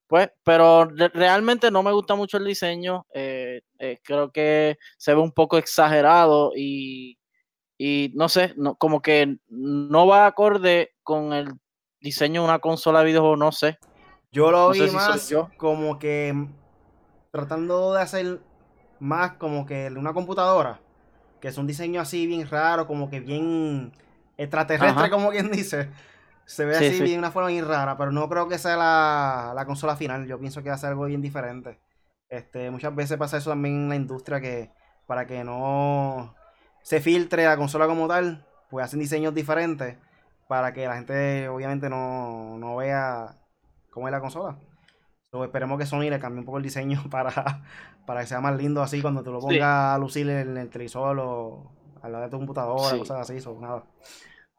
pues, 0.07 0.29
pero 0.43 0.85
realmente 0.85 1.71
no 1.71 1.81
me 1.81 1.91
gusta 1.91 2.15
mucho 2.15 2.37
el 2.37 2.45
diseño. 2.45 3.07
Eh, 3.13 3.61
eh, 3.79 3.99
creo 4.03 4.31
que 4.31 4.77
se 4.97 5.13
ve 5.13 5.21
un 5.21 5.31
poco 5.31 5.57
exagerado 5.57 6.51
y, 6.55 7.17
y 7.77 8.11
no 8.13 8.29
sé, 8.29 8.53
no, 8.57 8.75
como 8.75 9.01
que 9.01 9.37
no 9.47 10.07
va 10.07 10.27
acorde 10.27 10.91
con 11.03 11.33
el 11.33 11.47
diseño 11.99 12.41
de 12.41 12.47
una 12.49 12.59
consola 12.59 12.99
de 12.99 13.05
videojuegos, 13.05 13.39
no 13.39 13.51
sé. 13.51 13.77
Yo 14.31 14.51
lo 14.51 14.71
vi 14.71 14.81
más 14.91 15.31
como 15.57 15.99
que 15.99 16.33
tratando 17.31 17.93
de 17.93 18.01
hacer 18.01 18.41
más 19.03 19.33
como 19.33 19.65
que 19.65 19.87
una 19.95 20.13
computadora, 20.13 20.79
que 21.41 21.49
es 21.49 21.57
un 21.57 21.67
diseño 21.67 21.99
así 21.99 22.25
bien 22.25 22.49
raro, 22.49 22.87
como 22.87 23.09
que 23.09 23.19
bien 23.19 23.91
extraterrestre, 24.37 25.09
como 25.09 25.29
quien 25.29 25.51
dice. 25.51 25.89
Se 26.45 26.65
ve 26.65 26.75
así 26.75 27.01
bien 27.01 27.19
una 27.19 27.31
forma 27.31 27.49
bien 27.49 27.67
rara, 27.67 27.97
pero 27.97 28.11
no 28.11 28.27
creo 28.29 28.47
que 28.47 28.57
sea 28.57 28.75
la, 28.77 29.63
consola 29.65 29.95
final. 29.95 30.25
Yo 30.25 30.39
pienso 30.39 30.63
que 30.63 30.69
va 30.69 30.75
a 30.75 30.77
ser 30.77 30.89
algo 30.89 31.05
bien 31.05 31.21
diferente. 31.21 31.79
Este, 32.29 32.71
muchas 32.71 32.95
veces 32.95 33.17
pasa 33.17 33.37
eso 33.37 33.49
también 33.49 33.75
en 33.75 33.89
la 33.89 33.95
industria 33.95 34.41
que 34.41 34.71
para 35.05 35.27
que 35.27 35.43
no 35.43 36.33
se 36.81 36.99
filtre 36.99 37.45
la 37.45 37.57
consola 37.57 37.87
como 37.87 38.07
tal, 38.07 38.45
pues 38.69 38.85
hacen 38.85 38.99
diseños 38.99 39.33
diferentes 39.33 39.97
para 40.47 40.73
que 40.73 40.87
la 40.87 40.95
gente 40.95 41.47
obviamente 41.49 41.89
no, 41.89 42.75
vea 42.77 43.37
cómo 43.91 44.07
es 44.07 44.11
la 44.11 44.21
consola. 44.21 44.57
Esperemos 45.43 45.79
que 45.79 45.85
Sony 45.85 46.09
le 46.09 46.19
cambie 46.19 46.39
un 46.39 46.45
poco 46.45 46.57
el 46.57 46.63
diseño 46.63 47.03
para, 47.09 47.63
para 48.05 48.21
que 48.21 48.27
sea 48.27 48.41
más 48.41 48.55
lindo 48.55 48.81
así 48.81 49.01
cuando 49.01 49.23
te 49.23 49.31
lo 49.31 49.39
pongas 49.39 49.95
a 49.95 49.97
lucir 49.97 50.29
en 50.29 50.57
el 50.57 50.69
televisor 50.69 51.17
o 51.19 51.71
al 52.01 52.11
lado 52.11 52.25
de 52.25 52.29
tu 52.29 52.37
computadora, 52.37 52.97
cosas 52.97 53.29
así, 53.29 53.49
nada. 53.59 53.83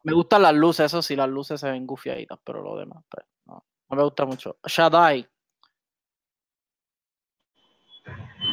Me 0.03 0.13
gustan 0.13 0.41
las 0.41 0.53
luces, 0.53 0.87
eso 0.87 1.01
sí, 1.01 1.15
las 1.15 1.29
luces 1.29 1.59
se 1.59 1.69
ven 1.69 1.85
gufiaditas, 1.85 2.39
pero 2.43 2.61
lo 2.61 2.77
demás, 2.77 3.03
pues, 3.09 3.25
no, 3.45 3.63
no 3.89 3.95
me 3.95 4.03
gusta 4.03 4.25
mucho. 4.25 4.57
Shadai, 4.65 5.27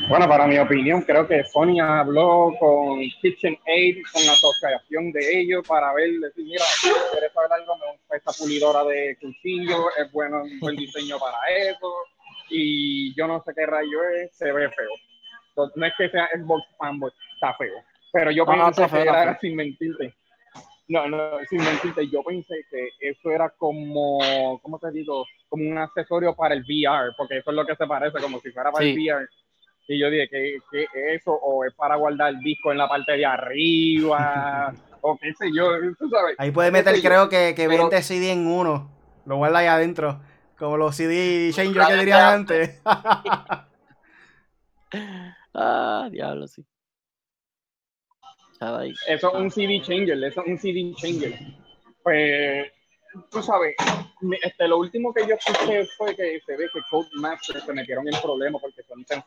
Bueno, 0.08 0.28
para 0.28 0.46
mi 0.46 0.58
opinión, 0.58 1.02
creo 1.02 1.26
que 1.26 1.44
Sony 1.44 1.80
habló 1.80 2.52
con 2.58 3.00
KitchenAid, 3.20 4.02
con 4.12 4.26
la 4.26 4.32
asociación 4.32 5.12
de 5.12 5.40
ellos, 5.40 5.66
para 5.66 5.92
ver, 5.94 6.10
decir, 6.20 6.44
mira, 6.44 6.64
quieres 7.12 7.32
saber 7.32 7.52
algo, 7.52 7.76
me 7.78 7.92
gusta 7.92 8.16
esta 8.16 8.32
pulidora 8.32 8.84
de 8.84 9.16
cuchillo, 9.20 9.88
es 9.96 10.10
bueno, 10.12 10.42
un 10.42 10.58
buen 10.60 10.76
diseño 10.76 11.18
para 11.18 11.38
eso, 11.56 11.88
y 12.52 13.14
yo 13.14 13.26
no 13.26 13.42
sé 13.42 13.52
qué 13.54 13.66
rayo 13.66 14.02
es, 14.16 14.36
se 14.36 14.52
ve 14.52 14.68
feo. 14.70 15.70
no 15.74 15.86
es 15.86 15.92
que 15.96 16.08
sea 16.10 16.28
Xbox 16.34 16.64
fanboy, 16.78 17.10
está 17.34 17.54
feo. 17.54 17.74
Pero 18.12 18.30
yo 18.30 18.44
pensé 18.44 18.86
que 18.88 19.00
era, 19.00 19.38
sin 19.38 19.56
mentirte. 19.56 20.14
No, 20.88 21.08
no, 21.08 21.38
sin 21.48 21.64
mentirte, 21.64 22.08
yo 22.08 22.22
pensé 22.22 22.54
que 22.70 22.88
eso 23.00 23.30
era 23.30 23.48
como, 23.50 24.58
¿cómo 24.60 24.78
te 24.78 24.90
digo? 24.90 25.24
Como 25.48 25.68
un 25.68 25.78
accesorio 25.78 26.34
para 26.34 26.54
el 26.54 26.62
VR, 26.62 27.14
porque 27.16 27.38
eso 27.38 27.50
es 27.50 27.56
lo 27.56 27.64
que 27.64 27.76
se 27.76 27.86
parece, 27.86 28.20
como 28.20 28.38
si 28.40 28.50
fuera 28.50 28.70
para 28.70 28.84
el 28.84 28.98
VR 28.98 29.26
y 29.88 29.98
yo 29.98 30.10
dije, 30.10 30.28
que, 30.28 30.58
eso? 31.14 31.32
¿O 31.32 31.64
es 31.64 31.74
para 31.74 31.96
guardar 31.96 32.30
el 32.30 32.40
disco 32.40 32.72
en 32.72 32.78
la 32.78 32.88
parte 32.88 33.12
de 33.12 33.26
arriba? 33.26 34.72
o 35.00 35.18
qué 35.18 35.32
sé 35.34 35.50
yo, 35.54 35.68
tú 35.98 36.08
sabes. 36.08 36.36
Ahí 36.38 36.50
puede 36.50 36.70
meter, 36.70 37.00
creo 37.02 37.28
que, 37.28 37.54
que 37.54 37.68
20 37.68 38.02
CD 38.02 38.32
en 38.32 38.46
uno. 38.46 38.90
Lo 39.26 39.36
guarda 39.36 39.58
ahí 39.58 39.66
adentro. 39.66 40.20
Como 40.62 40.76
los 40.76 40.94
CD 40.94 41.50
changer 41.52 41.86
que 41.88 41.96
diría 41.96 42.32
antes. 42.32 42.80
ah, 45.54 46.08
diablo, 46.08 46.46
sí. 46.46 46.64
Eso 49.08 49.34
es 49.34 49.40
un 49.40 49.50
CD 49.50 49.82
changer, 49.82 50.22
eso 50.22 50.40
es 50.40 50.46
un 50.46 50.56
CD 50.56 50.94
changer. 50.94 51.36
Pues 52.04 52.70
tú 53.28 53.42
sabes, 53.42 53.74
este, 54.40 54.68
lo 54.68 54.78
último 54.78 55.12
que 55.12 55.26
yo 55.26 55.34
escuché 55.34 55.84
fue 55.98 56.14
que 56.14 56.40
se 56.46 56.56
ve 56.56 56.68
que 56.72 56.80
Codemasters 56.88 57.64
se 57.64 57.72
metieron 57.72 58.06
en 58.06 58.20
problemas 58.22 58.62
porque 58.62 58.84
son 58.84 59.04
tan 59.04 59.24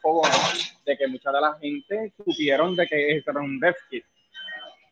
de 0.86 0.98
que 0.98 1.08
mucha 1.08 1.34
de 1.34 1.42
la 1.42 1.54
gente 1.60 2.14
supieron 2.16 2.78
de 2.78 2.88
que 2.88 3.18
era 3.18 3.42
un 3.42 3.60
dev 3.60 3.76
kit. 3.90 4.06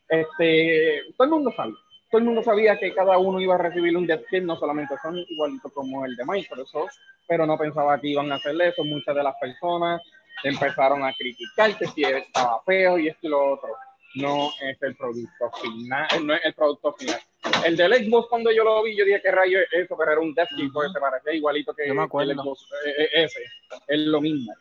Este, 0.10 1.04
todo 1.16 1.24
el 1.24 1.30
mundo 1.30 1.54
sabe, 1.56 1.72
todo 2.14 2.20
el 2.20 2.26
mundo 2.26 2.44
sabía 2.44 2.78
que 2.78 2.94
cada 2.94 3.18
uno 3.18 3.42
iba 3.42 3.56
a 3.56 3.58
recibir 3.58 3.98
un 3.98 4.06
dev 4.06 4.24
kit, 4.30 4.44
no 4.44 4.56
solamente 4.56 4.94
son 5.02 5.18
igualito 5.18 5.72
como 5.72 6.06
el 6.06 6.16
de 6.16 6.24
Microsoft, 6.24 6.94
pero 7.28 7.48
no 7.48 7.58
pensaba 7.58 8.00
que 8.00 8.10
iban 8.10 8.32
a 8.32 8.36
hacer 8.36 8.56
eso. 8.62 8.84
Muchas 8.84 9.16
de 9.16 9.24
las 9.24 9.34
personas 9.42 10.00
empezaron 10.44 11.04
a 11.04 11.12
criticar 11.14 11.76
que 11.76 11.88
si 11.88 12.04
estaba 12.04 12.62
feo 12.68 13.00
y 13.00 13.08
esto 13.08 13.26
y 13.26 13.30
lo 13.32 13.54
otro. 13.54 13.70
No 14.14 14.52
es 14.62 14.80
el 14.84 14.96
producto 14.96 15.50
final, 15.60 16.08
no 16.24 16.36
es 16.36 16.46
el 16.46 16.54
producto 16.54 16.94
final 16.94 17.20
el 17.66 17.76
del 17.76 17.94
Xbox, 17.94 18.28
cuando 18.30 18.52
yo 18.52 18.64
lo 18.64 18.84
vi, 18.84 18.96
yo 18.96 19.06
dije, 19.06 19.22
¿qué 19.24 19.32
rayo 19.32 19.58
es 19.60 19.68
eso? 19.72 19.98
Pero 19.98 20.12
era 20.12 20.22
un 20.22 20.36
Death 20.36 20.50
Key, 20.56 20.70
porque 20.70 20.94
se 20.94 21.00
parecía 21.00 21.34
igualito 21.34 21.74
que 21.74 21.86
el 21.86 21.98
Xbox 21.98 22.62
eh, 22.86 22.94
eh, 23.00 23.10
ese. 23.24 23.40
Es 23.88 24.00
lo 24.02 24.22
mismo. 24.22 24.54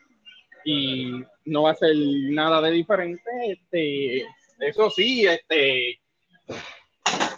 Y 0.65 1.23
no 1.45 1.65
va 1.65 1.73
a 1.73 1.77
ser 1.77 1.95
nada 1.95 2.63
de 2.63 2.71
diferente. 2.71 3.31
Este, 3.47 4.27
eso 4.59 4.89
sí, 4.89 5.27
este, 5.27 6.01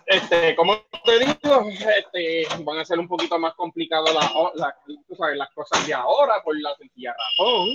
este, 0.06 0.54
como 0.56 0.76
te 1.04 1.18
digo, 1.18 1.68
este, 1.68 2.46
van 2.64 2.78
a 2.78 2.84
ser 2.84 2.98
un 2.98 3.08
poquito 3.08 3.38
más 3.38 3.54
complicadas 3.54 4.14
las 4.54 5.50
cosas 5.54 5.86
de 5.86 5.94
ahora 5.94 6.34
por 6.42 6.60
la 6.60 6.74
sencilla 6.76 7.12
razón 7.12 7.68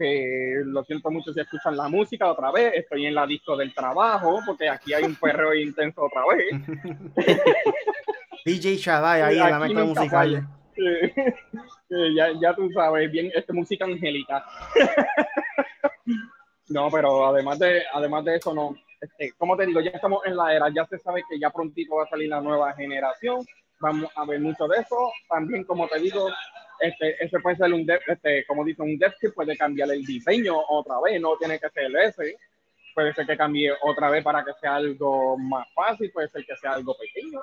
que 0.00 0.62
lo 0.64 0.82
siento 0.84 1.10
mucho 1.10 1.30
si 1.34 1.40
escuchan 1.40 1.76
la 1.76 1.86
música 1.88 2.30
otra 2.30 2.50
vez, 2.50 2.72
estoy 2.74 3.04
en 3.04 3.14
la 3.14 3.26
disco 3.26 3.54
del 3.54 3.74
trabajo, 3.74 4.40
porque 4.46 4.66
aquí 4.66 4.94
hay 4.94 5.04
un 5.04 5.14
perreo 5.14 5.52
intenso 5.54 6.02
otra 6.04 6.22
vez. 6.26 7.16
DJ 8.46 8.76
Shaddai 8.78 9.20
ahí 9.20 9.38
en 9.38 9.50
la 9.50 9.58
mezcla 9.58 9.84
musical. 9.84 10.48
ya, 12.16 12.32
ya 12.40 12.54
tú 12.54 12.70
sabes, 12.72 13.12
bien, 13.12 13.30
esta 13.34 13.52
música 13.52 13.84
angélica. 13.84 14.42
no, 16.68 16.88
pero 16.90 17.26
además 17.26 17.58
de, 17.58 17.82
además 17.92 18.24
de 18.24 18.36
eso, 18.36 18.54
no. 18.54 18.74
Este, 19.00 19.32
como 19.38 19.56
te 19.56 19.66
digo, 19.66 19.80
ya 19.80 19.90
estamos 19.90 20.20
en 20.26 20.36
la 20.36 20.54
era, 20.54 20.68
ya 20.74 20.84
se 20.86 20.98
sabe 20.98 21.22
que 21.28 21.38
ya 21.38 21.50
prontito 21.50 21.96
va 21.96 22.04
a 22.04 22.08
salir 22.08 22.28
la 22.28 22.40
nueva 22.40 22.72
generación, 22.74 23.44
vamos 23.80 24.10
a 24.14 24.24
ver 24.26 24.40
mucho 24.40 24.68
de 24.68 24.78
eso. 24.78 25.10
También, 25.28 25.64
como 25.64 25.88
te 25.88 25.98
digo, 25.98 26.28
este, 26.80 27.22
ese 27.24 27.40
puede 27.40 27.56
ser 27.56 27.72
un, 27.72 27.86
este, 28.06 28.44
como 28.46 28.64
dice, 28.64 28.82
un 28.82 28.98
dev 28.98 29.14
que 29.20 29.30
puede 29.30 29.56
cambiar 29.56 29.90
el 29.90 30.04
diseño 30.04 30.54
otra 30.68 30.96
vez, 31.02 31.20
no 31.20 31.36
tiene 31.38 31.58
que 31.58 31.70
ser 31.70 31.90
ese. 31.96 32.36
Puede 32.94 33.14
ser 33.14 33.26
que 33.26 33.36
cambie 33.36 33.72
otra 33.82 34.10
vez 34.10 34.22
para 34.22 34.44
que 34.44 34.52
sea 34.60 34.76
algo 34.76 35.38
más 35.38 35.66
fácil, 35.72 36.10
puede 36.12 36.28
ser 36.28 36.44
que 36.44 36.56
sea 36.56 36.72
algo 36.72 36.94
pequeño. 36.98 37.40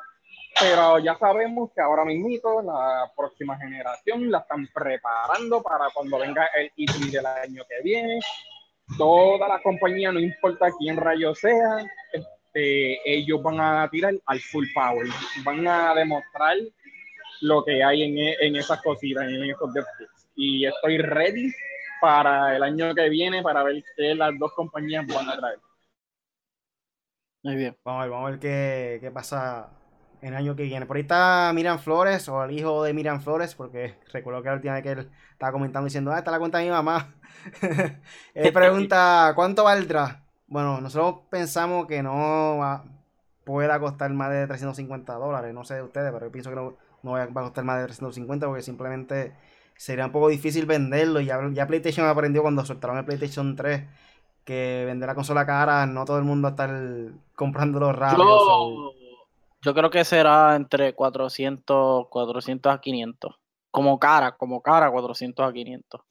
Pero 0.59 0.99
ya 0.99 1.15
sabemos 1.17 1.71
que 1.73 1.81
ahora 1.81 2.03
mismo 2.03 2.61
la 2.63 3.11
próxima 3.15 3.57
generación 3.57 4.29
la 4.29 4.39
están 4.39 4.67
preparando 4.73 5.61
para 5.61 5.85
cuando 5.93 6.19
venga 6.19 6.49
el 6.55 6.71
E3 6.77 7.11
del 7.11 7.25
año 7.25 7.63
que 7.67 7.81
viene. 7.83 8.19
Toda 8.95 9.47
la 9.47 9.61
compañía, 9.61 10.11
no 10.11 10.19
importa 10.19 10.67
quién 10.79 10.95
rayo 10.95 11.35
sea, 11.35 11.85
este, 12.13 12.99
ellos 13.05 13.41
van 13.43 13.59
a 13.59 13.89
tirar 13.89 14.13
al 14.25 14.39
full 14.39 14.65
power. 14.73 15.07
Van 15.43 15.67
a 15.67 15.93
demostrar 15.93 16.55
lo 17.41 17.63
que 17.63 17.83
hay 17.83 18.03
en, 18.03 18.17
e, 18.17 18.35
en 18.39 18.55
esas 18.55 18.81
cositas, 18.81 19.27
en 19.27 19.43
esos 19.43 19.73
devkits. 19.73 20.29
Y 20.35 20.65
estoy 20.65 20.99
ready 20.99 21.51
para 21.99 22.55
el 22.55 22.63
año 22.63 22.93
que 22.95 23.09
viene 23.09 23.41
para 23.41 23.63
ver 23.63 23.83
qué 23.95 24.15
las 24.15 24.37
dos 24.39 24.53
compañías 24.53 25.05
van 25.07 25.29
a 25.29 25.37
traer. 25.37 25.59
Muy 27.43 27.55
bien. 27.55 27.77
Vamos 27.83 27.99
a 27.99 28.03
ver, 28.03 28.11
vamos 28.11 28.27
a 28.27 28.31
ver 28.31 28.39
qué, 28.39 28.97
qué 29.01 29.11
pasa 29.11 29.69
el 30.21 30.35
año 30.35 30.55
que 30.55 30.63
viene. 30.63 30.85
Por 30.85 30.97
ahí 30.97 31.01
está 31.01 31.51
Miriam 31.53 31.79
Flores, 31.79 32.27
o 32.29 32.43
el 32.43 32.51
hijo 32.51 32.83
de 32.83 32.93
Miriam 32.93 33.21
Flores, 33.21 33.55
porque 33.55 33.95
recuerdo 34.11 34.41
que 34.41 34.49
la 34.49 34.55
última 34.55 34.73
vez 34.73 34.83
que 34.83 34.91
él 34.91 35.09
estaba 35.31 35.51
comentando 35.51 35.85
diciendo, 35.85 36.11
ah, 36.11 36.19
está 36.19 36.31
la 36.31 36.39
cuenta 36.39 36.57
de 36.57 36.65
mi 36.65 36.71
mamá. 36.71 37.13
él 38.33 38.53
pregunta, 38.53 39.31
¿cuánto 39.35 39.63
valdrá? 39.63 40.23
Bueno, 40.47 40.81
nosotros 40.81 41.23
pensamos 41.29 41.87
que 41.87 42.01
no 42.01 42.57
va, 42.57 42.85
pueda 43.43 43.79
costar 43.79 44.11
más 44.11 44.31
de 44.31 44.47
350 44.47 45.13
dólares. 45.13 45.53
No 45.53 45.63
sé 45.63 45.75
de 45.75 45.83
ustedes, 45.83 46.11
pero 46.11 46.27
yo 46.27 46.31
pienso 46.31 46.49
que 46.49 46.55
no, 46.55 46.75
no 47.03 47.11
va 47.11 47.23
a 47.23 47.27
costar 47.27 47.63
más 47.63 47.79
de 47.79 47.85
350 47.85 48.47
porque 48.47 48.61
simplemente 48.61 49.33
sería 49.75 50.05
un 50.05 50.11
poco 50.11 50.29
difícil 50.29 50.65
venderlo. 50.65 51.19
Ya, 51.21 51.39
ya 51.51 51.67
PlayStation 51.67 52.07
aprendió 52.07 52.41
cuando 52.41 52.65
soltaron 52.65 52.97
el 52.97 53.05
PlayStation 53.05 53.55
3 53.55 53.83
que 54.47 54.83
vender 54.85 55.07
la 55.07 55.15
consola 55.15 55.45
cara, 55.45 55.85
no 55.85 56.05
todo 56.05 56.17
el 56.19 56.23
mundo 56.23 56.47
está 56.47 56.69
comprándolo 57.35 57.91
rápido. 57.91 58.23
Yo, 58.23 58.96
yo 59.61 59.73
creo 59.73 59.89
que 59.89 60.05
será 60.05 60.55
entre 60.55 60.93
400, 60.93 62.07
400 62.09 62.73
a 62.73 62.79
500. 62.79 63.35
Como 63.71 63.99
cara, 63.99 64.37
como 64.37 64.61
cara, 64.61 64.91
400 64.91 65.47
a 65.47 65.53
500. 65.53 66.01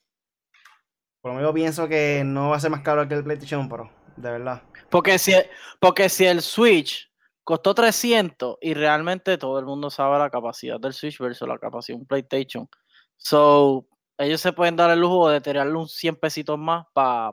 Por 1.20 1.32
lo 1.32 1.38
menos 1.38 1.53
pienso 1.55 1.88
que 1.88 2.22
no 2.24 2.51
va 2.51 2.57
a 2.57 2.61
ser 2.61 2.70
más 2.70 2.82
caro 2.82 3.07
que 3.09 3.14
el 3.14 3.24
PlayStation 3.24 3.68
Pro, 3.68 3.90
de 4.16 4.30
verdad. 4.30 4.62
Porque 4.90 5.18
si, 5.18 5.32
porque 5.80 6.09
si 6.09 6.24
el 6.24 6.40
Switch 6.40 7.11
costó 7.42 7.74
300 7.74 8.59
y 8.61 8.74
realmente 8.74 9.38
todo 9.38 9.59
el 9.59 9.66
mundo 9.66 9.90
sabe 9.90 10.18
la 10.18 10.30
capacidad 10.30 10.78
del 10.80 10.92
Switch 10.92 11.18
versus 11.18 11.49
la 11.49 11.59
capacidad 11.59 11.97
de 11.97 12.03
un 12.03 12.07
PlayStation. 12.07 12.68
So, 13.16 13.86
ellos 14.18 14.40
se 14.40 14.53
pueden 14.53 14.76
dar 14.76 14.90
el 14.90 15.01
lujo 15.01 15.28
de 15.28 15.40
tirarle 15.40 15.74
un 15.74 15.88
100 15.88 16.16
pesitos 16.16 16.59
más 16.59 16.86
para 16.92 17.32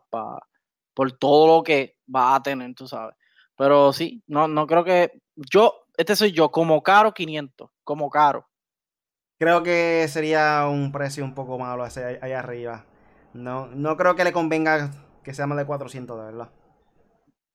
por 0.93 1.11
todo 1.13 1.57
lo 1.57 1.63
que 1.63 1.97
va 2.13 2.35
a 2.35 2.43
tener, 2.43 2.73
tú 2.75 2.87
sabes. 2.87 3.15
Pero 3.57 3.93
sí, 3.93 4.23
no, 4.27 4.47
no 4.47 4.67
creo 4.67 4.83
que 4.83 5.11
yo, 5.35 5.82
este 5.97 6.15
soy 6.15 6.31
yo, 6.31 6.51
como 6.51 6.81
caro 6.81 7.13
500, 7.13 7.69
como 7.83 8.09
caro. 8.09 8.47
Creo 9.39 9.63
que 9.63 10.07
sería 10.07 10.67
un 10.67 10.91
precio 10.91 11.23
un 11.23 11.33
poco 11.33 11.57
malo 11.57 11.85
ese 11.85 12.19
ahí 12.21 12.31
arriba. 12.31 12.85
No, 13.33 13.67
no 13.67 13.97
creo 13.97 14.15
que 14.15 14.23
le 14.23 14.31
convenga 14.31 14.91
que 15.23 15.33
sea 15.33 15.47
más 15.47 15.57
de 15.57 15.65
400, 15.65 16.17
de 16.17 16.25
verdad. 16.25 16.49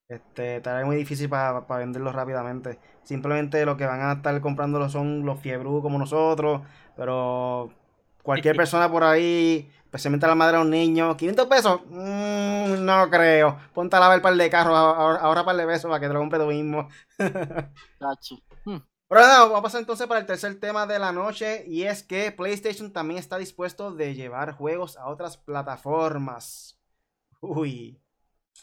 Este, 0.09 0.57
estaría 0.57 0.87
muy 0.87 0.97
difícil 0.97 1.29
para 1.29 1.61
venderlo 1.61 2.13
rápidamente. 2.13 2.79
Simplemente 3.03 3.65
lo 3.65 3.77
que 3.77 3.87
van 3.87 4.01
a 4.01 4.13
estar 4.13 4.41
comprándolo 4.41 4.89
son 4.89 5.25
los 5.25 5.41
fiebru 5.41 5.83
como 5.83 5.99
nosotros, 5.99 6.63
pero 6.97 7.71
cualquier 8.23 8.57
persona 8.57 8.91
por 8.91 9.05
ahí 9.05 9.71
especialmente 9.89 10.27
a 10.27 10.29
la 10.29 10.35
madre 10.35 10.59
de 10.59 10.63
un 10.65 10.71
niño, 10.71 11.17
500 11.17 11.47
pesos, 11.47 11.81
mm, 11.89 12.85
no 12.85 13.09
creo. 13.09 13.59
Ponte 13.73 13.97
a 13.97 14.01
lavar 14.01 14.17
el 14.17 14.23
par 14.23 14.37
de 14.37 14.51
carros, 14.51 14.77
ahora, 14.77 15.47
par 15.47 15.57
de 15.57 15.65
besos 15.65 15.89
para 15.89 15.99
que 15.99 16.09
te 16.09 16.13
lo 16.13 16.21
compre 16.21 16.39
tú 16.39 16.47
mismo. 16.47 16.89
hmm. 17.19 18.77
Pero 19.09 19.21
nada, 19.23 19.41
vamos 19.41 19.59
a 19.59 19.63
pasar 19.63 19.81
entonces 19.81 20.07
para 20.07 20.21
el 20.21 20.27
tercer 20.27 20.61
tema 20.61 20.87
de 20.87 20.99
la 20.99 21.13
noche 21.13 21.65
y 21.67 21.85
es 21.85 22.03
que 22.03 22.31
PlayStation 22.33 22.93
también 22.93 23.19
está 23.19 23.39
dispuesto 23.39 23.91
de 23.91 24.15
llevar 24.15 24.53
juegos 24.53 24.99
a 24.99 25.07
otras 25.07 25.39
plataformas. 25.39 26.79
Uy. 27.41 27.99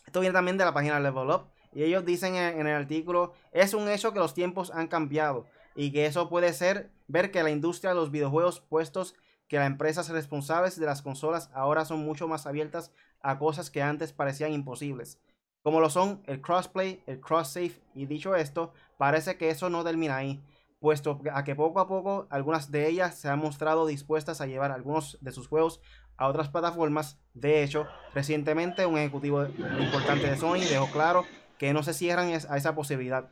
Esto 0.05 0.19
viene 0.19 0.33
también 0.33 0.59
de 0.59 0.65
la 0.65 0.73
página 0.73 0.99
Level 0.99 1.31
Up 1.31 1.47
y 1.73 1.83
ellos 1.83 2.05
dicen 2.05 2.35
en 2.35 2.67
el 2.67 2.75
artículo, 2.75 3.33
es 3.51 3.73
un 3.73 3.89
hecho 3.89 4.13
que 4.13 4.19
los 4.19 4.35
tiempos 4.35 4.69
han 4.69 4.87
cambiado 4.87 5.47
y 5.75 5.91
que 5.91 6.05
eso 6.05 6.29
puede 6.29 6.53
ser 6.53 6.91
ver 7.07 7.31
que 7.31 7.41
la 7.41 7.49
industria 7.49 7.89
de 7.89 7.95
los 7.95 8.11
videojuegos 8.11 8.59
puestos 8.59 9.15
que 9.47 9.57
las 9.57 9.67
empresas 9.67 10.09
responsables 10.09 10.79
de 10.79 10.85
las 10.85 11.01
consolas 11.01 11.49
ahora 11.53 11.85
son 11.85 11.99
mucho 12.05 12.27
más 12.27 12.47
abiertas 12.47 12.91
a 13.21 13.37
cosas 13.37 13.69
que 13.69 13.81
antes 13.81 14.13
parecían 14.13 14.53
imposibles, 14.53 15.19
como 15.65 15.79
lo 15.79 15.89
son 15.89 16.21
el 16.27 16.41
crossplay, 16.41 17.01
el 17.07 17.19
cross-save, 17.19 17.81
y 17.95 18.05
dicho 18.05 18.35
esto, 18.35 18.71
parece 18.97 19.35
que 19.37 19.49
eso 19.49 19.69
no 19.69 19.83
termina 19.83 20.15
ahí, 20.15 20.43
puesto 20.79 21.19
a 21.33 21.43
que 21.43 21.55
poco 21.55 21.79
a 21.79 21.87
poco 21.87 22.27
algunas 22.29 22.69
de 22.69 22.87
ellas 22.87 23.15
se 23.15 23.29
han 23.29 23.39
mostrado 23.39 23.87
dispuestas 23.87 24.41
a 24.41 24.45
llevar 24.45 24.71
algunos 24.71 25.17
de 25.21 25.31
sus 25.31 25.47
juegos 25.47 25.81
a 26.17 26.27
otras 26.27 26.49
plataformas. 26.49 27.17
De 27.33 27.63
hecho, 27.63 27.87
recientemente 28.13 28.85
un 28.85 28.97
ejecutivo 28.97 29.45
importante 29.45 30.29
de 30.29 30.37
Sony 30.37 30.59
dejó 30.69 30.87
claro 30.91 31.25
que 31.57 31.73
no 31.73 31.81
se 31.81 31.93
cierran 31.95 32.27
a 32.27 32.57
esa 32.57 32.75
posibilidad. 32.75 33.29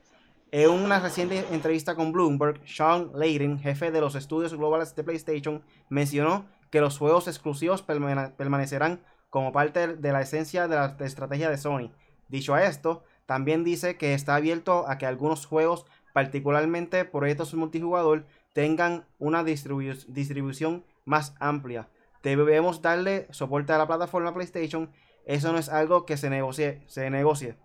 En 0.56 0.70
una 0.70 1.00
reciente 1.00 1.48
entrevista 1.50 1.96
con 1.96 2.12
Bloomberg, 2.12 2.62
Sean 2.68 3.10
Layden, 3.16 3.58
jefe 3.58 3.90
de 3.90 4.00
los 4.00 4.14
estudios 4.14 4.54
globales 4.54 4.96
de 4.96 5.04
PlayStation, 5.04 5.64
mencionó 5.90 6.46
que 6.70 6.80
los 6.80 7.00
juegos 7.00 7.28
exclusivos 7.28 7.82
permanecerán 7.82 9.02
como 9.32 9.52
parte 9.52 9.96
de 9.96 10.12
la 10.12 10.22
esencia 10.22 10.68
de 10.68 10.76
la 10.76 10.96
estrategia 11.00 11.50
de 11.50 11.58
Sony. 11.58 11.90
Dicho 12.28 12.56
esto, 12.56 13.04
también 13.26 13.64
dice 13.64 13.98
que 13.98 14.14
está 14.14 14.36
abierto 14.36 14.88
a 14.88 15.00
que 15.00 15.08
algunos 15.08 15.48
juegos, 15.48 15.88
particularmente 16.14 17.04
proyectos 17.04 17.56
multijugador, 17.56 18.28
tengan 18.54 19.08
una 19.18 19.44
distribución 19.44 20.84
más 21.04 21.34
amplia. 21.40 21.90
Debemos 22.22 22.84
darle 22.84 23.26
soporte 23.32 23.74
a 23.74 23.80
la 23.80 23.88
plataforma 23.88 24.36
PlayStation. 24.36 24.92
Eso 25.26 25.52
no 25.52 25.58
es 25.58 25.70
algo 25.70 26.06
que 26.06 26.16
se 26.16 26.30
negocie. 26.30 26.84
Se 26.86 27.10
negocie. 27.10 27.56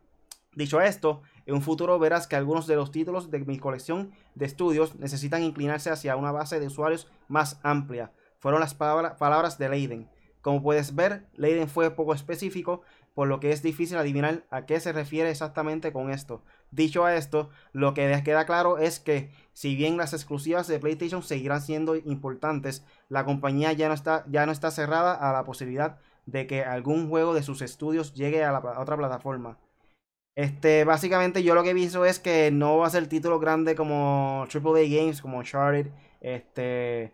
Dicho 0.54 0.80
esto, 0.80 1.22
en 1.48 1.54
un 1.54 1.62
futuro 1.62 1.98
verás 1.98 2.26
que 2.26 2.36
algunos 2.36 2.66
de 2.66 2.76
los 2.76 2.92
títulos 2.92 3.30
de 3.30 3.38
mi 3.38 3.58
colección 3.58 4.12
de 4.34 4.44
estudios 4.44 4.96
necesitan 4.96 5.42
inclinarse 5.42 5.88
hacia 5.88 6.14
una 6.14 6.30
base 6.30 6.60
de 6.60 6.66
usuarios 6.66 7.08
más 7.26 7.58
amplia. 7.62 8.12
Fueron 8.38 8.60
las 8.60 8.74
palabras 8.74 9.56
de 9.56 9.70
Leiden. 9.70 10.10
Como 10.42 10.62
puedes 10.62 10.94
ver, 10.94 11.26
Leiden 11.36 11.70
fue 11.70 11.90
poco 11.90 12.12
específico, 12.12 12.82
por 13.14 13.28
lo 13.28 13.40
que 13.40 13.50
es 13.50 13.62
difícil 13.62 13.96
adivinar 13.96 14.44
a 14.50 14.66
qué 14.66 14.78
se 14.78 14.92
refiere 14.92 15.30
exactamente 15.30 15.90
con 15.90 16.10
esto. 16.10 16.42
Dicho 16.70 17.06
a 17.06 17.16
esto, 17.16 17.48
lo 17.72 17.94
que 17.94 18.20
queda 18.22 18.44
claro 18.44 18.76
es 18.76 19.00
que, 19.00 19.32
si 19.54 19.74
bien 19.74 19.96
las 19.96 20.12
exclusivas 20.12 20.68
de 20.68 20.78
PlayStation 20.78 21.22
seguirán 21.22 21.62
siendo 21.62 21.96
importantes, 21.96 22.84
la 23.08 23.24
compañía 23.24 23.72
ya 23.72 23.88
no 23.88 23.94
está, 23.94 24.26
ya 24.28 24.44
no 24.44 24.52
está 24.52 24.70
cerrada 24.70 25.14
a 25.14 25.32
la 25.32 25.44
posibilidad 25.44 25.98
de 26.26 26.46
que 26.46 26.62
algún 26.62 27.08
juego 27.08 27.32
de 27.32 27.42
sus 27.42 27.62
estudios 27.62 28.12
llegue 28.12 28.44
a 28.44 28.52
otra 28.78 28.98
plataforma. 28.98 29.56
Este, 30.38 30.84
básicamente 30.84 31.42
yo 31.42 31.56
lo 31.56 31.64
que 31.64 31.70
he 31.70 31.74
visto 31.74 32.04
es 32.04 32.20
que 32.20 32.52
no 32.52 32.78
va 32.78 32.86
a 32.86 32.90
ser 32.90 33.08
título 33.08 33.40
grande 33.40 33.74
como 33.74 34.46
AAA 34.46 34.82
Games, 34.88 35.20
como 35.20 35.38
Uncharted, 35.38 35.88
este, 36.20 37.12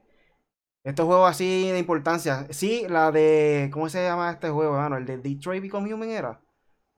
estos 0.85 1.07
juegos 1.07 1.31
así 1.31 1.71
de 1.71 1.79
importancia. 1.79 2.47
Sí, 2.51 2.85
la 2.87 3.11
de, 3.13 3.71
¿cómo 3.73 3.89
se 3.89 4.05
llama 4.05 4.31
este 4.31 4.51
juego, 4.51 4.79
El 4.95 5.07
de 5.07 5.17
Detroit 5.17 5.63
Become 5.63 5.95
Human 5.95 6.11
era. 6.11 6.43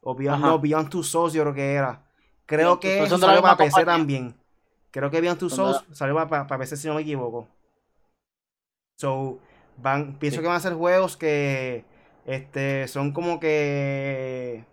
O 0.01 0.17
Beyond, 0.17 0.43
no, 0.43 0.59
Beyond 0.59 0.91
Two 0.91 1.05
Souls 1.05 1.33
yo 1.33 1.43
creo 1.43 1.55
que 1.55 1.75
era. 1.75 2.11
Creo 2.45 2.81
que 2.81 3.05
eso 3.05 3.19
salió 3.19 3.41
para 3.41 3.57
PC 3.57 3.85
también. 3.85 4.35
Creo 4.91 5.13
que 5.13 5.21
Beyond 5.21 5.39
Two 5.39 5.51
Souls 5.51 5.85
salió 5.93 6.17
para, 6.17 6.49
para, 6.49 6.59
PC 6.59 6.77
si 6.77 6.89
no 6.89 6.95
me 6.95 7.03
equivoco. 7.03 7.47
So, 8.99 9.39
van, 9.77 10.19
pienso 10.19 10.41
que 10.41 10.49
van 10.49 10.57
a 10.57 10.61
ser 10.61 10.75
juegos 10.75 11.17
que, 11.17 11.85
este, 12.25 12.89
son 12.89 13.13
como 13.13 13.39
que 13.39 14.65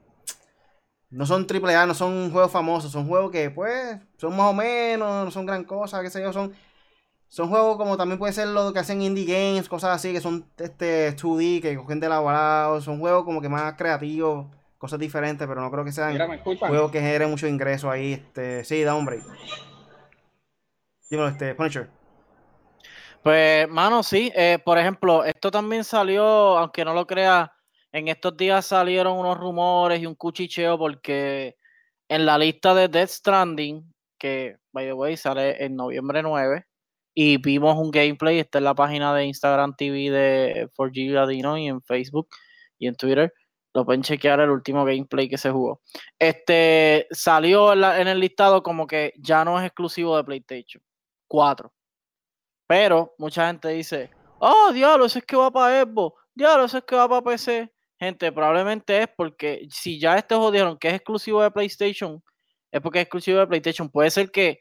no 1.14 1.26
son 1.26 1.46
triple 1.46 1.76
A, 1.76 1.86
no 1.86 1.94
son 1.94 2.32
juegos 2.32 2.52
famosos, 2.52 2.92
son 2.92 3.08
juegos 3.08 3.32
que 3.32 3.52
pues 3.52 3.98
son 4.18 4.36
más 4.36 4.50
o 4.50 4.54
menos, 4.54 5.26
no 5.26 5.32
son 5.32 5.46
gran 5.46 5.64
cosa, 5.64 6.02
qué 6.02 6.10
sé 6.10 6.22
yo, 6.22 6.34
son 6.34 6.54
son 7.28 7.50
juegos 7.50 7.78
como 7.78 7.98
también 7.98 8.20
puede 8.20 8.34
ser 8.34 8.48
lo 8.48 8.74
que 8.74 8.80
hacen 8.80 9.02
indie 9.02 9.26
games, 9.26 9.70
cosas 9.70 9.96
así 9.96 10.12
que 10.12 10.22
son 10.22 10.46
este 10.58 11.16
2D 11.16 11.62
que 11.62 11.76
cogen 11.76 12.00
de 12.00 12.08
elaborado, 12.08 12.82
son 12.82 13.00
juegos 13.00 13.24
como 13.26 13.42
que 13.42 13.50
más 13.50 13.74
creativos, 13.74 14.48
cosas 14.78 15.00
diferentes, 15.00 15.48
pero 15.48 15.62
no 15.62 15.72
creo 15.72 15.84
que 15.84 15.92
sean 15.92 16.18
juegos 16.60 16.92
que 16.92 17.00
generen 17.00 17.30
mucho 17.30 17.48
ingreso 17.48 17.90
ahí, 17.90 18.14
este, 18.14 18.64
sí, 18.64 18.84
da 18.84 18.96
hombre. 18.96 19.22
Dímelo, 21.10 21.30
este, 21.30 21.56
Punisher. 21.56 21.90
Pues, 23.24 23.70
mano, 23.70 24.04
sí, 24.04 24.32
eh, 24.36 24.60
por 24.64 24.78
ejemplo, 24.78 25.24
esto 25.24 25.50
también 25.50 25.84
salió, 25.84 26.24
aunque 26.58 26.84
no 26.84 26.94
lo 26.94 27.08
crea 27.08 27.54
en 27.94 28.08
estos 28.08 28.36
días 28.36 28.66
salieron 28.66 29.18
unos 29.18 29.38
rumores 29.38 30.02
y 30.02 30.08
un 30.08 30.16
cuchicheo 30.16 30.78
porque 30.78 31.56
en 32.10 32.26
la 32.26 32.38
lista 32.38 32.74
de 32.74 32.88
Death 32.88 33.10
Stranding, 33.10 33.94
que 34.18 34.58
by 34.72 34.86
the 34.86 34.94
way 34.94 35.16
sale 35.16 35.64
en 35.64 35.76
noviembre 35.76 36.24
9, 36.24 36.66
y 37.14 37.38
vimos 37.38 37.78
un 37.78 37.92
gameplay, 37.92 38.40
está 38.40 38.58
en 38.58 38.64
la 38.64 38.74
página 38.74 39.14
de 39.14 39.26
Instagram 39.26 39.76
TV 39.76 40.10
de 40.10 40.70
4G 40.76 41.12
Ladino 41.12 41.56
y 41.58 41.68
en 41.68 41.82
Facebook 41.84 42.28
y 42.80 42.88
en 42.88 42.96
Twitter. 42.96 43.32
Lo 43.76 43.86
pueden 43.86 44.02
chequear 44.02 44.40
el 44.40 44.50
último 44.50 44.86
gameplay 44.86 45.30
que 45.30 45.38
se 45.38 45.52
jugó. 45.52 45.82
Este 46.18 47.08
salió 47.12 47.74
en, 47.74 48.08
el 48.08 48.20
listado 48.20 48.64
como 48.64 48.88
que 48.88 49.14
ya 49.18 49.46
no 49.46 49.60
es 49.60 49.66
exclusivo 49.66 50.18
de 50.18 50.24
PlayStation 50.24 50.84
4. 51.28 51.72
Pero 52.68 53.14
mucha 53.20 53.48
gente 53.48 53.70
dice, 53.70 54.10
oh, 54.40 54.72
diablo, 54.74 55.06
eso 55.06 55.20
es 55.20 55.26
que 55.26 55.36
va 55.36 55.52
para 55.52 55.84
Xbox, 55.84 56.20
diablo, 56.34 56.66
eso 56.66 56.80
es 56.80 56.84
que 56.84 56.96
va 56.96 57.08
para 57.08 57.22
PC. 57.22 57.72
Gente, 58.04 58.32
probablemente 58.34 59.04
es 59.04 59.08
porque 59.16 59.66
si 59.70 59.98
ya 59.98 60.18
este 60.18 60.36
jodieron 60.36 60.78
que 60.78 60.90
es 60.90 60.96
exclusivo 60.96 61.42
de 61.42 61.52
PlayStation, 61.52 62.22
es 62.70 62.82
porque 62.82 63.00
es 63.00 63.04
exclusivo 63.04 63.40
de 63.40 63.48
PlayStation. 63.48 63.90
Puede 63.90 64.12
ser 64.12 64.30
que 64.30 64.60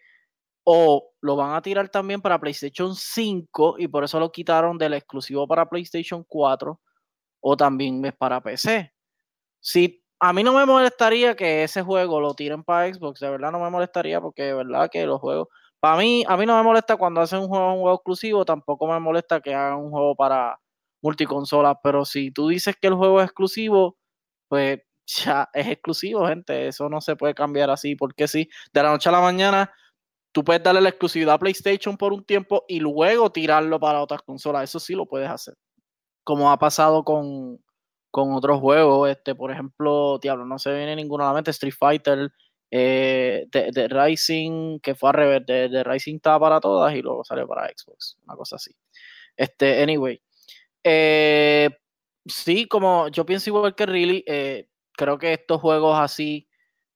o 0.64 1.11
lo 1.20 1.36
van 1.36 1.55
a 1.55 1.62
tirar 1.62 1.88
también 1.88 2.22
para 2.22 2.38
PlayStation 2.38 2.95
5 2.95 3.76
y 3.78 3.88
por 3.88 4.05
eso 4.05 4.20
lo 4.20 4.30
quitaron 4.30 4.78
del 4.78 4.95
exclusivo 4.95 5.49
para 5.49 5.66
PlayStation 5.68 6.24
4 6.28 6.80
o 7.40 7.57
también 7.57 8.05
es 8.05 8.14
para 8.14 8.40
PC. 8.40 8.93
Si 9.61 10.05
a 10.20 10.32
mí 10.32 10.45
no 10.45 10.53
me 10.53 10.66
molestaría 10.66 11.34
que 11.36 11.64
ese 11.64 11.82
juego 11.82 12.20
lo 12.20 12.34
tiren 12.34 12.62
para 12.64 12.93
Xbox, 12.95 13.20
de 13.20 13.30
verdad 13.30 13.51
no 13.51 13.61
me 13.61 13.70
molestaría 13.70 14.20
porque 14.20 14.45
de 14.45 14.55
verdad 14.55 14.88
que 14.90 15.05
los 15.07 15.20
juegos 15.20 15.49
para 15.80 15.97
mí 15.97 16.24
a 16.28 16.36
mí 16.36 16.47
no 16.47 16.57
me 16.57 16.62
molesta 16.62 16.97
cuando 16.97 17.20
hacen 17.20 17.40
un 17.40 17.49
juego 17.49 17.74
un 17.74 17.80
juego 17.80 17.97
exclusivo, 17.97 18.45
tampoco 18.45 18.86
me 18.86 19.01
molesta 19.01 19.40
que 19.40 19.55
hagan 19.55 19.78
un 19.80 19.90
juego 19.90 20.14
para 20.14 20.57
multiconsola, 21.03 21.80
pero 21.82 22.05
si 22.05 22.30
tú 22.30 22.48
dices 22.48 22.76
que 22.80 22.88
el 22.88 22.94
juego 22.94 23.20
es 23.20 23.26
exclusivo, 23.26 23.98
pues 24.48 24.80
ya 25.24 25.48
es 25.53 25.68
exclusivo, 25.68 26.26
gente. 26.26 26.68
Eso 26.68 26.88
no 26.88 27.00
se 27.00 27.16
puede 27.16 27.34
cambiar 27.34 27.70
así, 27.70 27.96
porque 27.96 28.28
sí, 28.28 28.48
de 28.72 28.82
la 28.82 28.90
noche 28.90 29.09
a 29.09 29.12
la 29.12 29.20
mañana 29.20 29.72
tú 30.32 30.44
puedes 30.44 30.62
darle 30.62 30.80
la 30.80 30.88
exclusividad 30.88 31.34
a 31.34 31.38
PlayStation 31.38 31.96
por 31.96 32.12
un 32.12 32.24
tiempo 32.24 32.64
y 32.68 32.80
luego 32.80 33.30
tirarlo 33.30 33.78
para 33.78 34.03
otras 34.03 34.22
consolas. 34.22 34.64
Eso 34.64 34.80
sí 34.80 34.94
lo 34.94 35.07
puedes 35.07 35.28
hacer. 35.28 35.55
Como 36.24 36.50
ha 36.50 36.59
pasado 36.59 37.05
con, 37.05 37.59
con 38.11 38.32
otros 38.34 38.61
juegos, 38.61 39.11
este, 39.11 39.34
por 39.34 39.53
ejemplo, 39.53 40.18
Diablo, 40.20 40.46
no 40.46 40.59
se 40.59 40.74
viene 40.74 40.96
ninguno 40.96 41.24
a 41.24 41.28
la 41.28 41.34
mente, 41.34 41.50
Street 41.50 41.74
Fighter, 41.78 42.32
eh, 42.70 43.46
de, 43.50 43.88
Rising, 43.88 44.80
que 44.80 44.94
fue 44.94 45.11
al 45.11 45.14
revés, 45.14 45.46
de, 45.46 45.84
Rising 45.84 46.16
estaba 46.16 46.40
para 46.40 46.61
todas 46.61 46.94
y 46.94 47.03
luego 47.03 47.22
salió 47.24 47.46
para 47.46 47.68
Xbox, 47.68 48.16
una 48.26 48.36
cosa 48.36 48.57
así. 48.57 48.74
Este, 49.36 49.82
anyway. 49.82 50.22
Eh, 50.84 51.70
sí, 52.26 52.66
como 52.66 53.08
yo 53.08 53.26
pienso 53.26 53.50
igual 53.50 53.74
que 53.74 53.86
Really, 53.86 54.24
eh, 54.26 54.68
creo 54.96 55.18
que 55.18 55.32
estos 55.34 55.60
juegos 55.60 55.98
así, 55.98 56.48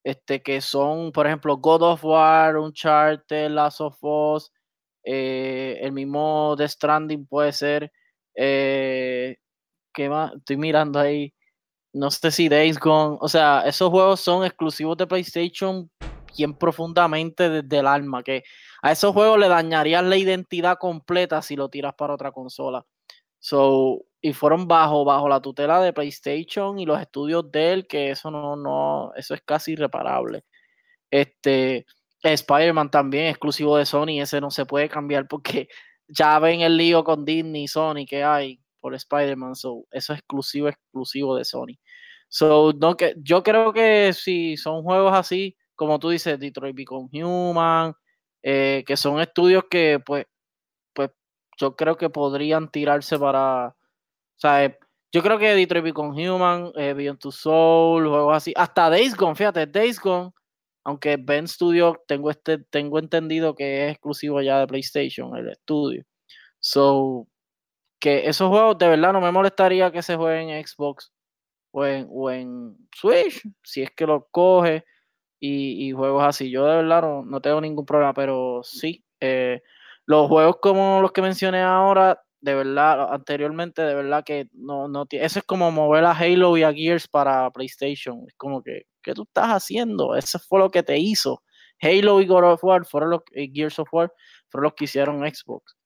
este, 0.05 0.43
que 0.43 0.61
son, 0.61 1.13
por 1.13 1.27
ejemplo, 1.27 1.57
God 1.57 1.83
of 1.83 2.05
War, 2.05 2.57
Uncharted, 2.59 3.51
Last 3.51 3.81
of 3.81 3.97
Us, 4.03 4.53
el 5.03 5.93
mismo 5.93 6.55
The 6.59 6.69
Stranding 6.69 7.27
puede 7.27 7.53
ser, 7.53 7.93
¿qué 8.35 9.39
más? 10.09 10.33
Estoy 10.35 10.57
mirando 10.57 10.99
ahí 10.99 11.33
no 11.97 12.11
sé 12.11 12.31
si 12.31 12.49
Days 12.49 12.79
Gone, 12.79 13.17
o 13.21 13.29
sea, 13.29 13.63
esos 13.67 13.89
juegos 13.91 14.21
son 14.21 14.45
exclusivos 14.45 14.97
de 14.99 15.07
PlayStation 15.07 15.91
bien 16.37 16.55
profundamente 16.55 17.49
desde 17.49 17.79
el 17.79 17.87
alma, 17.87 18.23
que 18.23 18.45
a 18.83 18.93
esos 18.93 19.15
juegos 19.15 19.39
le 19.39 19.49
dañarías 19.49 20.05
la 20.05 20.19
identidad 20.19 20.77
completa 20.79 21.41
si 21.41 21.57
lo 21.57 21.71
tiras 21.71 21.95
para 21.95 22.13
otra 22.15 22.33
consola. 22.33 22.85
So, 23.47 24.05
y 24.21 24.33
fueron 24.33 24.67
bajo, 24.67 25.05
bajo 25.05 25.29
la 25.29 25.41
tutela 25.41 25.81
de 25.81 25.93
PlayStation 25.93 26.81
y 26.81 26.85
los 26.85 27.01
estudios 27.01 27.49
de 27.53 27.73
él, 27.75 27.87
que 27.87 28.11
eso 28.11 28.29
no, 28.29 28.57
no, 28.57 29.13
eso 29.15 29.35
es 29.35 29.43
casi 29.43 29.75
irreparable. 29.75 30.45
Este, 31.13 31.87
Spider-Man 32.25 32.91
también, 32.91 33.27
exclusivo 33.27 33.77
de 33.77 33.87
Sony, 33.87 34.21
ese 34.21 34.41
no 34.41 34.51
se 34.51 34.67
puede 34.67 34.89
cambiar 34.89 35.29
porque 35.29 35.69
ya 36.09 36.41
ven 36.41 36.63
el 36.63 36.77
lío 36.77 37.05
con 37.05 37.25
Disney 37.25 37.65
y 37.65 37.69
Sony 37.69 38.05
que 38.05 38.25
hay 38.25 38.61
por 38.81 38.97
Spider-Man, 38.97 39.55
so, 39.55 39.87
eso 39.93 40.13
es 40.13 40.19
exclusivo, 40.19 40.67
exclusivo 40.67 41.37
de 41.37 41.45
Sony. 41.45 41.79
So, 42.29 42.73
no, 42.73 42.97
que, 42.97 43.15
yo 43.19 43.45
creo 43.45 43.73
que 43.73 44.13
si 44.13 44.57
son 44.57 44.83
juegos 44.83 45.13
así, 45.15 45.57
como 45.77 46.01
tú 46.01 46.11
dices, 46.11 46.37
Detroit 46.41 46.75
Become 46.75 47.11
Human, 47.13 47.95
eh, 48.43 48.83
que 48.85 48.97
son 48.97 49.21
estudios 49.21 49.65
que, 49.71 50.01
pues, 50.05 50.27
yo 51.57 51.77
creo 51.77 51.97
que 51.97 52.11
podrían 52.11 52.71
tirarse 52.71 53.19
para, 53.19 53.69
o 53.69 54.39
sea, 54.39 54.65
eh, 54.65 54.79
yo 55.13 55.23
creo 55.23 55.39
que 55.39 55.55
Detroit 55.55 55.85
Become 55.85 56.29
Human, 56.29 56.73
eh, 56.77 56.93
Beyond 56.93 57.21
Soul, 57.31 58.09
juegos 58.09 58.37
así, 58.37 58.53
hasta 58.57 58.91
Days 58.91 59.17
Gone, 59.17 59.35
fíjate, 59.35 59.67
Days 59.67 60.01
Gone, 60.01 60.33
aunque 60.85 61.17
Ben 61.17 61.49
Studio 61.49 62.03
tengo 62.07 62.31
este, 62.31 62.59
tengo 62.59 62.99
entendido 62.99 63.55
que 63.55 63.87
es 63.87 63.93
exclusivo 63.93 64.41
ya 64.43 64.61
de 64.61 64.67
PlayStation, 64.67 65.37
el 65.37 65.49
estudio. 65.49 66.05
So, 66.61 67.27
que 68.01 68.29
esos 68.29 68.49
juegos 68.49 68.79
de 68.79 68.89
verdad 68.89 69.13
no 69.13 69.21
me 69.21 69.33
molestaría 69.33 69.91
que 69.91 70.03
se 70.03 70.17
jueguen 70.17 70.51
en 70.51 70.67
Xbox 70.67 71.13
o 71.73 71.85
en, 71.87 72.07
o 72.11 72.31
en 72.31 72.77
Switch, 72.95 73.43
si 73.65 73.83
es 73.83 73.91
que 73.91 74.07
los 74.07 74.25
coge 74.31 74.85
y, 75.41 75.93
juegos 75.93 76.25
así. 76.25 76.51
Yo 76.51 76.67
de 76.67 76.77
verdad 76.77 77.03
no, 77.25 77.41
tengo 77.41 77.61
ningún 77.61 77.87
problema, 77.87 78.15
pero 78.15 78.63
sí, 78.63 79.05
eh, 79.21 79.63
los 80.07 80.29
juegos 80.29 80.57
como 80.63 81.01
los 81.03 81.13
que 81.13 81.23
mencioné 81.23 81.63
ahora, 81.63 82.23
de 82.41 82.55
verdad, 82.55 83.13
anteriormente, 83.13 83.83
de 83.83 83.95
verdad 83.95 84.25
que 84.25 84.49
no, 84.53 84.89
no 84.89 85.07
tiene. 85.07 85.27
Eso 85.27 85.41
es 85.41 85.45
como 85.45 85.71
mover 85.71 86.05
a 86.05 86.13
Halo 86.13 86.57
y 86.57 86.63
a 86.63 86.73
Gears 86.73 87.09
para 87.09 87.51
PlayStation. 87.51 88.25
Es 88.27 88.35
como 88.37 88.63
que, 88.63 88.83
¿qué 89.03 89.15
tú 89.15 89.25
estás 89.25 89.49
haciendo? 89.49 90.15
Eso 90.15 90.39
fue 90.39 90.61
lo 90.61 90.71
que 90.71 90.83
te 90.83 90.97
hizo. 90.99 91.43
Halo 91.83 92.21
y 92.21 92.27
God 92.27 92.53
of 92.53 92.65
War 92.65 92.87
fueron 92.87 93.11
los 93.11 93.21
Gears 93.35 93.79
of 93.79 93.93
War 93.93 94.11
fueron 94.49 94.65
los 94.65 94.75
que 94.75 94.85
hicieron 94.85 95.19
Xbox. 95.21 95.77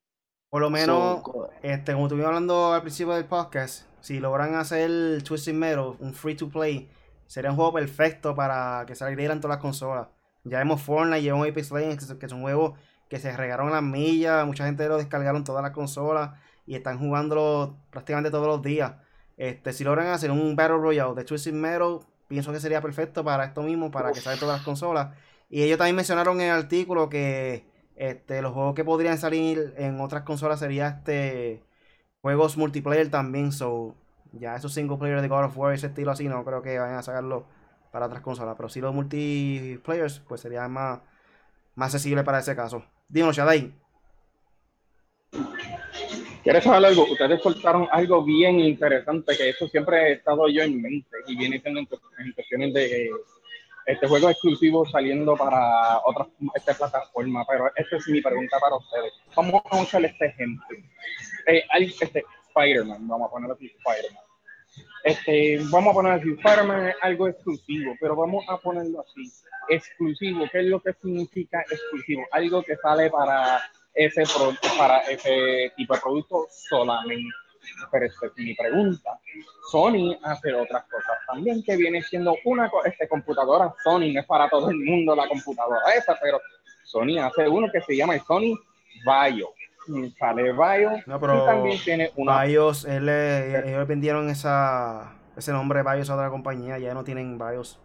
Por 0.51 0.62
lo 0.62 0.71
menos, 0.71 1.23
este, 1.62 1.93
como 1.93 2.07
estuvimos 2.07 2.29
hablando 2.29 2.73
al 2.73 2.83
principio 2.83 3.14
del 3.14 3.25
podcast, 3.25 3.87
si 4.01 4.18
logran 4.18 4.55
hacer 4.57 5.23
Twisted 5.23 5.55
Metal, 5.55 5.97
un 5.99 6.12
free 6.12 6.35
to 6.35 6.49
play, 6.49 6.91
sería 7.27 7.51
un 7.51 7.57
juego 7.57 7.73
perfecto 7.73 8.35
para 8.35 8.85
que 8.87 8.95
salieran 8.95 9.41
todas 9.41 9.57
las 9.57 9.62
consolas. 9.62 10.09
Ya 10.43 10.59
vemos 10.59 10.83
Fortnite, 10.83 11.23
llevamos 11.23 11.49
Apex 11.49 11.71
Legends, 11.71 12.14
que 12.14 12.29
son 12.29 12.43
juegos 12.43 12.79
que 13.11 13.19
se 13.19 13.37
regaron 13.37 13.71
las 13.73 13.83
millas, 13.83 14.47
mucha 14.47 14.65
gente 14.65 14.89
lo 14.89 14.97
descargaron 14.97 15.45
todas 15.45 15.63
las 15.63 15.73
consolas 15.73 16.31
y 16.65 16.77
están 16.77 16.99
jugándolo 16.99 17.77
prácticamente 17.91 18.31
todos 18.31 18.47
los 18.47 18.63
días. 18.63 18.95
Este, 19.37 19.73
si 19.73 19.85
logran 19.85 20.07
hacer 20.07 20.31
un 20.31 20.55
Battle 20.55 20.79
Royale 20.79 21.15
de 21.15 21.25
Twisted 21.25 21.53
Metal, 21.53 21.99
pienso 22.29 22.53
que 22.53 22.61
sería 22.61 22.81
perfecto 22.81 23.25
para 23.25 23.45
esto 23.45 23.63
mismo, 23.63 23.91
para 23.91 24.13
que 24.13 24.21
salgan 24.21 24.39
todas 24.39 24.59
las 24.59 24.65
consolas. 24.65 25.17
Y 25.49 25.63
ellos 25.63 25.79
también 25.79 25.97
mencionaron 25.97 26.41
en 26.41 26.51
el 26.51 26.57
artículo 26.57 27.09
que 27.09 27.65
este, 27.97 28.41
los 28.43 28.53
juegos 28.53 28.75
que 28.75 28.85
podrían 28.85 29.19
salir 29.19 29.75
en 29.77 30.01
otras 30.01 30.23
consolas 30.23 30.61
serían 30.61 30.99
este 30.99 31.65
juegos 32.23 32.57
multiplayer 32.57 33.11
también. 33.11 33.51
So, 33.51 33.97
ya 34.33 34.55
esos 34.55 34.73
single 34.73 34.99
player 34.99 35.21
de 35.21 35.29
God 35.29 35.47
of 35.47 35.59
War, 35.59 35.75
ese 35.75 35.89
estilo 35.89 36.13
así, 36.13 36.29
no 36.29 36.45
creo 36.45 36.63
que 36.63 36.79
vayan 36.79 36.99
a 36.99 37.03
sacarlo 37.03 37.47
para 37.91 38.07
otras 38.07 38.23
consolas. 38.23 38.55
Pero 38.57 38.69
si 38.69 38.81
los 38.81 38.95
multiplayers, 38.95 40.21
pues 40.21 40.41
sería 40.41 40.69
más, 40.69 41.01
más 41.75 41.95
accesible 41.95 42.23
para 42.23 42.39
ese 42.39 42.55
caso. 42.55 42.85
Dímelo, 43.11 43.33
Shadai. 43.33 43.73
¿Quieres 46.43 46.65
saber 46.65 46.87
algo? 46.87 47.05
Ustedes 47.11 47.43
soltaron 47.43 47.89
algo 47.91 48.25
bien 48.25 48.61
interesante, 48.61 49.37
que 49.37 49.51
eso 49.51 49.69
siempre 49.69 49.97
he 49.99 50.13
estado 50.15 50.49
yo 50.49 50.63
en 50.63 50.81
mente 50.81 51.17
y 51.27 51.37
viene 51.37 51.61
siendo 51.61 51.81
en 51.81 52.33
cuestiones 52.33 52.73
de 52.73 53.11
este 53.87 54.07
juego 54.07 54.31
exclusivo 54.31 54.87
saliendo 54.87 55.37
para 55.37 56.01
otras 56.05 56.29
esta 56.55 56.75
plataforma, 56.75 57.45
pero 57.47 57.71
esta 57.75 57.97
es 57.97 58.09
mi 58.09 58.23
pregunta 58.23 58.59
para 58.61 58.77
ustedes. 58.77 59.13
Vamos 59.35 59.61
a 59.71 59.83
usar 59.83 60.05
este 60.05 60.27
ejemplo. 60.27 60.67
Eh, 61.47 61.65
este, 62.01 62.25
Spider-Man, 62.49 63.09
vamos 63.09 63.29
a 63.29 63.31
ponerlo 63.33 63.55
así, 63.55 63.67
Spider-Man. 63.67 64.30
Este, 65.03 65.59
vamos 65.71 65.93
a 65.93 65.95
poner 65.95 66.12
así, 66.12 66.31
es 66.31 66.95
algo 67.01 67.29
exclusivo, 67.29 67.95
pero 68.01 68.14
vamos 68.14 68.45
a 68.49 68.59
ponerlo 68.59 69.01
así, 69.01 69.33
exclusivo. 69.68 70.47
¿Qué 70.53 70.61
es 70.61 70.66
lo 70.66 70.81
que 70.81 70.93
significa 70.93 71.62
exclusivo? 71.62 72.23
Algo 72.33 72.62
que 72.62 72.77
sale 72.77 73.11
para 73.11 73.61
ese, 73.95 74.23
tipo 75.77 75.95
de 75.95 76.01
producto 76.01 76.47
solamente. 76.51 77.35
Pero 77.91 78.07
es 78.07 78.14
mi 78.37 78.55
pregunta. 78.55 79.18
Sony 79.71 80.18
hace 80.23 80.53
otras 80.53 80.85
cosas 80.85 81.18
también, 81.27 81.62
que 81.62 81.77
viene 81.77 82.03
siendo 82.03 82.37
una 82.45 82.71
este, 82.85 83.07
computadora 83.09 83.73
Sony, 83.85 84.12
no 84.12 84.21
es 84.21 84.27
para 84.27 84.49
todo 84.49 84.71
el 84.71 84.79
mundo 84.79 85.14
la 85.14 85.29
computadora 85.29 85.95
esa, 85.95 86.18
pero 86.21 86.41
Sony 86.85 87.18
hace 87.23 87.49
uno 87.49 87.71
que 87.71 87.81
se 87.83 87.97
llama 87.97 88.18
Sony 88.18 88.59
Vaio. 89.05 89.51
Sale 90.18 90.53
Vaio 90.53 90.93
y 90.99 91.47
también 91.47 91.78
tiene 91.83 92.11
una... 92.16 92.45
BIOS, 92.45 92.85
ellos 92.85 93.89
vendieron 93.89 94.28
esa, 94.28 95.16
ese 95.37 95.53
nombre 95.53 95.83
BIOS 95.83 96.11
a 96.11 96.14
otra 96.14 96.31
compañía, 96.31 96.78
ya 96.78 96.95
no 96.95 97.05
tienen 97.05 97.39
BIOS. 97.39 97.81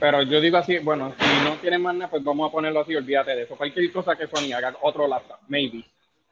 Pero 0.00 0.22
yo 0.22 0.40
digo 0.40 0.56
así, 0.56 0.78
bueno, 0.78 1.12
si 1.18 1.44
no 1.44 1.56
tienen 1.56 1.82
más 1.82 1.94
nada, 1.94 2.10
pues 2.10 2.22
vamos 2.22 2.48
a 2.48 2.52
ponerlo 2.52 2.80
así, 2.80 2.94
olvídate 2.94 3.34
de 3.34 3.42
eso. 3.42 3.56
Cualquier 3.56 3.92
cosa 3.92 4.16
que 4.16 4.26
Sony 4.26 4.52
haga, 4.52 4.74
otro 4.80 5.06
laptop, 5.06 5.38
maybe 5.48 5.84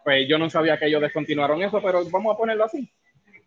pues 0.07 0.29
yo 0.29 0.39
no 0.39 0.49
sabía 0.49 0.79
que 0.79 0.87
ellos 0.87 1.01
descontinuaron 1.01 1.61
eso, 1.65 1.83
pero 1.83 2.09
vamos 2.13 2.33
a 2.33 2.39
ponerlo 2.39 2.63
así. 2.63 2.89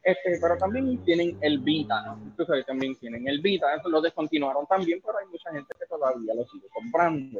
Este, 0.03 0.37
pero 0.41 0.57
también 0.57 1.01
tienen 1.05 1.37
el 1.39 1.59
Vita, 1.59 2.17
entonces 2.21 2.65
también 2.65 2.97
tienen 2.97 3.25
el 3.29 3.39
Vita, 3.39 3.73
eso 3.73 3.87
lo 3.87 4.01
descontinuaron 4.01 4.67
también, 4.67 4.99
pero 5.01 5.19
hay 5.19 5.27
mucha 5.27 5.53
gente 5.53 5.73
que 5.79 5.85
todavía 5.85 6.33
lo 6.33 6.43
sigue 6.47 6.67
comprando. 6.67 7.39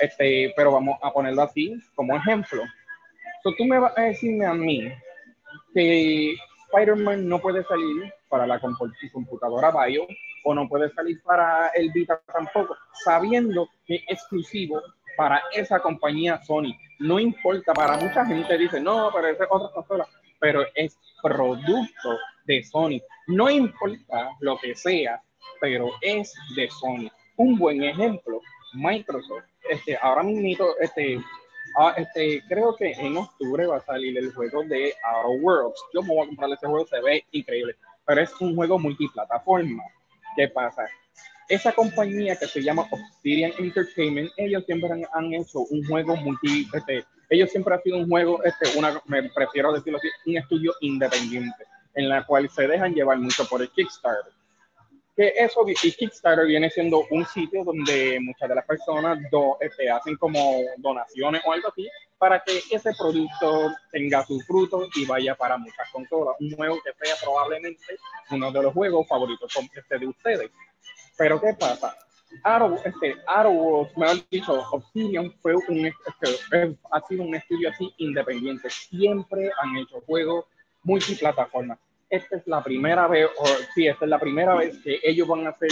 Este, 0.00 0.52
pero 0.56 0.72
vamos 0.72 0.98
a 1.02 1.12
ponerlo 1.12 1.42
así 1.42 1.74
como 1.94 2.16
ejemplo. 2.16 2.62
So, 3.42 3.54
tú 3.56 3.64
me 3.64 3.78
vas 3.78 3.96
a 3.96 4.02
decirme 4.02 4.46
a 4.46 4.54
mí 4.54 4.92
que 5.74 6.34
Spider-Man 6.72 7.28
no 7.28 7.40
puede 7.40 7.64
salir 7.64 8.12
para 8.28 8.46
la 8.46 8.60
computadora 8.60 9.70
Bio 9.70 10.06
o 10.44 10.54
no 10.54 10.68
puede 10.68 10.90
salir 10.92 11.20
para 11.22 11.68
el 11.68 11.90
Vita 11.92 12.20
tampoco, 12.32 12.76
sabiendo 13.04 13.68
que 13.86 13.96
es 13.96 14.02
exclusivo 14.08 14.80
para 15.16 15.42
esa 15.52 15.80
compañía 15.80 16.40
Sony. 16.42 16.74
No 16.98 17.18
importa, 17.18 17.72
para 17.74 17.96
mucha 17.96 18.24
gente 18.24 18.56
dice, 18.58 18.80
no, 18.80 19.10
pero 19.14 19.28
es 19.28 19.38
otra 19.50 19.68
consola, 19.72 20.08
pero 20.40 20.64
es 20.74 20.96
producto 21.22 22.18
de 22.46 22.62
Sony. 22.64 23.00
No 23.26 23.50
importa 23.50 24.30
lo 24.40 24.58
que 24.58 24.74
sea, 24.74 25.20
pero 25.60 25.90
es 26.00 26.32
de 26.56 26.68
Sony. 26.70 27.10
Un 27.36 27.58
buen 27.58 27.82
ejemplo, 27.82 28.40
Microsoft. 28.74 29.44
Este, 29.70 29.96
ahora 30.00 30.22
mismo, 30.22 30.66
este, 30.80 31.18
ah, 31.78 31.94
este, 31.96 32.42
creo 32.48 32.76
que 32.76 32.92
en 32.92 33.16
octubre 33.16 33.66
va 33.66 33.76
a 33.76 33.84
salir 33.84 34.16
el 34.18 34.32
juego 34.32 34.62
de 34.64 34.94
Outer 35.04 35.42
Worlds. 35.42 35.80
Yo 35.94 36.02
me 36.02 36.08
voy 36.08 36.24
a 36.24 36.26
comprar 36.26 36.50
ese 36.50 36.66
juego, 36.66 36.86
se 36.86 37.00
ve 37.00 37.24
increíble, 37.32 37.76
pero 38.06 38.20
es 38.20 38.40
un 38.40 38.54
juego 38.54 38.78
multiplataforma. 38.78 39.82
¿Qué 40.36 40.48
pasa? 40.48 40.84
esa 41.52 41.72
compañía 41.72 42.34
que 42.36 42.46
se 42.46 42.62
llama 42.62 42.86
Obsidian 42.90 43.52
Entertainment, 43.58 44.30
ellos 44.38 44.64
siempre 44.64 44.88
han, 45.12 45.34
hecho 45.34 45.60
un 45.60 45.84
juego 45.84 46.16
multi, 46.16 46.66
este, 46.72 47.04
ellos 47.28 47.50
siempre 47.50 47.74
han 47.74 47.82
sido 47.82 47.98
un 47.98 48.08
juego, 48.08 48.42
este, 48.42 48.78
una, 48.78 49.00
me 49.06 49.28
prefiero 49.30 49.70
decirlo 49.72 49.98
así, 49.98 50.08
un 50.26 50.38
estudio 50.38 50.72
independiente, 50.80 51.64
en 51.94 52.08
la 52.08 52.24
cual 52.24 52.48
se 52.48 52.66
dejan 52.66 52.94
llevar 52.94 53.18
mucho 53.18 53.46
por 53.46 53.60
el 53.60 53.70
Kickstarter. 53.70 54.32
Que 55.16 55.32
eso 55.36 55.64
y 55.66 55.74
Kickstarter 55.74 56.46
viene 56.46 56.70
siendo 56.70 57.04
un 57.10 57.24
sitio 57.26 57.64
donde 57.64 58.18
muchas 58.20 58.48
de 58.48 58.54
las 58.54 58.64
personas 58.64 59.18
este, 59.60 59.90
hacen 59.90 60.16
como 60.16 60.62
donaciones 60.78 61.42
o 61.44 61.52
algo 61.52 61.68
así 61.68 61.88
para 62.18 62.42
que 62.42 62.60
ese 62.70 62.92
producto 62.96 63.72
tenga 63.90 64.24
su 64.24 64.40
fruto 64.40 64.88
y 64.94 65.04
vaya 65.04 65.34
para 65.34 65.58
muchas 65.58 65.90
consolas. 65.90 66.36
Un 66.40 66.52
juego 66.52 66.78
que 66.82 66.92
sea 67.04 67.16
probablemente 67.22 67.84
uno 68.30 68.50
de 68.52 68.62
los 68.62 68.72
juegos 68.72 69.06
favoritos 69.08 69.52
este, 69.74 69.98
de 69.98 70.06
ustedes. 70.06 70.50
Pero 71.18 71.40
¿qué 71.40 71.54
pasa? 71.58 71.96
Arrow, 72.44 72.80
este, 72.82 73.16
Arrow, 73.26 73.88
mejor 73.96 74.16
dicho, 74.30 74.52
Obsidian 74.70 75.30
fue 75.42 75.54
un, 75.68 75.86
este, 75.86 76.76
ha 76.90 77.00
sido 77.06 77.24
un 77.24 77.34
estudio 77.34 77.68
así 77.68 77.92
independiente. 77.98 78.70
Siempre 78.70 79.50
han 79.60 79.76
hecho 79.76 80.00
juegos 80.06 80.46
multiplataformas 80.84 81.78
esta 82.12 82.36
es 82.36 82.46
la 82.46 82.62
primera 82.62 83.08
vez, 83.08 83.26
o 83.38 83.46
sí, 83.74 83.88
esta 83.88 84.04
es 84.04 84.10
la 84.10 84.18
primera 84.18 84.54
vez 84.54 84.78
que 84.84 85.00
ellos 85.02 85.26
van 85.26 85.46
a 85.46 85.50
hacer 85.50 85.70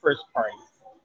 first 0.00 0.22
party. 0.32 0.56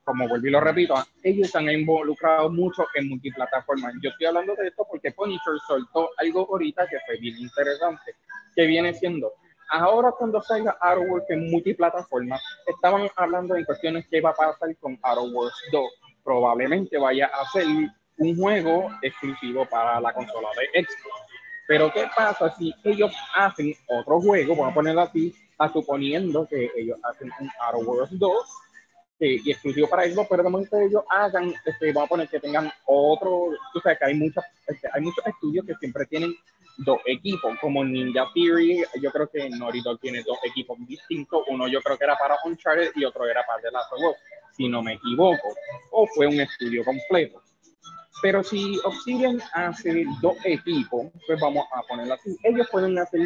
Como 0.04 0.28
volví 0.28 0.50
y 0.50 0.52
lo 0.52 0.62
repito, 0.62 0.94
ellos 1.24 1.48
están 1.48 1.68
involucrados 1.72 2.54
mucho 2.54 2.86
en 2.94 3.10
multiplataformas. 3.10 3.96
Yo 4.04 4.12
estoy 4.12 4.28
hablando 4.28 4.54
de 4.54 4.68
esto 4.68 4.86
porque 4.88 5.12
Punisher 5.12 5.56
soltó 5.68 6.12
algo 6.20 6.48
ahorita 6.52 6.88
que 6.88 6.98
fue 7.08 7.18
bien 7.18 7.36
interesante, 7.40 8.14
que 8.56 8.68
viene 8.68 8.94
siendo, 8.94 9.34
ahora 9.72 10.12
cuando 10.12 10.40
salga 10.44 10.78
Arrowverse 10.80 11.34
en 11.34 11.50
multiplataformas, 11.50 12.44
estaban 12.68 13.10
hablando 13.16 13.56
en 13.56 13.66
cuestiones 13.66 14.08
que 14.08 14.22
va 14.22 14.30
a 14.30 14.36
pasar 14.36 14.78
con 14.78 15.00
Arrowverse 15.02 15.58
2. 15.72 15.84
Probablemente 16.24 17.00
vaya 17.00 17.26
a 17.26 17.44
ser 17.50 17.66
un 18.18 18.38
juego 18.38 18.92
exclusivo 19.02 19.66
para 19.66 20.00
la 20.00 20.14
consola 20.14 20.50
de 20.60 20.84
Xbox 20.84 21.35
pero 21.68 21.92
¿qué 21.92 22.08
pasa 22.16 22.54
si 22.58 22.74
ellos 22.84 23.12
hacen 23.36 23.74
otro 23.88 24.22
juego? 24.22 24.56
Vamos 24.56 24.72
a 24.72 24.76
ponerlo 24.76 25.02
así, 25.02 25.34
a 25.58 25.72
suponiendo 25.72 26.48
que 26.48 26.70
ellos 26.76 26.98
hacen 27.04 27.32
un 27.40 27.50
Worlds 27.86 28.18
2 28.20 28.32
y 29.20 29.52
exclusivo 29.52 29.88
para 29.88 30.04
Xbox, 30.04 30.28
pero 30.30 30.50
momento 30.50 30.78
ellos 30.78 31.04
hagan, 31.10 31.54
este, 31.66 31.94
vamos 31.94 32.08
a 32.08 32.10
poner 32.10 32.30
que 32.30 32.40
tengan 32.40 32.72
otro, 32.86 33.52
tú 33.74 33.80
sabes 33.80 33.98
que 33.98 34.06
hay, 34.06 34.14
muchas, 34.14 34.44
este, 34.68 34.90
hay 34.94 35.02
muchos 35.02 35.26
estudios 35.26 35.66
que 35.66 35.74
siempre 35.76 36.06
tienen 36.06 36.36
dos 36.80 37.00
equipos, 37.06 37.58
como 37.62 37.84
Ninja 37.86 38.28
Theory, 38.34 38.84
yo 39.02 39.12
creo 39.12 39.30
que 39.30 39.50
Naughty 39.50 39.82
tiene 40.02 40.22
dos 40.24 40.38
equipos 40.44 40.78
distintos, 40.86 41.44
uno 41.48 41.68
yo 41.70 41.82
creo 41.82 41.98
que 41.98 42.04
era 42.04 42.18
para 42.18 42.36
Uncharted 42.44 42.92
y 42.96 43.06
otro 43.06 43.26
era 43.26 43.46
para 43.46 43.62
The 43.62 43.72
Last 43.72 43.94
of 43.94 44.00
Us, 44.00 44.18
si 44.52 44.68
no 44.68 44.84
me 44.84 44.94
equivoco, 44.94 45.56
o 45.92 46.06
fue 46.08 46.28
un 46.28 46.42
estudio 46.42 46.84
completo. 46.84 47.42
Pero 48.22 48.44
si 48.44 48.80
Obsidian 48.84 49.42
hace 49.54 50.06
dos 50.22 50.36
equipos, 50.44 51.08
pues 51.28 51.40
vamos 51.40 51.66
a 51.74 51.82
ponerlo 51.84 52.14
así. 52.14 52.38
Ellos 52.44 52.68
pueden 52.72 52.98
hacer 52.98 53.22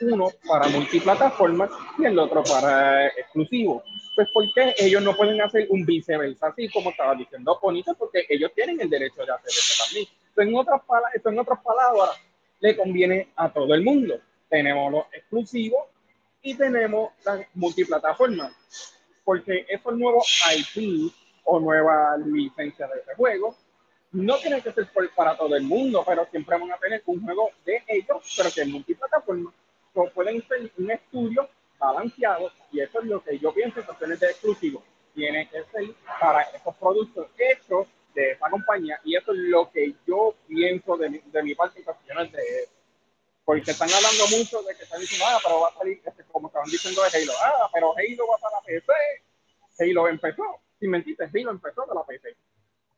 uno 0.00 0.28
para 0.46 0.68
multiplataformas 0.68 1.70
y 1.98 2.04
el 2.04 2.18
otro 2.18 2.42
para 2.42 3.06
exclusivo. 3.08 3.82
Pues 4.14 4.28
¿por 4.32 4.44
qué 4.54 4.74
ellos 4.78 5.02
no 5.02 5.16
pueden 5.16 5.40
hacer 5.40 5.66
un 5.70 5.84
viceversa? 5.84 6.48
Así 6.48 6.68
como 6.68 6.90
estaba 6.90 7.14
diciendo 7.14 7.58
Bonita, 7.62 7.94
porque 7.94 8.26
ellos 8.28 8.52
tienen 8.54 8.80
el 8.80 8.90
derecho 8.90 9.24
de 9.24 9.32
hacer 9.32 9.48
eso 9.48 9.84
también. 9.84 10.06
en 10.36 10.56
otras, 10.56 10.80
en 11.24 11.38
otras 11.38 11.60
palabras, 11.62 12.10
le 12.60 12.76
conviene 12.76 13.28
a 13.36 13.52
todo 13.52 13.74
el 13.74 13.82
mundo. 13.82 14.20
Tenemos 14.48 14.92
los 14.92 15.04
exclusivos 15.12 15.86
y 16.42 16.54
tenemos 16.54 17.12
las 17.24 17.46
multiplataformas. 17.54 18.52
Porque 19.24 19.66
esos 19.68 19.96
nuevos 19.96 20.26
IP 20.54 21.12
o 21.44 21.58
nuevas 21.58 22.20
licencias 22.26 22.90
de 22.90 23.00
ese 23.00 23.14
juego 23.16 23.56
no 24.14 24.38
tiene 24.38 24.62
que 24.62 24.72
ser 24.72 24.88
para 25.14 25.36
todo 25.36 25.56
el 25.56 25.64
mundo, 25.64 26.04
pero 26.06 26.26
siempre 26.30 26.56
van 26.56 26.70
a 26.70 26.78
tener 26.78 27.02
un 27.06 27.22
juego 27.24 27.50
de 27.64 27.82
ellos, 27.88 28.34
pero 28.36 28.50
que 28.52 28.62
es 28.62 28.68
multiplataforma. 28.68 29.52
So, 29.92 30.08
pueden 30.14 30.46
ser 30.46 30.70
un 30.78 30.90
estudio 30.90 31.48
balanceado 31.78 32.50
y 32.70 32.80
eso 32.80 33.00
es 33.00 33.06
lo 33.06 33.22
que 33.22 33.38
yo 33.38 33.52
pienso 33.52 33.80
en 33.80 33.86
cuestiones 33.86 34.20
de 34.20 34.26
exclusivo. 34.30 34.82
Tiene 35.14 35.48
que 35.48 35.64
ser 35.64 35.94
para 36.20 36.42
esos 36.42 36.74
productos 36.76 37.26
hechos 37.36 37.88
de 38.14 38.30
esa 38.32 38.48
compañía 38.48 39.00
y 39.04 39.16
eso 39.16 39.32
es 39.32 39.38
lo 39.38 39.70
que 39.70 39.94
yo 40.06 40.34
pienso 40.46 40.96
de 40.96 41.10
mi, 41.10 41.18
de 41.18 41.42
mi 41.42 41.54
parte 41.56 41.80
en 41.80 42.30
de 42.30 42.68
porque 43.44 43.72
están 43.72 43.90
hablando 43.90 44.24
mucho 44.38 44.62
de 44.62 44.74
que 44.74 44.84
están 44.84 45.00
diciendo, 45.00 45.26
ah, 45.28 45.38
pero 45.42 45.60
va 45.60 45.68
a 45.68 45.74
salir, 45.74 46.00
este, 46.02 46.24
como 46.32 46.46
estaban 46.48 46.70
diciendo 46.70 47.02
de 47.02 47.08
Halo, 47.08 47.32
ah, 47.44 47.68
pero 47.74 47.92
Halo 47.92 48.26
va 48.26 48.38
para 48.38 48.56
la 48.56 48.62
PC, 48.62 48.92
Halo 49.80 50.08
empezó, 50.08 50.60
sin 50.80 50.90
mentirte, 50.90 51.24
Halo 51.24 51.50
empezó 51.50 51.84
de 51.84 51.94
la 51.94 52.04
PC 52.04 52.34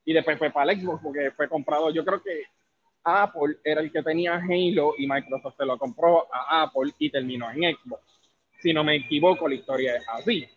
y 0.07 0.15
después 0.15 0.39
fue 0.39 0.51
para 0.51 0.73
el 0.73 0.81
Xbox 0.81 1.03
porque 1.03 1.33
fue 1.33 1.49
comprado. 1.49 1.91
Yo 1.91 2.05
creo 2.05 2.23
que 2.23 2.45
Apple 3.03 3.59
era 3.63 3.81
el 3.81 3.91
que 3.91 4.03
tenía 4.03 4.37
Halo 4.37 4.95
y 4.97 5.07
Microsoft 5.07 5.57
se 5.57 5.67
lo 5.67 5.77
compró 5.77 6.29
a 6.33 6.63
Apple 6.63 6.93
y 6.99 7.11
terminó 7.11 7.51
en 7.51 7.77
Xbox. 7.77 8.03
Si 8.61 8.73
no 8.73 8.85
me 8.85 8.97
equivoco, 8.97 9.49
la 9.49 9.57
historia 9.57 9.97
es 9.97 10.09
así. 10.09 10.49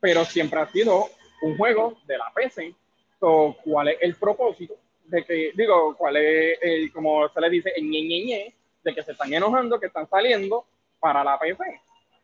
Pero 0.00 0.24
siempre 0.24 0.60
ha 0.60 0.66
sido 0.66 1.06
un 1.42 1.56
juego 1.56 1.98
de 2.06 2.18
la 2.18 2.32
PC. 2.32 2.72
¿Cuál 3.18 3.88
es 3.88 3.98
el 4.00 4.14
propósito? 4.14 4.76
De 5.04 5.24
que, 5.24 5.50
digo, 5.56 5.96
cuál 5.96 6.16
es 6.16 6.58
el, 6.62 6.92
como 6.92 7.28
se 7.28 7.40
le 7.40 7.50
dice, 7.50 7.72
el 7.74 7.84
ñe, 7.84 8.02
ñe, 8.02 8.24
ñe, 8.24 8.54
de 8.84 8.94
que 8.94 9.02
se 9.02 9.12
están 9.12 9.34
enojando, 9.34 9.80
que 9.80 9.86
están 9.86 10.08
saliendo 10.08 10.66
para 11.00 11.24
la 11.24 11.36
PC. 11.36 11.64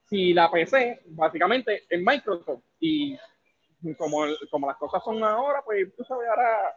Si 0.09 0.33
la 0.33 0.49
PC, 0.49 1.03
básicamente, 1.07 1.83
es 1.89 2.01
Microsoft 2.01 2.63
y 2.79 3.19
como, 3.99 4.25
como 4.51 4.67
las 4.67 4.77
cosas 4.77 5.03
son 5.05 5.23
ahora, 5.23 5.63
pues 5.65 5.95
tú 5.97 6.05
sabes, 6.05 6.29
ahora 6.29 6.75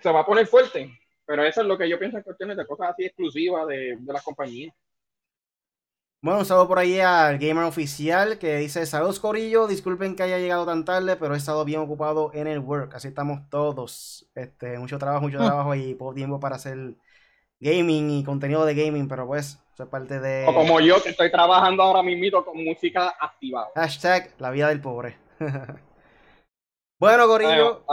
se 0.00 0.10
va 0.10 0.20
a 0.20 0.26
poner 0.26 0.46
fuerte. 0.46 0.90
Pero 1.26 1.44
eso 1.44 1.60
es 1.60 1.66
lo 1.66 1.76
que 1.76 1.88
yo 1.88 1.98
pienso 1.98 2.16
en 2.16 2.22
cuestiones 2.22 2.56
de 2.56 2.66
cosas 2.66 2.90
así 2.90 3.04
exclusivas 3.04 3.66
de, 3.66 3.96
de 3.98 4.12
las 4.12 4.22
compañías. 4.22 4.74
Bueno, 6.22 6.40
un 6.40 6.46
saludo 6.46 6.66
por 6.66 6.78
ahí 6.78 6.98
al 6.98 7.38
gamer 7.38 7.64
oficial 7.64 8.38
que 8.38 8.56
dice: 8.56 8.86
Saludos, 8.86 9.20
Corillo. 9.20 9.66
Disculpen 9.66 10.16
que 10.16 10.22
haya 10.22 10.38
llegado 10.38 10.64
tan 10.64 10.84
tarde, 10.84 11.16
pero 11.16 11.34
he 11.34 11.36
estado 11.36 11.64
bien 11.64 11.80
ocupado 11.80 12.30
en 12.32 12.46
el 12.46 12.58
work. 12.58 12.94
Así 12.94 13.08
estamos 13.08 13.48
todos. 13.50 14.28
Este, 14.34 14.78
mucho 14.78 14.98
trabajo, 14.98 15.22
mucho 15.22 15.38
ah. 15.40 15.46
trabajo 15.46 15.74
y 15.74 15.94
poco 15.94 16.14
tiempo 16.14 16.40
para 16.40 16.56
hacer 16.56 16.94
gaming 17.60 18.10
y 18.10 18.24
contenido 18.24 18.64
de 18.64 18.74
gaming, 18.74 19.08
pero 19.08 19.26
pues, 19.26 19.62
eso 19.74 19.84
es 19.84 19.88
parte 19.88 20.18
de. 20.18 20.46
O 20.48 20.54
como 20.54 20.80
yo 20.80 21.02
que 21.02 21.10
estoy 21.10 21.30
trabajando 21.30 21.82
ahora 21.82 22.02
mismo 22.02 22.44
con 22.44 22.64
música 22.64 23.14
activada. 23.20 23.68
Hashtag 23.74 24.34
la 24.38 24.50
vida 24.50 24.68
del 24.68 24.80
pobre. 24.80 25.18
Bueno, 26.98 27.28
Gorillo. 27.28 27.84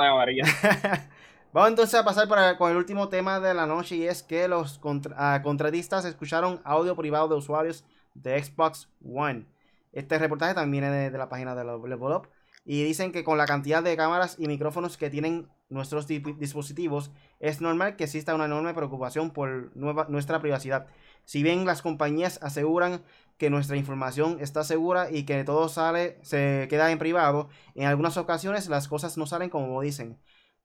Vamos 1.54 1.70
entonces 1.70 2.00
a 2.00 2.06
pasar 2.06 2.58
con 2.58 2.72
el 2.72 2.78
último 2.78 3.10
tema 3.10 3.42
de 3.42 3.54
la 3.54 3.68
noche 3.68 3.98
y 3.98 4.08
es 4.08 4.24
que 4.24 4.48
los 4.48 4.80
ah, 5.18 5.42
contratistas 5.44 6.06
escucharon 6.06 6.62
audio 6.64 6.96
privado 6.96 7.28
de 7.28 7.36
usuarios 7.36 7.84
de 8.14 8.42
Xbox 8.42 8.90
One. 9.04 9.46
Este 9.92 10.18
reportaje 10.18 10.54
también 10.54 10.84
viene 10.84 11.10
de, 11.12 11.18
la 11.18 11.28
página 11.28 11.54
de 11.54 11.66
Level 11.66 12.14
Up 12.14 12.30
y 12.64 12.82
dicen 12.84 13.12
que 13.12 13.26
con 13.26 13.38
la 13.38 13.46
cantidad 13.46 13.84
de 13.84 13.98
cámaras 13.98 14.38
y 14.40 14.48
micrófonos 14.48 14.96
que 14.96 15.10
tienen 15.10 15.50
nuestros 15.68 16.08
dispositivos 16.08 17.12
es 17.42 17.60
normal 17.60 17.98
que 17.98 18.06
exista 18.06 18.34
una 18.34 18.46
enorme 18.46 18.74
preocupación 18.74 19.32
por 19.32 19.76
nuestra 19.76 20.40
privacidad. 20.40 20.88
Si 21.26 21.44
bien 21.44 21.66
las 21.66 21.82
compañías 21.82 22.40
aseguran 22.42 23.04
que 23.38 23.50
nuestra 23.50 23.78
información 23.78 24.38
está 24.40 24.64
segura 24.64 25.10
y 25.12 25.24
que 25.24 25.44
todo 25.44 25.70
sale, 25.70 26.20
se 26.24 26.68
queda 26.70 26.92
en 26.92 27.00
privado, 27.00 27.50
en 27.76 27.88
algunas 27.88 28.18
ocasiones 28.18 28.70
las 28.70 28.88
cosas 28.88 29.18
no 29.18 29.26
salen 29.26 29.50
como 29.50 29.82
dicen. 29.82 30.20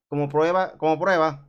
Como 0.09 0.29
prueba, 0.29 0.73
como 0.79 0.99
prueba, 0.99 1.49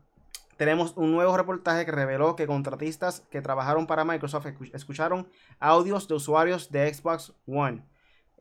tenemos 0.58 0.94
un 0.98 1.12
nuevo 1.12 1.38
reportaje 1.38 1.86
que 1.86 1.92
reveló 1.94 2.36
que 2.36 2.46
contratistas 2.46 3.22
que 3.32 3.42
trabajaron 3.42 3.88
para 3.88 4.04
Microsoft 4.04 4.48
escucharon 4.74 5.30
audios 5.60 6.08
de 6.10 6.16
usuarios 6.16 6.70
de 6.70 6.94
Xbox 6.94 7.34
One. 7.48 7.86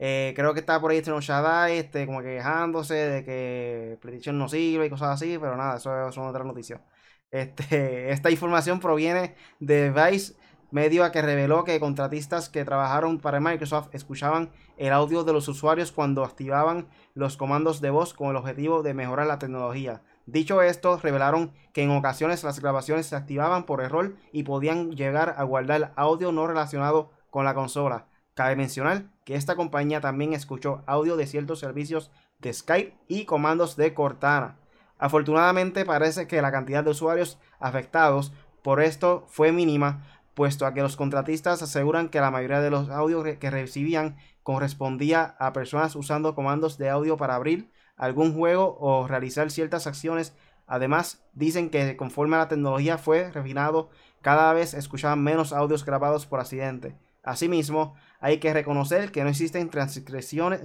Eh, 0.01 0.33
creo 0.37 0.55
que 0.55 0.61
está 0.61 0.81
por 0.81 0.91
ahí 0.91 0.99
este 0.99 1.13
Shaddai, 1.13 1.79
este, 1.79 2.07
como 2.07 2.23
quejándose 2.23 2.95
de 2.95 3.25
que 3.25 3.99
PlayStation 4.01 4.39
no 4.39 4.49
sirve 4.49 4.87
y 4.87 4.91
cosas 4.91 5.11
así, 5.11 5.39
pero 5.39 5.57
nada, 5.57 5.77
eso, 5.77 6.09
es 6.09 6.19
otra 6.19 6.45
noticia. 6.45 6.83
Este, 7.31 8.11
esta 8.13 8.31
información 8.31 8.81
proviene 8.81 9.35
de 9.61 9.91
Vice 9.91 10.35
medio 10.71 11.05
a 11.05 11.13
que 11.13 11.23
reveló 11.23 11.65
que 11.65 11.81
contratistas 11.81 12.49
que 12.49 12.65
trabajaron 12.65 13.19
para 13.19 13.41
Microsoft 13.41 13.89
escuchaban 13.93 14.51
el 14.77 14.93
audio 14.93 15.25
de 15.25 15.33
los 15.33 15.49
usuarios 15.49 15.93
cuando 15.93 16.25
activaban 16.25 16.89
los 17.15 17.37
comandos 17.37 17.81
de 17.81 17.91
voz 17.91 18.15
con 18.15 18.31
el 18.31 18.37
objetivo 18.37 18.83
de 18.83 18.95
mejorar 18.95 19.27
la 19.27 19.39
tecnología. 19.39 20.03
Dicho 20.27 20.61
esto, 20.61 20.99
revelaron 21.03 21.53
que 21.73 21.83
en 21.83 21.91
ocasiones 21.91 22.45
las 22.45 22.61
grabaciones 22.61 23.07
se 23.07 23.17
activaban 23.17 23.65
por 23.65 23.81
error 23.81 24.15
y 24.31 24.43
podían 24.43 24.93
llegar 24.93 25.35
a 25.39 25.43
guardar 25.45 25.93
audio 25.97 26.33
no 26.33 26.47
relacionado 26.47 27.11
con 27.31 27.45
la 27.45 27.55
consola. 27.55 28.07
Cabe 28.35 28.55
mencionar 28.55 29.07
que 29.25 29.35
esta 29.35 29.57
compañía 29.57 30.01
también 30.01 30.33
escuchó 30.33 30.83
audio 30.87 31.17
de 31.17 31.27
ciertos 31.27 31.59
servicios 31.61 32.11
de 32.39 32.53
Skype 32.53 32.95
y 33.09 33.25
comandos 33.25 33.77
de 33.77 33.95
Cortana. 33.95 34.59
Afortunadamente 34.99 35.85
parece 35.85 36.27
que 36.27 36.43
la 36.43 36.53
cantidad 36.53 36.85
de 36.85 36.91
usuarios 36.91 37.39
afectados 37.59 38.33
por 38.63 38.83
esto 38.83 39.25
fue 39.29 39.51
mínima, 39.53 40.05
puesto 40.39 40.67
a 40.67 40.73
que 40.73 40.83
los 40.83 40.95
contratistas 40.95 41.63
aseguran 41.63 42.11
que 42.11 42.21
la 42.21 42.31
mayoría 42.31 42.61
de 42.61 42.71
los 42.71 42.91
audios 42.91 43.27
que 43.41 43.51
recibían 43.51 44.19
correspondía 44.45 45.35
a 45.41 45.53
personas 45.53 45.97
usando 45.97 46.37
comandos 46.37 46.79
de 46.79 46.89
audio 46.91 47.17
para 47.17 47.35
abrir 47.35 47.73
algún 47.97 48.33
juego 48.35 48.79
o 48.79 49.09
realizar 49.09 49.51
ciertas 49.51 49.89
acciones. 49.89 50.37
Además, 50.69 51.25
dicen 51.33 51.71
que 51.71 51.97
conforme 51.97 52.37
la 52.37 52.47
tecnología 52.47 52.99
fue 52.99 53.33
refinado, 53.33 53.91
cada 54.23 54.53
vez 54.53 54.75
escuchaban 54.75 55.25
menos 55.25 55.53
audios 55.53 55.85
grabados 55.85 56.25
por 56.25 56.39
accidente. 56.39 56.95
Asimismo, 57.25 57.97
hay 58.21 58.39
que 58.39 58.55
reconocer 58.55 59.11
que 59.11 59.25
no 59.25 59.31
existen 59.31 59.71
transcripciones, 59.71 60.61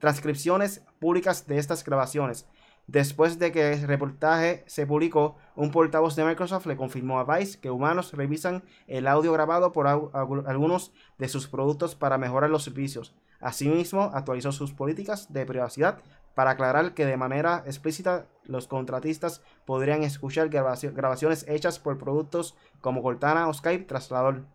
transcripciones 0.00 0.82
públicas 0.98 1.46
de 1.46 1.58
estas 1.58 1.84
grabaciones. 1.84 2.48
Después 2.90 3.38
de 3.38 3.52
que 3.52 3.74
el 3.74 3.82
reportaje 3.86 4.64
se 4.66 4.84
publicó, 4.84 5.36
un 5.54 5.70
portavoz 5.70 6.16
de 6.16 6.24
Microsoft 6.24 6.66
le 6.66 6.76
confirmó 6.76 7.20
a 7.20 7.38
Vice 7.38 7.60
que 7.60 7.70
humanos 7.70 8.12
revisan 8.14 8.64
el 8.88 9.06
audio 9.06 9.32
grabado 9.32 9.70
por 9.70 9.86
algunos 9.86 10.92
de 11.16 11.28
sus 11.28 11.46
productos 11.46 11.94
para 11.94 12.18
mejorar 12.18 12.50
los 12.50 12.64
servicios. 12.64 13.14
Asimismo, 13.38 14.10
actualizó 14.12 14.50
sus 14.50 14.72
políticas 14.72 15.32
de 15.32 15.46
privacidad 15.46 16.00
para 16.34 16.50
aclarar 16.50 16.92
que 16.92 17.06
de 17.06 17.16
manera 17.16 17.62
explícita 17.64 18.26
los 18.42 18.66
contratistas 18.66 19.40
podrían 19.66 20.02
escuchar 20.02 20.48
grabaciones 20.48 21.46
hechas 21.46 21.78
por 21.78 21.96
productos 21.96 22.56
como 22.80 23.04
Cortana 23.04 23.46
o 23.46 23.54
Skype 23.54 23.84
Traslador. 23.84 24.46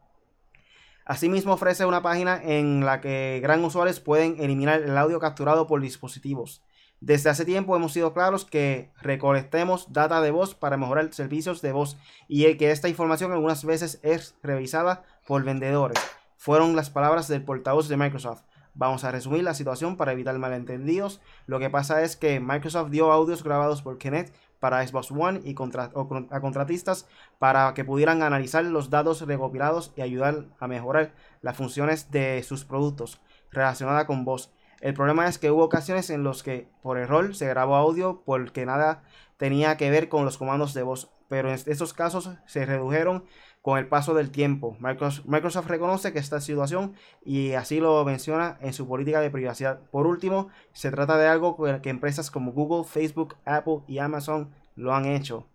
Asimismo 1.06 1.54
ofrece 1.54 1.86
una 1.86 2.02
página 2.02 2.42
en 2.44 2.84
la 2.84 3.00
que 3.00 3.40
gran 3.42 3.64
usuarios 3.64 4.02
pueden 4.02 4.42
eliminar 4.42 4.82
el 4.82 4.98
audio 4.98 5.22
capturado 5.22 5.68
por 5.68 5.80
dispositivos. 5.80 6.65
Desde 7.02 7.30
hace 7.30 7.46
tiempo 7.46 7.76
hemos 7.76 7.94
sido 7.94 8.14
claros 8.14 8.46
que 8.46 8.92
recolectemos 9.02 9.92
data 9.92 10.22
de 10.22 10.32
voz 10.32 10.56
para 10.56 10.78
mejorar 10.78 11.14
servicios 11.14 11.62
de 11.62 11.72
voz 11.72 11.98
y 12.28 12.56
que 12.56 12.72
esta 12.72 12.90
información 12.90 13.32
algunas 13.32 13.66
veces 13.66 14.00
es 14.02 14.36
revisada 14.42 15.04
por 15.28 15.44
vendedores. 15.44 16.00
Fueron 16.38 16.76
las 16.76 16.90
palabras 16.90 17.28
del 17.28 17.44
portavoz 17.44 17.88
de 17.90 17.98
Microsoft. 17.98 18.44
Vamos 18.74 19.04
a 19.04 19.12
resumir 19.12 19.44
la 19.44 19.54
situación 19.54 19.98
para 19.98 20.12
evitar 20.12 20.38
malentendidos. 20.38 21.22
Lo 21.48 21.60
que 21.60 21.70
pasa 21.70 22.02
es 22.02 22.16
que 22.16 22.40
Microsoft 22.40 22.90
dio 22.90 23.12
audios 23.12 23.44
grabados 23.44 23.82
por 23.82 23.98
Kinect 23.98 24.36
para 24.60 24.86
Xbox 24.86 25.12
One 25.12 25.42
y 25.44 25.56
a 25.56 26.42
contratistas 26.42 27.08
para 27.40 27.74
que 27.74 27.86
pudieran 27.86 28.24
analizar 28.24 28.66
los 28.66 28.90
datos 28.90 29.22
recopilados 29.22 29.94
y 29.96 30.02
ayudar 30.02 30.46
a 30.60 30.68
mejorar 30.68 31.14
las 31.42 31.56
funciones 31.56 32.12
de 32.12 32.42
sus 32.44 32.66
productos 32.66 33.22
relacionadas 33.52 34.06
con 34.06 34.26
voz. 34.26 34.52
El 34.82 34.94
problema 34.94 35.28
es 35.28 35.38
que 35.38 35.52
hubo 35.52 35.64
ocasiones 35.64 36.10
en 36.10 36.24
los 36.24 36.44
que 36.44 36.68
por 36.82 36.98
error 36.98 37.36
se 37.36 37.48
grabó 37.48 37.76
audio 37.76 38.22
porque 38.26 38.66
nada 38.66 39.04
tenía 39.38 39.78
que 39.78 39.90
ver 39.90 40.10
con 40.10 40.26
los 40.26 40.38
comandos 40.38 40.74
de 40.74 40.84
voz, 40.84 41.12
pero 41.30 41.50
en 41.50 41.56
estos 41.56 41.94
casos 41.94 42.30
se 42.46 42.66
redujeron 42.66 43.26
con 43.62 43.80
el 43.80 43.88
paso 43.88 44.14
del 44.14 44.30
tiempo. 44.30 44.78
Microsoft, 44.80 45.68
reconoce 45.68 46.14
que 46.14 46.20
esta 46.20 46.40
situación 46.40 46.94
y 47.24 47.54
así 47.54 47.80
lo 47.80 48.06
menciona 48.06 48.58
en 48.62 48.74
su 48.74 48.88
política 48.88 49.22
de 49.22 49.32
privacidad. 49.32 49.80
Por 49.90 50.06
último, 50.06 50.50
se 50.72 50.92
trata 50.92 51.18
de 51.18 51.28
algo 51.28 51.58
que 51.82 51.90
empresas 51.90 52.30
como 52.30 52.52
Google, 52.52 52.84
Facebook, 52.84 53.38
Apple 53.44 53.80
y 53.88 53.98
Amazon 53.98 54.54
lo 54.76 54.94
han 54.94 55.06
hecho. 55.06 55.48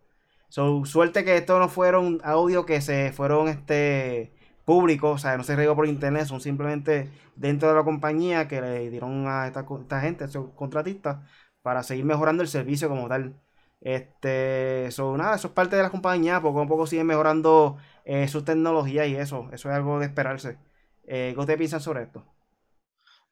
So, 0.49 0.85
suerte 0.85 1.25
que 1.25 1.37
esto 1.37 1.61
no 1.61 1.69
fueron 1.69 2.21
audio 2.25 2.67
que 2.67 2.81
se 2.81 3.13
fueron 3.13 3.47
este 3.47 4.33
públicos, 4.71 5.11
o 5.17 5.19
sea, 5.19 5.37
no 5.37 5.43
se 5.43 5.57
regó 5.57 5.75
por 5.75 5.89
internet, 5.89 6.27
son 6.27 6.41
simplemente 6.41 7.11
dentro 7.35 7.69
de 7.69 7.75
la 7.75 7.83
compañía 7.83 8.47
que 8.47 8.61
le 8.61 8.89
dieron 8.89 9.27
a 9.27 9.49
esta, 9.49 9.67
esta 9.81 10.01
gente, 10.01 10.23
a 10.23 10.27
estos 10.29 10.51
contratistas, 10.55 11.19
para 11.61 11.83
seguir 11.83 12.05
mejorando 12.05 12.45
el 12.45 12.49
servicio 12.49 12.89
como 12.89 13.09
tal. 13.09 13.35
Este, 13.81 14.87
eso, 14.87 15.17
nada, 15.17 15.35
eso 15.35 15.49
es 15.49 15.55
parte 15.55 15.75
de 15.75 15.83
la 15.83 15.91
compañía, 15.91 16.41
poco 16.41 16.61
a 16.63 16.69
poco 16.69 16.87
siguen 16.87 17.09
mejorando 17.09 17.79
eh, 18.05 18.29
su 18.29 18.45
tecnología 18.45 19.07
y 19.07 19.17
eso, 19.17 19.49
eso 19.53 19.71
es 19.71 19.75
algo 19.75 19.99
de 19.99 20.07
esperarse. 20.07 20.57
Eh, 21.05 21.33
¿Qué 21.35 21.41
ustedes 21.41 21.59
piensan 21.59 21.81
sobre 21.81 22.03
esto? 22.05 22.25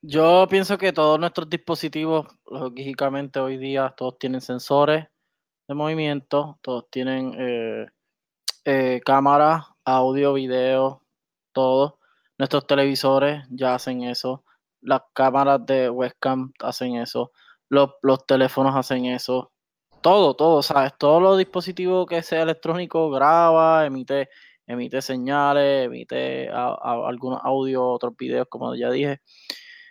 Yo 0.03 0.49
pienso 0.51 0.77
que 0.77 0.93
todos 0.93 1.21
nuestros 1.21 1.49
dispositivos, 1.49 2.27
lógicamente 2.47 3.39
hoy 3.39 3.59
día, 3.59 3.95
todos 3.97 4.19
tienen 4.19 4.41
sensores 4.41 5.07
de 5.69 5.75
movimiento, 5.75 6.59
todos 6.63 6.91
tienen 6.91 7.33
eh, 7.39 7.87
eh 8.65 9.01
cámara, 9.05 9.69
audio, 9.85 10.33
video, 10.33 11.03
todo. 11.59 11.99
Nuestros 12.39 12.67
televisores 12.69 13.45
ya 13.51 13.75
hacen 13.75 14.05
eso, 14.05 14.45
las 14.81 15.03
cámaras 15.13 15.67
de 15.67 15.91
webcam 15.91 16.53
hacen 16.61 16.97
eso, 16.97 17.33
los, 17.69 17.91
los 18.03 18.25
teléfonos 18.27 18.77
hacen 18.77 19.07
eso, 19.07 19.51
todo, 20.03 20.35
todo, 20.35 20.63
¿sabes? 20.63 20.93
Todos 20.99 21.21
los 21.21 21.37
dispositivos 21.37 22.07
que 22.07 22.23
sea 22.23 22.43
electrónico 22.43 23.11
graba, 23.11 23.85
emite, 23.87 24.29
emite 24.69 25.03
señales, 25.03 25.87
emite 25.87 26.49
algunos 26.51 27.41
audios, 27.43 27.83
otros 27.85 28.17
videos, 28.17 28.47
como 28.49 28.75
ya 28.77 28.91
dije. 28.91 29.21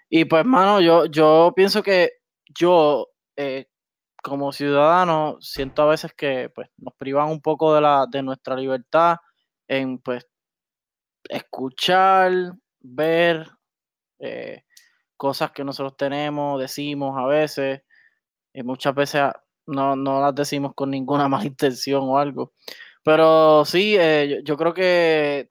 Y 0.10 0.26
pues, 0.26 0.46
mano, 0.46 0.80
yo, 0.82 1.06
yo 1.08 1.52
pienso 1.56 1.84
que 1.84 2.12
yo, 2.58 3.10
eh, 3.36 3.68
como 4.24 4.54
ciudadano, 4.54 5.38
siento 5.42 5.82
a 5.84 5.88
veces 5.88 6.14
que 6.14 6.50
pues, 6.56 6.70
nos 6.78 6.94
privan 6.96 7.30
un 7.30 7.42
poco 7.42 7.76
de, 7.76 7.82
la, 7.82 8.06
de 8.10 8.24
nuestra 8.24 8.56
libertad 8.56 9.18
en 9.68 10.00
pues 10.00 10.26
escuchar, 11.30 12.54
ver 12.80 13.48
eh, 14.20 14.64
cosas 15.16 15.52
que 15.52 15.64
nosotros 15.64 15.98
tenemos, 15.98 16.60
decimos 16.60 17.18
a 17.18 17.26
veces, 17.26 17.82
y 18.54 18.64
muchas 18.64 18.96
veces 18.96 19.24
no, 19.68 19.96
no 19.96 20.22
las 20.22 20.36
decimos 20.36 20.74
con 20.76 20.90
ninguna 20.92 21.28
mala 21.30 21.46
intención 21.46 22.04
o 22.04 22.18
algo. 22.18 22.54
Pero 23.04 23.64
sí, 23.66 23.96
eh, 23.98 24.42
yo, 24.44 24.58
creo 24.58 24.74
que 24.74 25.50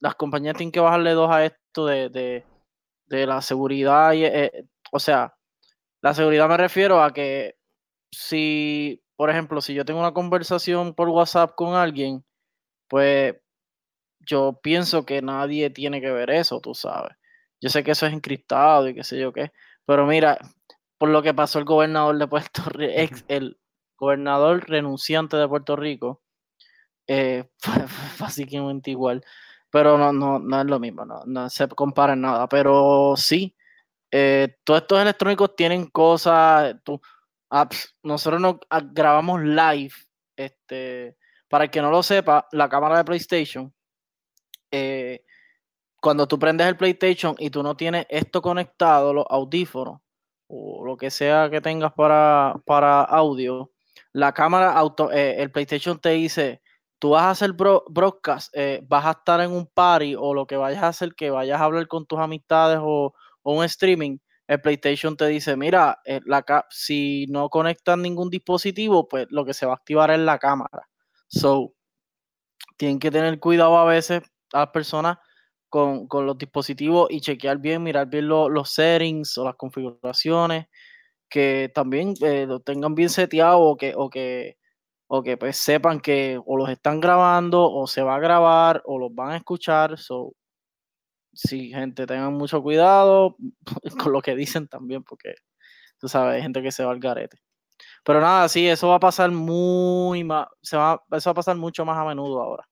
las 0.00 0.14
compañías 0.14 0.56
tienen 0.56 0.72
que 0.72 0.80
bajarle 0.80 1.12
dos 1.12 1.30
a 1.30 1.44
esto 1.44 1.86
de, 1.86 2.44
la 3.08 3.42
seguridad. 3.42 4.12
Y, 4.12 4.24
eh, 4.24 4.64
o 4.92 4.98
sea, 4.98 5.34
la 6.02 6.14
seguridad 6.14 6.48
me 6.48 6.56
refiero 6.56 7.02
a 7.02 7.12
que 7.12 7.56
si, 8.10 9.02
por 9.16 9.30
ejemplo, 9.30 9.60
si 9.60 9.74
yo 9.74 9.84
tengo 9.84 10.00
una 10.00 10.14
conversación 10.14 10.94
por 10.94 11.08
WhatsApp 11.10 11.54
con 11.54 11.74
alguien, 11.74 12.24
pues 12.88 13.36
yo 14.26 14.60
pienso 14.62 15.06
que 15.06 15.22
nadie 15.22 15.70
tiene 15.70 16.00
que 16.00 16.10
ver 16.10 16.30
eso, 16.30 16.60
tú 16.60 16.74
sabes. 16.74 17.16
Yo 17.60 17.70
sé 17.70 17.82
que 17.84 17.92
eso 17.92 18.06
es 18.06 18.12
encriptado 18.12 18.88
y 18.88 18.94
qué 18.94 19.04
sé 19.04 19.18
yo 19.18 19.32
qué, 19.32 19.52
pero 19.86 20.06
mira, 20.06 20.38
por 20.98 21.08
lo 21.08 21.22
que 21.22 21.34
pasó 21.34 21.58
el 21.58 21.64
gobernador 21.64 22.18
de 22.18 22.28
Puerto 22.28 22.62
Rico, 22.66 23.16
el 23.28 23.58
gobernador 23.96 24.68
renunciante 24.68 25.36
de 25.36 25.48
Puerto 25.48 25.76
Rico, 25.76 26.22
eh, 27.06 27.48
fue, 27.58 27.74
básicamente 28.18 28.90
igual, 28.90 29.24
pero 29.70 29.98
no, 29.98 30.12
no, 30.12 30.38
no 30.38 30.60
es 30.60 30.66
lo 30.66 30.78
mismo, 30.78 31.04
no, 31.04 31.22
no 31.26 31.50
se 31.50 31.68
compara 31.68 32.14
en 32.14 32.22
nada, 32.22 32.48
pero 32.48 33.14
sí, 33.16 33.56
eh, 34.10 34.56
todos 34.64 34.82
estos 34.82 35.00
electrónicos 35.00 35.56
tienen 35.56 35.86
cosas, 35.86 36.76
tú, 36.84 37.00
nosotros 38.02 38.40
nos 38.40 38.56
grabamos 38.92 39.42
live, 39.42 39.92
este, 40.36 41.16
para 41.48 41.64
el 41.64 41.70
que 41.70 41.80
no 41.80 41.90
lo 41.90 42.02
sepa, 42.02 42.48
la 42.52 42.68
cámara 42.68 42.98
de 42.98 43.04
PlayStation, 43.04 43.72
eh, 44.70 45.24
cuando 46.00 46.26
tú 46.28 46.38
prendes 46.38 46.66
el 46.66 46.76
PlayStation 46.76 47.34
y 47.38 47.50
tú 47.50 47.62
no 47.62 47.76
tienes 47.76 48.06
esto 48.08 48.42
conectado, 48.42 49.12
los 49.12 49.26
audífonos, 49.28 50.00
o 50.48 50.84
lo 50.84 50.96
que 50.96 51.10
sea 51.10 51.50
que 51.50 51.60
tengas 51.60 51.92
para, 51.92 52.54
para 52.64 53.02
audio, 53.02 53.72
la 54.12 54.32
cámara 54.32 54.72
auto, 54.72 55.10
eh, 55.12 55.42
el 55.42 55.50
PlayStation 55.50 55.98
te 55.98 56.10
dice, 56.10 56.62
tú 56.98 57.10
vas 57.10 57.24
a 57.24 57.30
hacer 57.30 57.52
broadcast, 57.54 58.54
eh, 58.56 58.80
vas 58.86 59.04
a 59.04 59.12
estar 59.12 59.40
en 59.40 59.50
un 59.50 59.66
party 59.66 60.14
o 60.16 60.34
lo 60.34 60.46
que 60.46 60.56
vayas 60.56 60.82
a 60.82 60.88
hacer, 60.88 61.14
que 61.14 61.30
vayas 61.30 61.60
a 61.60 61.64
hablar 61.64 61.88
con 61.88 62.06
tus 62.06 62.18
amistades 62.18 62.78
o, 62.82 63.14
un 63.42 63.64
streaming, 63.64 64.18
el 64.48 64.60
PlayStation 64.60 65.16
te 65.16 65.26
dice, 65.28 65.56
mira, 65.56 66.00
la 66.24 66.66
si 66.68 67.26
no 67.28 67.48
conectas 67.48 67.96
ningún 67.96 68.28
dispositivo, 68.28 69.06
pues 69.08 69.26
lo 69.30 69.44
que 69.44 69.54
se 69.54 69.66
va 69.66 69.72
a 69.72 69.76
activar 69.76 70.10
es 70.10 70.18
la 70.18 70.38
cámara. 70.38 70.88
So, 71.28 71.74
tienen 72.76 72.98
que 72.98 73.10
tener 73.10 73.38
cuidado 73.40 73.78
a 73.78 73.84
veces 73.84 74.22
a 74.52 74.60
las 74.60 74.68
personas 74.70 75.18
con, 75.68 76.08
los 76.26 76.38
dispositivos 76.38 77.08
y 77.10 77.20
chequear 77.20 77.58
bien, 77.58 77.82
mirar 77.82 78.08
bien 78.08 78.28
los 78.28 78.70
settings 78.70 79.36
o 79.38 79.44
las 79.44 79.56
configuraciones, 79.56 80.66
que 81.28 81.70
también 81.74 82.14
eh, 82.22 82.46
lo 82.46 82.60
tengan 82.60 82.94
bien 82.94 83.10
seteado 83.10 83.60
o 83.60 83.76
que, 83.76 83.94
o 83.96 84.10
que, 84.10 84.58
o 85.08 85.22
que 85.22 85.36
pues 85.36 85.56
sepan 85.58 86.00
que 86.00 86.40
o 86.44 86.56
los 86.56 86.70
están 86.70 87.00
grabando 87.00 87.70
o 87.70 87.86
se 87.86 88.02
va 88.02 88.16
a 88.16 88.20
grabar 88.20 88.82
o 88.86 88.98
los 88.98 89.14
van 89.14 89.32
a 89.32 89.36
escuchar. 89.36 89.98
So, 89.98 90.34
sí, 91.32 91.70
gente, 91.70 92.06
tengan 92.06 92.34
mucho 92.34 92.62
cuidado 92.62 93.36
con 94.02 94.12
lo 94.12 94.22
que 94.22 94.36
dicen 94.36 94.68
también, 94.68 95.04
porque 95.04 95.34
tú 96.00 96.08
sabes, 96.08 96.36
hay 96.36 96.42
gente 96.42 96.62
que 96.62 96.72
se 96.72 96.84
va 96.84 96.92
al 96.92 97.00
garete. 97.00 97.38
Pero 98.04 98.20
nada, 98.20 98.48
sí, 98.48 98.66
eso 98.68 98.88
va 98.88 98.96
a 98.96 99.00
pasar 99.00 99.30
muy 99.30 100.24
más, 100.24 100.48
se 100.62 100.76
va, 100.76 101.02
eso 101.12 101.30
va 101.30 101.32
a 101.32 101.34
pasar 101.34 101.56
mucho 101.56 101.84
más 101.84 101.98
a 101.98 102.04
menudo 102.04 102.42
ahora. 102.42 102.68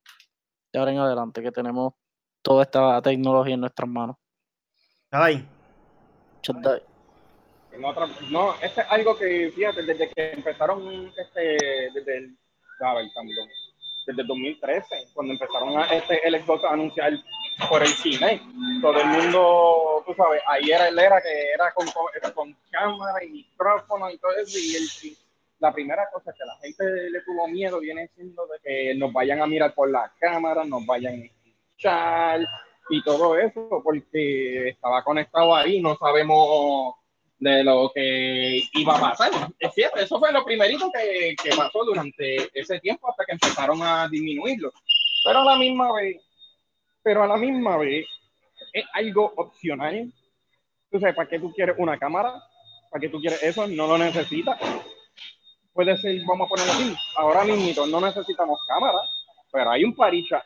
De 0.75 0.81
ahora 0.81 0.91
en 0.91 0.99
adelante, 0.99 1.41
que 1.41 1.53
tenemos 1.53 1.95
toda 2.43 2.65
esta 2.65 3.01
tecnología 3.01 3.55
en 3.55 3.61
nuestras 3.61 3.89
manos. 3.89 4.17
Ay. 5.09 5.47
no, 8.33 8.55
este 8.61 8.81
es 8.81 8.87
algo 8.91 9.17
que, 9.17 9.53
fíjate, 9.55 9.85
desde 9.85 10.11
que 10.11 10.33
empezaron, 10.33 11.13
este, 11.17 11.41
desde 11.95 12.19
el, 12.19 12.37
desde 14.05 14.21
el 14.21 14.27
2013, 14.27 15.11
cuando 15.15 15.35
empezaron 15.35 15.79
a, 15.79 15.85
este, 15.85 16.27
el 16.27 16.43
Xbox 16.43 16.65
a 16.65 16.73
anunciar 16.73 17.13
por 17.69 17.81
el 17.81 17.89
cine, 17.91 18.43
todo 18.83 19.01
el 19.01 19.07
mundo, 19.07 20.03
tú 20.05 20.13
sabes, 20.15 20.43
ahí 20.49 20.73
era 20.73 20.89
el 20.89 20.99
era 20.99 21.23
que 21.23 21.53
era 21.55 21.73
con, 21.73 21.87
con, 22.35 22.57
cámara 22.73 23.23
y 23.23 23.29
micrófono 23.29 24.11
y 24.11 24.19
todo 24.19 24.33
eso, 24.33 24.59
y 24.59 24.75
el, 24.75 25.17
la 25.65 25.73
primera 25.73 26.11
cosa 26.13 26.33
que 26.33 26.45
la 26.45 26.57
gente 26.59 27.11
le 27.11 27.23
tuvo 27.23 27.49
miedo 27.49 27.81
viene 27.81 28.09
siendo 28.15 28.47
de 28.47 28.59
que 28.63 28.95
nos 28.97 29.13
vayan 29.15 29.41
a 29.41 29.47
mirar 29.47 29.75
por 29.75 29.91
la 29.91 30.13
cámara, 30.21 30.63
nos 30.63 30.85
vayan 30.85 31.15
a 31.15 31.25
escuchar 31.25 32.47
y 32.91 33.03
todo 33.03 33.39
eso, 33.39 33.81
porque 33.83 34.69
estaba 34.69 35.03
conectado 35.03 35.57
ahí, 35.57 35.81
no 35.81 35.97
sabemos 35.97 36.97
de 37.39 37.65
lo 37.65 37.91
que 37.95 38.63
iba 38.75 38.97
a 38.97 39.01
pasar. 39.01 39.31
Es 39.59 39.73
cierto, 39.73 39.99
eso 40.01 40.19
fue 40.19 40.33
lo 40.33 40.45
primerito 40.45 40.91
que, 40.93 41.35
que 41.43 41.57
pasó 41.57 41.83
durante 41.83 42.51
ese 42.53 42.79
tiempo 42.81 43.09
hasta 43.09 43.25
que 43.25 43.33
empezaron 43.33 43.83
a 43.83 44.07
disminuirlo. 44.09 44.71
Pero 45.25 45.41
a 45.41 45.45
la 45.45 45.57
misma 45.57 45.95
vez, 45.95 46.23
pero 47.03 47.23
a 47.23 47.27
la 47.27 47.39
misma 47.39 47.79
vez, 47.79 48.07
es 48.75 48.85
algo 48.93 49.33
opcional. 49.37 50.13
Tú 50.91 51.01
sabes, 51.01 51.15
¿para 51.15 51.29
qué 51.29 51.39
tú 51.39 51.51
quieres 51.55 51.77
una 51.79 51.99
cámara? 51.99 52.35
¿Para 52.91 53.01
qué 53.01 53.09
tú 53.09 53.19
quieres 53.19 53.43
eso? 53.43 53.67
No 53.67 53.87
lo 53.87 53.97
necesitas. 53.97 54.61
Puede 55.75 55.97
ser, 55.99 56.17
vamos 56.25 56.47
a 56.47 56.49
ponerlo 56.51 56.73
así, 56.73 56.97
ahora 57.17 57.45
mismo 57.45 57.87
no 57.87 58.01
necesitamos 58.01 58.61
cámara, 58.69 58.99
pero 59.53 59.71
hay 59.71 59.85
un 59.85 59.95
paricha. 59.95 60.43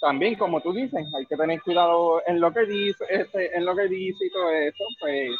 También, 0.00 0.34
como 0.36 0.62
tú 0.62 0.72
dices, 0.72 1.06
hay 1.14 1.26
que 1.26 1.36
tener 1.36 1.60
cuidado 1.60 2.22
en 2.26 2.40
lo 2.40 2.50
que 2.50 2.64
dice, 2.64 3.04
este, 3.10 3.54
en 3.54 3.66
lo 3.66 3.76
que 3.76 3.86
dice 3.86 4.24
y 4.24 4.30
todo 4.30 4.50
eso, 4.50 4.84
pues 4.98 5.30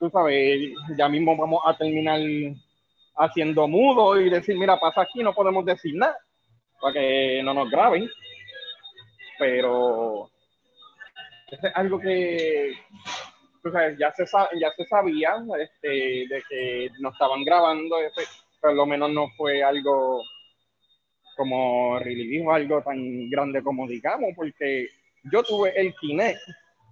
tú 0.00 0.10
sabes, 0.10 0.72
ya 0.96 1.08
mismo 1.08 1.36
vamos 1.36 1.60
a 1.64 1.76
terminar 1.76 2.20
haciendo 3.16 3.68
mudo 3.68 4.20
y 4.20 4.28
decir, 4.28 4.56
mira, 4.58 4.80
pasa 4.80 5.02
aquí, 5.02 5.22
no 5.22 5.32
podemos 5.32 5.64
decir 5.64 5.94
nada, 5.94 6.16
para 6.80 6.94
que 6.94 7.42
no 7.44 7.54
nos 7.54 7.70
graben. 7.70 8.08
Pero 9.38 10.28
es 11.50 11.60
algo 11.74 12.00
que 12.00 12.72
ya, 13.98 14.12
se, 14.12 14.24
ya 14.58 14.70
se 14.76 14.84
sabía 14.86 15.34
este, 15.58 15.88
de 15.88 16.42
que 16.48 16.90
nos 17.00 17.12
estaban 17.12 17.44
grabando, 17.44 17.98
este, 18.00 18.22
por 18.60 18.74
lo 18.74 18.86
menos 18.86 19.10
no 19.10 19.28
fue 19.36 19.62
algo 19.62 20.22
como 21.36 21.98
Riley 21.98 22.44
algo 22.50 22.82
tan 22.82 23.30
grande 23.30 23.62
como 23.62 23.86
digamos, 23.88 24.30
porque 24.36 24.88
yo 25.32 25.42
tuve 25.42 25.72
el 25.74 25.94
Kinect, 25.94 26.38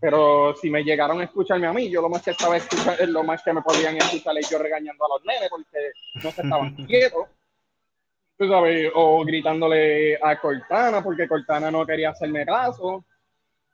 pero 0.00 0.54
si 0.54 0.70
me 0.70 0.82
llegaron 0.82 1.20
a 1.20 1.24
escucharme 1.24 1.66
a 1.66 1.72
mí, 1.72 1.90
yo 1.90 2.00
lo 2.00 2.08
más 2.08 2.22
que 2.22 2.30
estaba 2.30 2.56
escuchando, 2.56 3.06
lo 3.06 3.24
más 3.24 3.42
que 3.42 3.52
me 3.52 3.62
podían 3.62 3.96
escuchar 3.96 4.38
es 4.38 4.48
yo 4.48 4.58
regañando 4.58 5.04
a 5.04 5.08
los 5.08 5.24
nenes 5.24 5.50
porque 5.50 5.90
no 6.22 6.30
se 6.30 6.42
estaban 6.42 6.74
quietos, 6.86 7.28
tú 8.38 8.48
sabes, 8.48 8.90
o 8.94 9.24
gritándole 9.24 10.16
a 10.16 10.40
Cortana 10.40 11.02
porque 11.02 11.28
Cortana 11.28 11.70
no 11.70 11.84
quería 11.84 12.10
hacerme 12.10 12.46
caso, 12.46 13.04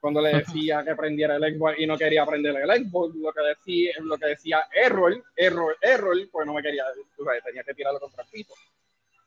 cuando 0.05 0.21
le 0.21 0.37
decía 0.37 0.83
que 0.83 0.93
prendiera 0.93 1.37
el 1.37 1.57
Xbox 1.57 1.79
y 1.79 1.87
no 1.87 1.97
quería 1.97 2.23
prender 2.27 2.55
el 2.57 2.69
Xbox, 2.69 3.15
lo 3.15 3.33
que 3.33 3.41
decía, 3.41 3.91
lo 4.01 4.15
que 4.19 4.27
decía 4.27 4.67
error, 4.71 5.19
error, 5.35 5.75
error, 5.81 6.15
pues 6.31 6.45
no 6.45 6.53
me 6.53 6.61
quería, 6.61 6.83
tú 7.17 7.25
sabes, 7.25 7.43
tenía 7.43 7.63
que 7.63 7.73
tirarlo 7.73 7.99
contra 7.99 8.23
el 8.23 8.29
piso. 8.29 8.53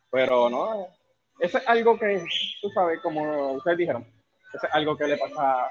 Pero 0.08 0.48
no, 0.48 0.86
eso 1.40 1.58
es 1.58 1.68
algo 1.68 1.98
que, 1.98 2.24
tú 2.62 2.70
sabes, 2.70 3.00
como 3.00 3.54
ustedes 3.54 3.76
dijeron, 3.76 4.06
eso 4.54 4.68
es 4.68 4.72
algo 4.72 4.96
que 4.96 5.08
le 5.08 5.16
pasa 5.16 5.68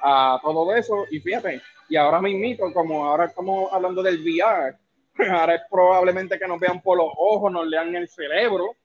a, 0.00 0.38
todo 0.40 0.72
eso. 0.72 1.04
Y 1.10 1.18
fíjate, 1.18 1.60
y 1.88 1.96
ahora 1.96 2.20
mismo, 2.20 2.72
como 2.72 3.04
ahora 3.04 3.24
estamos 3.24 3.72
hablando 3.72 4.04
del 4.04 4.22
VR, 4.22 4.76
ahora 5.32 5.56
es 5.56 5.62
probablemente 5.68 6.38
que 6.38 6.46
nos 6.46 6.60
vean 6.60 6.80
por 6.80 6.96
los 6.96 7.10
ojos, 7.18 7.50
nos 7.50 7.66
lean 7.66 7.96
el 7.96 8.08
cerebro, 8.08 8.76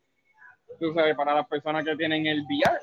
tú 0.79 0.95
sabes, 0.95 1.15
para 1.15 1.35
las 1.35 1.47
personas 1.47 1.85
que 1.85 1.95
tienen 1.95 2.25
el 2.25 2.41
VR 2.41 2.79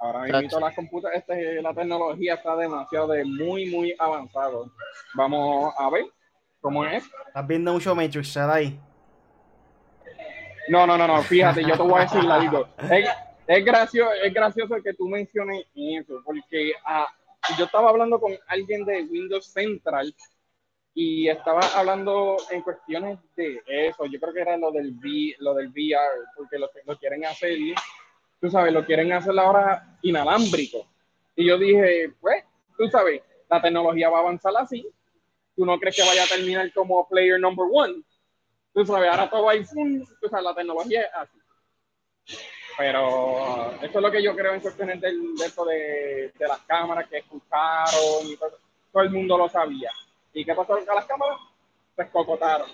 Ahora 0.00 0.40
mismo 0.40 0.60
las 0.60 0.74
computadoras, 0.74 1.20
este, 1.20 1.60
la 1.60 1.74
tecnología 1.74 2.34
está 2.34 2.54
demasiado 2.56 3.08
de 3.08 3.24
muy, 3.24 3.66
muy 3.66 3.94
avanzado. 3.98 4.70
Vamos 5.14 5.74
a 5.76 5.90
ver 5.90 6.04
cómo 6.60 6.84
es. 6.84 7.04
¿Estás 7.26 7.46
viendo 7.46 7.72
mucho 7.72 7.94
Matrix, 7.94 8.36
ahí? 8.36 8.78
No, 10.68 10.86
no, 10.86 10.96
no, 10.96 11.06
no, 11.06 11.22
fíjate, 11.22 11.62
yo 11.62 11.76
te 11.76 11.82
voy 11.82 11.98
a 11.98 12.02
decir 12.02 12.30
algo. 12.30 12.68
Es, 12.90 13.08
es, 13.46 13.64
gracioso, 13.64 14.12
es 14.22 14.32
gracioso 14.32 14.76
que 14.82 14.94
tú 14.94 15.08
menciones 15.08 15.64
eso, 15.74 16.20
porque 16.24 16.72
ah, 16.84 17.08
yo 17.58 17.64
estaba 17.64 17.90
hablando 17.90 18.20
con 18.20 18.32
alguien 18.46 18.84
de 18.84 19.02
Windows 19.04 19.46
Central 19.46 20.14
y 20.94 21.28
estaba 21.28 21.60
hablando 21.74 22.36
en 22.50 22.62
cuestiones 22.62 23.18
de 23.36 23.60
eso. 23.66 24.04
Yo 24.06 24.20
creo 24.20 24.34
que 24.34 24.40
era 24.40 24.56
lo 24.56 24.70
del, 24.70 24.92
v, 24.92 25.34
lo 25.38 25.54
del 25.54 25.68
VR, 25.68 26.26
porque 26.36 26.58
lo, 26.58 26.68
lo 26.84 26.98
quieren 26.98 27.24
hacer 27.24 27.56
tú 28.40 28.50
sabes, 28.50 28.72
lo 28.72 28.84
quieren 28.84 29.12
hacer 29.12 29.38
ahora 29.38 29.98
inalámbrico. 30.02 30.86
Y 31.36 31.46
yo 31.46 31.58
dije, 31.58 32.12
pues, 32.20 32.44
tú 32.76 32.88
sabes, 32.88 33.22
la 33.48 33.60
tecnología 33.62 34.10
va 34.10 34.18
a 34.18 34.20
avanzar 34.22 34.52
así. 34.56 34.86
Tú 35.56 35.64
no 35.64 35.78
crees 35.78 35.96
que 35.96 36.02
vaya 36.02 36.24
a 36.24 36.28
terminar 36.28 36.72
como 36.72 37.08
player 37.08 37.40
number 37.40 37.66
one. 37.70 38.02
Tú 38.72 38.84
sabes, 38.84 39.10
ahora 39.10 39.30
todo 39.30 39.48
iPhone, 39.48 40.06
tú 40.20 40.28
sabes, 40.28 40.44
la 40.44 40.54
tecnología 40.54 41.02
es 41.02 41.10
así. 41.14 41.38
Pero 42.76 43.72
eso 43.82 43.98
es 43.98 44.02
lo 44.02 44.10
que 44.10 44.22
yo 44.22 44.36
creo 44.36 44.54
en 44.54 44.60
cuestiones 44.60 45.00
del, 45.00 45.34
de, 45.36 45.46
esto 45.46 45.64
de, 45.64 46.32
de, 46.38 46.46
las 46.46 46.60
cámaras 46.60 47.08
que 47.08 47.18
escucharon 47.18 48.24
y 48.24 48.36
todo, 48.36 48.52
todo, 48.92 49.02
el 49.02 49.10
mundo 49.10 49.36
lo 49.36 49.48
sabía. 49.48 49.90
¿Y 50.32 50.44
qué 50.44 50.54
pasó 50.54 50.78
con 50.78 50.94
las 50.94 51.06
cámaras? 51.06 51.38
Se 51.96 52.02
escocotaron. 52.02 52.70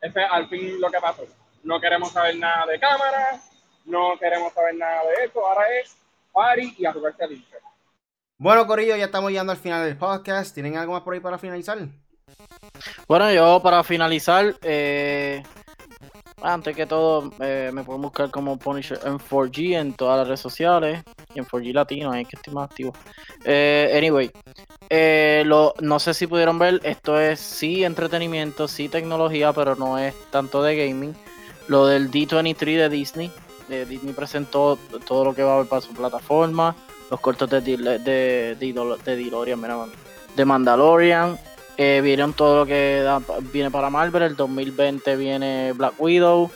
Ese 0.00 0.22
es 0.22 0.26
al 0.30 0.48
fin 0.48 0.80
lo 0.80 0.90
que 0.90 0.98
pasó. 0.98 1.26
No 1.62 1.78
queremos 1.78 2.12
saber 2.12 2.38
nada 2.38 2.64
de 2.66 2.80
cámaras, 2.80 3.53
no 3.84 4.18
queremos 4.18 4.52
saber 4.52 4.74
nada 4.76 5.02
de 5.04 5.24
eso. 5.26 5.46
Ahora 5.46 5.64
es 5.80 5.96
party 6.32 6.74
y 6.78 6.86
a 6.86 6.92
jugarse 6.92 7.24
al 7.24 7.44
Bueno, 8.38 8.66
Corillo, 8.66 8.96
ya 8.96 9.06
estamos 9.06 9.30
llegando 9.30 9.52
al 9.52 9.58
final 9.58 9.84
del 9.84 9.96
podcast. 9.96 10.54
¿Tienen 10.54 10.76
algo 10.76 10.92
más 10.92 11.02
por 11.02 11.14
ahí 11.14 11.20
para 11.20 11.38
finalizar? 11.38 11.78
Bueno, 13.06 13.32
yo 13.32 13.60
para 13.62 13.84
finalizar, 13.84 14.56
eh, 14.62 15.42
antes 16.42 16.74
que 16.74 16.86
todo, 16.86 17.30
eh, 17.40 17.70
me 17.72 17.84
pueden 17.84 18.02
buscar 18.02 18.30
como 18.30 18.58
Punisher 18.58 18.98
en 19.04 19.18
4G 19.18 19.78
en 19.78 19.92
todas 19.94 20.18
las 20.18 20.26
redes 20.26 20.40
sociales 20.40 21.02
y 21.34 21.38
en 21.38 21.44
4G 21.44 21.72
Latino, 21.72 22.12
ahí 22.12 22.24
que 22.24 22.36
estoy 22.36 22.54
más 22.54 22.70
activo. 22.70 22.92
Eh, 23.44 23.92
anyway, 23.96 24.30
lo, 25.44 25.74
no 25.80 25.98
sé 25.98 26.14
si 26.14 26.26
pudieron 26.26 26.58
ver, 26.58 26.80
esto 26.82 27.20
es 27.20 27.40
sí 27.40 27.84
entretenimiento, 27.84 28.68
sí 28.68 28.88
tecnología, 28.88 29.52
pero 29.52 29.76
no 29.76 29.98
es 29.98 30.14
tanto 30.30 30.62
de 30.62 30.76
gaming. 30.76 31.14
Lo 31.66 31.86
del 31.86 32.10
D23 32.10 32.76
de 32.76 32.88
Disney, 32.90 33.32
Disney 33.68 34.12
presentó 34.14 34.78
todo 35.06 35.24
lo 35.24 35.34
que 35.34 35.42
va 35.42 35.52
a 35.52 35.54
haber 35.56 35.68
para 35.68 35.82
su 35.82 35.92
plataforma, 35.92 36.76
los 37.10 37.20
cortos 37.20 37.48
de, 37.50 37.60
de, 37.60 37.76
de, 37.98 38.56
de 38.56 39.96
de 40.36 40.44
Mandalorian, 40.44 41.38
eh, 41.76 42.00
vieron 42.02 42.32
todo 42.32 42.58
lo 42.58 42.66
que 42.66 43.04
viene 43.52 43.70
para 43.70 43.90
Marvel, 43.90 44.22
el 44.22 44.36
2020 44.36 45.16
viene 45.16 45.72
Black 45.72 45.94
Widow, 45.98 46.50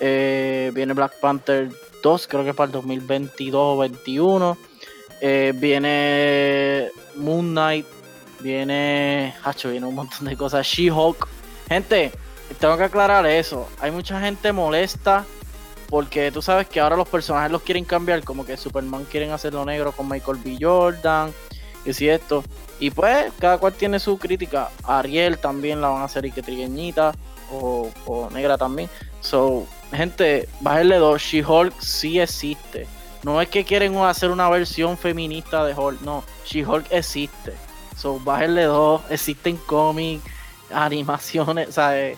eh, 0.00 0.70
viene 0.74 0.94
Black 0.94 1.20
Panther 1.20 1.70
2, 2.02 2.26
creo 2.26 2.44
que 2.44 2.54
para 2.54 2.66
el 2.66 2.72
2022 2.72 3.54
o 3.54 3.76
2021, 3.76 4.56
eh, 5.20 5.52
viene 5.54 6.90
Moon 7.16 7.50
Knight, 7.50 7.86
viene, 8.40 9.34
hacho, 9.44 9.70
viene 9.70 9.86
un 9.86 9.94
montón 9.94 10.26
de 10.26 10.36
cosas, 10.36 10.66
She-Hulk, 10.66 11.28
gente, 11.68 12.10
tengo 12.58 12.76
que 12.78 12.84
aclarar 12.84 13.26
eso, 13.26 13.68
hay 13.78 13.90
mucha 13.90 14.20
gente 14.20 14.52
molesta 14.52 15.26
porque 15.92 16.32
tú 16.32 16.40
sabes 16.40 16.66
que 16.68 16.80
ahora 16.80 16.96
los 16.96 17.06
personajes 17.06 17.52
los 17.52 17.60
quieren 17.60 17.84
cambiar, 17.84 18.24
como 18.24 18.46
que 18.46 18.56
Superman 18.56 19.04
quieren 19.04 19.30
hacerlo 19.30 19.62
negro 19.66 19.92
con 19.92 20.08
Michael 20.08 20.38
B. 20.42 20.56
Jordan, 20.58 21.34
y 21.84 21.92
si 21.92 22.08
esto. 22.08 22.42
Y 22.80 22.90
pues, 22.90 23.30
cada 23.38 23.58
cual 23.58 23.74
tiene 23.74 24.00
su 24.00 24.16
crítica. 24.16 24.70
Ariel 24.84 25.36
también 25.36 25.82
la 25.82 25.88
van 25.88 26.00
a 26.00 26.04
hacer 26.04 26.24
y 26.24 26.32
que 26.32 26.40
trigueñita, 26.40 27.12
o, 27.52 27.90
negra 28.32 28.56
también. 28.56 28.88
So, 29.20 29.66
gente, 29.92 30.48
bájenle 30.60 30.96
dos. 30.96 31.20
She-Hulk 31.20 31.78
sí 31.78 32.20
existe. 32.20 32.86
No 33.22 33.42
es 33.42 33.50
que 33.50 33.62
quieren 33.62 33.94
hacer 33.98 34.30
una 34.30 34.48
versión 34.48 34.96
feminista 34.96 35.62
de 35.62 35.74
Hulk, 35.74 36.00
no. 36.00 36.24
She-Hulk 36.46 36.86
existe. 36.88 37.52
So, 37.98 38.18
bájenle 38.18 38.62
dos. 38.62 39.02
Existen 39.10 39.58
cómics, 39.58 40.24
animaciones, 40.72 41.68
o 41.68 41.72
sea, 41.72 42.00
eh, 42.00 42.16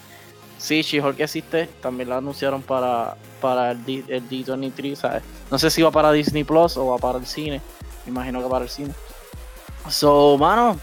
Sí, 0.64 0.80
She-Hulk 0.80 1.20
existe, 1.20 1.66
también 1.82 2.08
la 2.08 2.16
anunciaron 2.16 2.62
para, 2.62 3.18
para 3.42 3.72
el, 3.72 3.84
D, 3.84 4.02
el 4.08 4.26
D23, 4.30 4.94
¿sabes? 4.94 5.22
No 5.50 5.58
sé 5.58 5.68
si 5.68 5.82
va 5.82 5.90
para 5.90 6.10
Disney 6.10 6.42
Plus 6.42 6.78
o 6.78 6.86
va 6.86 6.96
para 6.96 7.18
el 7.18 7.26
cine, 7.26 7.60
me 8.06 8.12
imagino 8.12 8.42
que 8.42 8.48
para 8.48 8.64
el 8.64 8.70
cine. 8.70 8.94
So, 9.90 10.38
mano, 10.38 10.80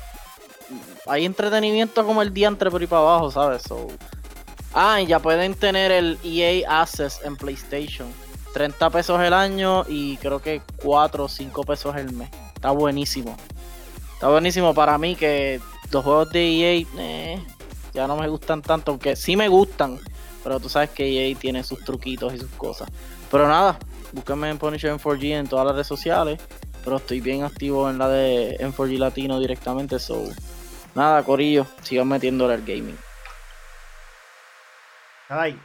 hay 1.07 1.25
entretenimiento 1.25 2.05
como 2.05 2.21
el 2.21 2.32
día 2.32 2.47
entre 2.47 2.69
por 2.69 2.79
ahí 2.79 2.86
para 2.86 3.01
abajo, 3.01 3.32
¿sabes? 3.32 3.63
So, 3.63 3.88
ah, 4.75 5.01
y 5.01 5.07
ya 5.07 5.17
pueden 5.17 5.55
tener 5.55 5.91
el 5.91 6.19
EA 6.23 6.82
Access 6.82 7.19
en 7.23 7.36
PlayStation. 7.36 8.07
30 8.53 8.88
pesos 8.91 9.19
el 9.19 9.34
año 9.34 9.84
y 9.88 10.17
creo 10.17 10.43
que 10.43 10.61
4 10.84 11.23
o 11.23 11.27
5 11.27 11.63
pesos 11.63 11.95
el 11.95 12.11
mes. 12.13 12.29
Está 12.53 12.69
buenísimo. 12.69 13.36
Está 14.13 14.29
buenísimo 14.29 14.75
para 14.75 14.99
mí 14.99 15.15
que 15.15 15.59
los 15.89 16.03
juegos 16.03 16.29
de 16.29 16.43
EA, 16.43 16.86
eh, 16.99 17.43
ya 17.93 18.07
no 18.07 18.15
me 18.15 18.27
gustan 18.27 18.61
tanto, 18.61 18.91
aunque 18.91 19.15
sí 19.15 19.35
me 19.35 19.47
gustan, 19.47 19.99
pero 20.43 20.59
tú 20.59 20.69
sabes 20.69 20.89
que 20.89 21.05
EA 21.05 21.35
tiene 21.37 21.63
sus 21.63 21.83
truquitos 21.83 22.33
y 22.33 22.39
sus 22.39 22.51
cosas. 22.51 22.89
Pero 23.29 23.47
nada, 23.47 23.77
búsquenme 24.11 24.49
en 24.49 24.57
Punisher 24.57 24.91
en 24.91 24.99
4G 24.99 25.39
en 25.39 25.47
todas 25.47 25.65
las 25.65 25.75
redes 25.75 25.87
sociales, 25.87 26.39
pero 26.83 26.97
estoy 26.97 27.21
bien 27.21 27.43
activo 27.43 27.89
en 27.89 27.97
la 27.97 28.09
de 28.09 28.55
en 28.59 28.73
4G 28.73 28.97
Latino 28.97 29.39
directamente, 29.39 29.99
so 29.99 30.23
nada, 30.95 31.23
Corillo, 31.23 31.65
sigan 31.81 32.07
metiéndole 32.07 32.53
al 32.53 32.61
gaming. 32.61 32.97
Ay. 35.29 35.57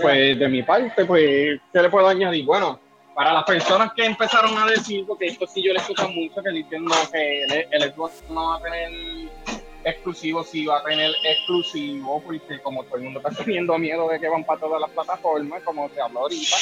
Pues 0.00 0.38
de 0.38 0.48
mi 0.48 0.62
parte, 0.62 1.04
pues, 1.04 1.60
¿qué 1.72 1.82
le 1.82 1.90
puedo 1.90 2.08
añadir? 2.08 2.44
Bueno, 2.44 2.80
para 3.16 3.32
las 3.32 3.44
personas 3.44 3.94
que 3.94 4.04
empezaron 4.04 4.58
a 4.58 4.66
decir, 4.66 5.06
porque 5.06 5.28
esto 5.28 5.46
sí 5.46 5.62
yo 5.62 5.72
les 5.72 5.80
escucho 5.80 6.06
mucho, 6.10 6.42
que 6.42 6.50
diciendo 6.50 6.94
que 7.10 7.44
el, 7.70 7.90
Xbox 7.90 8.22
no 8.28 8.50
va 8.50 8.56
a 8.56 8.60
tener 8.60 9.30
exclusivo, 9.84 10.44
sí 10.44 10.66
va 10.66 10.80
a 10.80 10.84
tener 10.84 11.12
exclusivo, 11.24 12.22
porque 12.22 12.60
como 12.60 12.84
todo 12.84 12.96
el 12.96 13.04
mundo 13.04 13.22
está 13.24 13.42
teniendo 13.42 13.78
miedo 13.78 14.06
de 14.10 14.20
que 14.20 14.28
van 14.28 14.44
para 14.44 14.60
todas 14.60 14.82
las 14.82 14.90
plataformas, 14.90 15.62
como 15.62 15.88
se 15.88 15.98
habló 15.98 16.20
ahorita, 16.20 16.56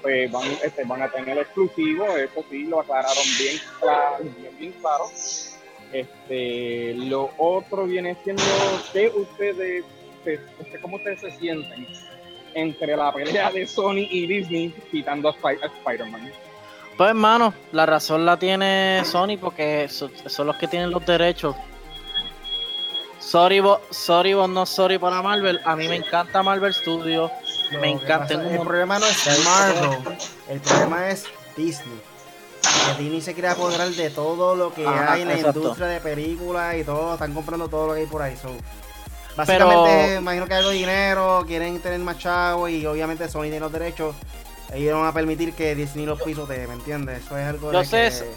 pues 0.00 0.30
van, 0.30 0.46
este, 0.62 0.84
van 0.84 1.02
a 1.02 1.08
tener 1.08 1.38
exclusivo, 1.38 2.06
eso 2.18 2.44
sí, 2.48 2.64
lo 2.66 2.80
aclararon 2.80 3.24
bien 3.36 3.58
claro, 3.80 4.16
bien, 4.22 4.56
bien 4.56 4.72
claro. 4.80 5.06
Este, 5.92 6.94
lo 6.94 7.30
otro 7.36 7.86
viene 7.86 8.16
siendo 8.22 8.44
que 8.92 9.08
ustedes, 9.08 9.84
este, 10.24 10.80
cómo 10.80 10.98
ustedes 10.98 11.20
se 11.20 11.32
sienten 11.32 12.13
entre 12.54 12.96
la 12.96 13.12
pelea 13.12 13.50
de 13.50 13.66
Sony 13.66 14.06
y 14.10 14.26
Disney 14.26 14.70
quitando 14.90 15.28
a, 15.28 15.32
a 15.32 15.52
Spider-Man. 15.66 16.32
Pues 16.96 17.08
hermano, 17.10 17.52
la 17.72 17.86
razón 17.86 18.24
la 18.24 18.38
tiene 18.38 19.02
Sony 19.04 19.36
porque 19.40 19.88
so- 19.88 20.10
son 20.26 20.46
los 20.46 20.56
que 20.56 20.68
tienen 20.68 20.90
los 20.90 21.04
derechos. 21.04 21.56
Sorry, 23.18 23.58
vos, 23.60 23.80
sorry, 23.90 24.32
no 24.34 24.66
sorry 24.66 24.98
para 24.98 25.22
Marvel. 25.22 25.60
A 25.64 25.74
mí 25.76 25.88
me 25.88 25.96
encanta 25.96 26.42
Marvel 26.42 26.72
Studios. 26.74 27.30
Me 27.80 27.90
encanta. 27.90 28.18
pasa- 28.20 28.28
tengo 28.28 28.48
un 28.48 28.54
El 28.54 28.60
problema 28.60 28.98
no 28.98 29.06
es 29.06 29.44
Marvel, 29.44 30.18
el 30.48 30.60
problema 30.60 31.08
es 31.10 31.24
Disney. 31.56 32.00
Que 32.96 33.02
Disney 33.02 33.20
se 33.22 33.32
quiere 33.34 33.48
apoderar 33.48 33.88
de 33.88 34.10
todo 34.10 34.54
lo 34.54 34.72
que 34.74 34.86
Ajá, 34.86 35.14
hay 35.14 35.22
en 35.22 35.28
la 35.28 35.34
exacto. 35.34 35.60
industria 35.60 35.86
de 35.88 36.00
películas 36.00 36.76
y 36.76 36.84
todo, 36.84 37.14
están 37.14 37.32
comprando 37.34 37.68
todo 37.68 37.88
lo 37.88 37.94
que 37.94 38.00
hay 38.00 38.06
por 38.06 38.22
ahí. 38.22 38.36
So, 38.36 38.50
básicamente, 39.36 39.90
Pero- 40.06 40.20
imagino 40.20 40.46
que 40.46 40.54
algo 40.54 40.70
de 40.70 40.76
dinero, 40.76 41.44
quieren 41.46 41.78
tener 41.80 42.00
más 42.00 42.18
chavos 42.18 42.70
y 42.70 42.84
obviamente 42.86 43.28
Sony 43.28 43.42
tiene 43.42 43.60
los 43.60 43.72
derechos. 43.72 44.14
Ellos 44.72 44.92
no 44.94 45.00
van 45.00 45.10
a 45.10 45.14
permitir 45.14 45.52
que 45.52 45.74
Disney 45.74 46.06
los 46.06 46.20
pisotee, 46.22 46.66
¿me 46.66 46.74
entiendes? 46.74 47.24
Eso 47.24 47.38
es 47.38 47.46
algo 47.46 47.72
Yo 47.72 47.78
de 47.80 47.84
sé 47.84 48.24
que... 48.24 48.30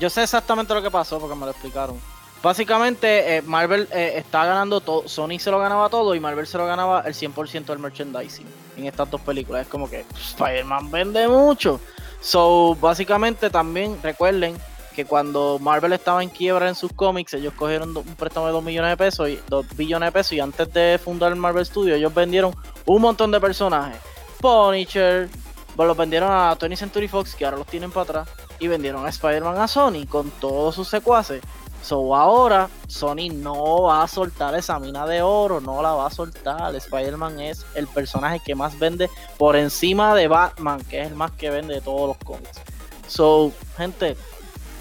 Yo 0.00 0.10
sé 0.10 0.22
exactamente 0.22 0.74
lo 0.74 0.82
que 0.82 0.90
pasó 0.90 1.18
porque 1.18 1.34
me 1.36 1.46
lo 1.46 1.52
explicaron. 1.52 1.98
Básicamente, 2.42 3.36
eh, 3.36 3.42
Marvel 3.42 3.88
eh, 3.92 4.14
está 4.16 4.44
ganando 4.44 4.80
todo. 4.80 5.08
Sony 5.08 5.38
se 5.38 5.50
lo 5.50 5.58
ganaba 5.58 5.88
todo 5.88 6.14
y 6.14 6.20
Marvel 6.20 6.46
se 6.46 6.58
lo 6.58 6.66
ganaba 6.66 7.00
el 7.06 7.14
100% 7.14 7.64
del 7.64 7.78
merchandising 7.78 8.46
en 8.76 8.86
estas 8.86 9.10
dos 9.10 9.20
películas. 9.22 9.62
Es 9.62 9.68
como 9.68 9.88
que 9.88 10.04
Spider-Man 10.14 10.90
vende 10.90 11.26
mucho. 11.28 11.80
So, 12.20 12.76
básicamente 12.80 13.48
también 13.50 13.98
recuerden 14.02 14.56
que 14.96 15.04
cuando 15.04 15.58
Marvel 15.60 15.92
estaba 15.92 16.22
en 16.22 16.30
quiebra 16.30 16.68
en 16.68 16.74
sus 16.74 16.90
cómics, 16.90 17.34
ellos 17.34 17.52
cogieron 17.52 17.94
un 17.94 18.14
préstamo 18.16 18.46
de 18.46 18.52
2 18.52 18.64
millones 18.64 18.90
de 18.92 18.96
pesos 18.96 19.28
y 19.28 19.38
2 19.46 19.76
billones 19.76 20.06
de 20.06 20.12
pesos 20.12 20.32
y 20.32 20.40
antes 20.40 20.72
de 20.72 20.98
fundar 20.98 21.36
Marvel 21.36 21.66
Studios, 21.66 21.98
ellos 21.98 22.14
vendieron 22.14 22.56
un 22.86 23.02
montón 23.02 23.30
de 23.30 23.38
personajes. 23.38 24.00
Punisher, 24.40 25.28
pues 25.76 25.86
los 25.86 25.96
vendieron 25.98 26.32
a 26.32 26.56
20th 26.56 26.76
Century 26.76 27.08
Fox, 27.08 27.34
que 27.34 27.44
ahora 27.44 27.58
los 27.58 27.66
tienen 27.66 27.90
para 27.90 28.04
atrás, 28.04 28.28
y 28.58 28.68
vendieron 28.68 29.04
a 29.04 29.10
Spider-Man 29.10 29.58
a 29.58 29.68
Sony 29.68 30.06
con 30.08 30.30
todos 30.30 30.74
sus 30.74 30.88
secuaces. 30.88 31.42
So 31.82 32.16
ahora 32.16 32.70
Sony 32.88 33.28
no 33.30 33.82
va 33.82 34.02
a 34.02 34.08
soltar 34.08 34.54
esa 34.54 34.80
mina 34.80 35.06
de 35.06 35.20
oro, 35.20 35.60
no 35.60 35.82
la 35.82 35.92
va 35.92 36.06
a 36.06 36.10
soltar. 36.10 36.74
Spider-Man 36.74 37.38
es 37.38 37.66
el 37.74 37.86
personaje 37.86 38.40
que 38.42 38.54
más 38.54 38.78
vende 38.78 39.10
por 39.36 39.56
encima 39.56 40.14
de 40.14 40.26
Batman, 40.26 40.82
que 40.88 41.02
es 41.02 41.08
el 41.08 41.14
más 41.14 41.32
que 41.32 41.50
vende 41.50 41.74
de 41.74 41.80
todos 41.82 42.08
los 42.08 42.16
cómics. 42.24 42.62
So, 43.08 43.52
gente, 43.76 44.16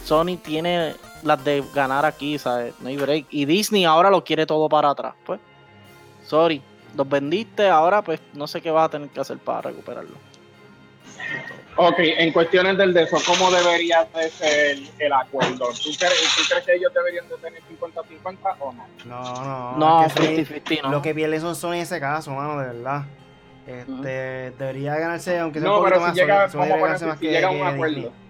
Sony 0.06 0.38
tiene 0.42 0.96
las 1.24 1.44
de 1.44 1.64
ganar 1.74 2.06
aquí, 2.06 2.38
¿sabes? 2.38 2.74
No 2.80 2.90
hay 2.90 2.98
break. 2.98 3.26
Y 3.32 3.46
Disney 3.46 3.86
ahora 3.86 4.10
lo 4.10 4.24
quiere 4.24 4.46
todo 4.46 4.70
para 4.70 4.92
atrás. 4.92 5.16
Pues, 5.26 5.40
sorry, 6.26 6.62
los 6.96 7.10
vendiste, 7.10 7.68
ahora 7.68 8.02
pues 8.02 8.20
no 8.34 8.48
sé 8.48 8.62
qué 8.62 8.72
vas 8.72 8.86
a 8.86 8.90
tener 8.90 9.10
que 9.10 9.20
hacer 9.20 9.38
para 9.40 9.62
recuperarlo. 9.62 10.16
Ok, 11.78 11.96
en 12.00 12.32
cuestiones 12.32 12.78
del 12.78 12.94
de 12.94 13.04
eso, 13.04 13.18
¿cómo 13.26 13.52
debería 13.52 14.08
de 14.16 14.30
ser 14.30 14.78
el 14.98 15.12
acuerdo? 15.12 15.68
¿Tú 15.84 15.90
crees, 16.00 16.36
tú 16.38 16.44
crees 16.50 16.66
que 16.66 16.76
ellos 16.76 16.94
deberían 16.94 17.28
de 17.28 17.36
tener 17.38 17.62
50-50 17.64 18.56
o 18.60 18.72
no? 18.72 18.88
No, 19.06 19.34
no. 19.44 19.78
No, 19.78 20.06
es 20.06 20.14
que 20.14 20.22
Sony- 20.22 20.46
50-50, 20.64 20.82
no. 20.84 20.92
Lo 20.92 21.02
que 21.02 21.14
pierde 21.14 21.40
son 21.42 21.54
Sony 21.56 21.74
en 21.74 21.80
ese 21.82 22.00
caso, 22.00 22.32
mano, 22.32 22.60
de 22.62 22.68
verdad. 22.68 23.04
Este, 23.68 24.52
debería 24.58 24.96
ganarse, 24.96 25.38
aunque 25.40 25.60
sea 25.60 25.68
No, 25.68 25.78
un 25.80 25.84
poquito 25.84 25.96
pero 25.96 26.02
si 26.02 26.08
más, 26.08 26.16
llega, 26.16 26.50
Sony- 26.50 26.98
Sony 27.00 27.12
si 27.14 27.20
que- 27.20 27.32
llega 27.32 27.50
un 27.50 27.64
acuerdo. 27.68 27.96
Disney. 27.96 28.25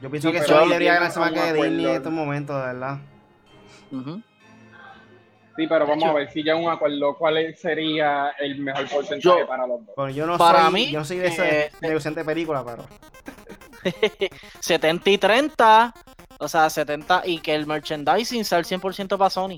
Yo 0.00 0.10
pienso 0.10 0.28
Sí, 0.30 0.34
que 0.38 0.42
si 0.44 0.52
debería 0.52 0.94
ganarse 0.94 1.18
a 1.18 1.22
más 1.22 1.32
que 1.32 1.52
Disney 1.52 1.84
en 1.86 1.90
estos 1.96 2.12
momentos, 2.12 2.56
de 2.56 2.62
verdad. 2.66 2.98
Sí, 5.56 5.66
pero 5.66 5.86
vamos 5.88 6.04
hecho- 6.04 6.10
a 6.10 6.14
ver 6.14 6.30
si 6.30 6.42
llega 6.42 6.52
a 6.56 6.60
un 6.60 6.70
acuerdo, 6.70 7.16
¿cuál 7.16 7.54
sería 7.56 8.30
el 8.38 8.60
mejor 8.60 8.88
porcentaje 8.88 9.40
Yo- 9.40 9.46
para 9.48 9.66
los 9.66 9.84
dos? 9.84 9.96
Bueno, 9.96 10.10
yo 10.12 10.26
no 10.26 10.38
Para 10.38 10.64
soy, 10.66 10.72
mí, 10.72 10.90
yo 10.92 11.00
no 11.00 11.04
soy 11.04 11.16
de 11.18 11.26
ese 11.26 11.60
eh, 11.66 11.70
negociante 11.80 12.20
de 12.20 12.26
película, 12.26 12.64
pero 12.64 12.86
70 14.60 15.10
y 15.10 15.18
30. 15.18 15.94
O 16.40 16.46
sea, 16.46 16.70
70 16.70 17.22
y 17.24 17.40
que 17.40 17.52
el 17.56 17.66
merchandising 17.66 18.44
sea 18.44 18.58
el 18.58 18.64
100% 18.64 19.18
para 19.18 19.30
Sony. 19.30 19.56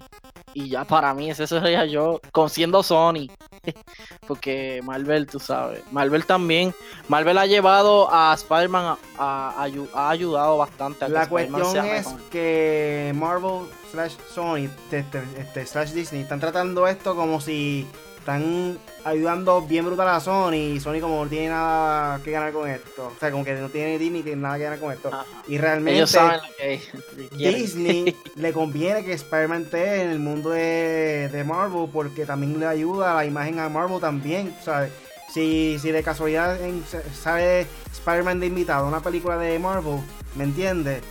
Y 0.55 0.68
ya 0.68 0.84
para 0.84 1.14
mí, 1.14 1.30
ese 1.30 1.46
sería 1.46 1.84
yo, 1.86 2.20
con 2.32 2.51
siendo 2.51 2.82
Sony. 2.82 3.28
Porque 4.26 4.80
Marvel, 4.84 5.26
tú 5.26 5.38
sabes. 5.38 5.82
Marvel 5.92 6.24
también. 6.26 6.74
Marvel 7.09 7.38
ha 7.38 7.46
llevado 7.46 8.12
a 8.12 8.34
Spider-Man, 8.34 8.96
a, 9.18 9.68
ha 9.94 10.11
ayudado 10.11 10.59
bastante 10.59 11.05
a 11.05 11.09
que 11.09 11.12
la 11.14 11.22
Spider-Man 11.22 11.61
cuestión 11.61 11.84
sea 11.84 11.96
es 11.96 12.07
mejor. 12.07 12.22
que 12.30 13.12
Marvel 13.14 13.66
slash 13.91 14.14
Sony 14.32 14.68
este, 14.91 15.05
este, 15.38 15.66
slash 15.66 15.91
Disney 15.93 16.22
están 16.22 16.41
tratando 16.41 16.86
esto 16.86 17.14
como 17.16 17.41
si 17.41 17.86
están 18.18 18.78
ayudando 19.05 19.62
bien 19.62 19.86
brutal 19.86 20.09
a 20.09 20.20
Sony 20.20 20.53
y 20.74 20.80
Sony 20.80 21.01
como 21.01 21.24
no 21.24 21.30
tiene 21.30 21.49
nada 21.49 22.20
que 22.22 22.30
ganar 22.30 22.53
con 22.53 22.68
esto. 22.68 23.12
O 23.16 23.18
sea, 23.18 23.30
como 23.30 23.45
que 23.45 23.55
no 23.55 23.70
tiene 23.70 23.99
Disney 23.99 24.22
tiene 24.22 24.43
nada 24.43 24.59
que 24.59 24.64
ganar 24.64 24.78
con 24.78 24.93
esto. 24.93 25.09
Ajá. 25.09 25.24
Y 25.49 25.57
realmente 25.57 25.97
Ellos 25.97 26.11
saben 26.11 26.36
lo 26.36 26.57
que, 26.57 26.82
lo 26.93 27.16
que 27.16 27.28
quieren. 27.36 27.61
Disney 27.62 28.16
le 28.36 28.53
conviene 28.53 29.05
que 29.05 29.14
Spider-Man 29.14 29.62
esté 29.62 30.03
en 30.03 30.11
el 30.11 30.18
mundo 30.18 30.51
de, 30.51 31.30
de 31.32 31.45
Marvel 31.45 31.88
porque 31.91 32.26
también 32.26 32.61
le 32.61 32.66
ayuda 32.66 33.12
a 33.12 33.14
la 33.14 33.24
imagen 33.24 33.59
a 33.59 33.68
Marvel 33.70 34.01
también, 34.01 34.55
¿sabes? 34.62 34.93
Si, 35.32 35.78
si 35.80 35.91
de 35.91 36.03
casualidad 36.03 36.61
en- 36.61 36.84
sale 37.14 37.66
Spider-Man 37.93 38.41
de 38.41 38.47
invitado 38.47 38.84
a 38.84 38.88
una 38.88 39.01
película 39.01 39.38
de 39.38 39.59
Marvel, 39.59 40.01
¿me 40.34 40.45
entiendes? 40.45 41.03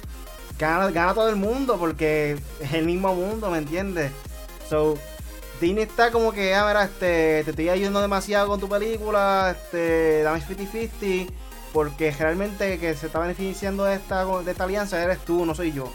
Gana, 0.60 0.92
gana 0.92 1.14
todo 1.14 1.30
el 1.30 1.38
mundo 1.38 1.78
porque 1.80 2.38
es 2.60 2.74
el 2.74 2.86
mismo 2.86 3.16
mundo, 3.16 3.50
¿me 3.50 3.58
entiendes? 3.60 4.12
So, 4.70 4.98
Disney 5.62 5.84
está 5.84 6.12
como 6.12 6.32
que, 6.34 6.54
ah, 6.54 6.66
mira, 6.68 6.84
este, 6.84 7.44
te 7.46 7.50
estoy 7.52 7.70
ayudando 7.70 8.02
demasiado 8.02 8.48
con 8.48 8.60
tu 8.60 8.68
película, 8.70 9.56
este, 9.58 10.22
dame 10.24 10.42
50-50, 10.42 11.30
porque 11.74 12.12
realmente 12.12 12.78
que 12.78 12.94
se 12.96 13.08
está 13.08 13.20
beneficiando 13.20 13.86
de 13.86 13.96
esta, 13.96 14.26
de 14.26 14.52
esta 14.52 14.64
alianza 14.66 15.02
eres 15.02 15.20
tú, 15.20 15.46
no 15.46 15.56
soy 15.56 15.72
yo. 15.72 15.92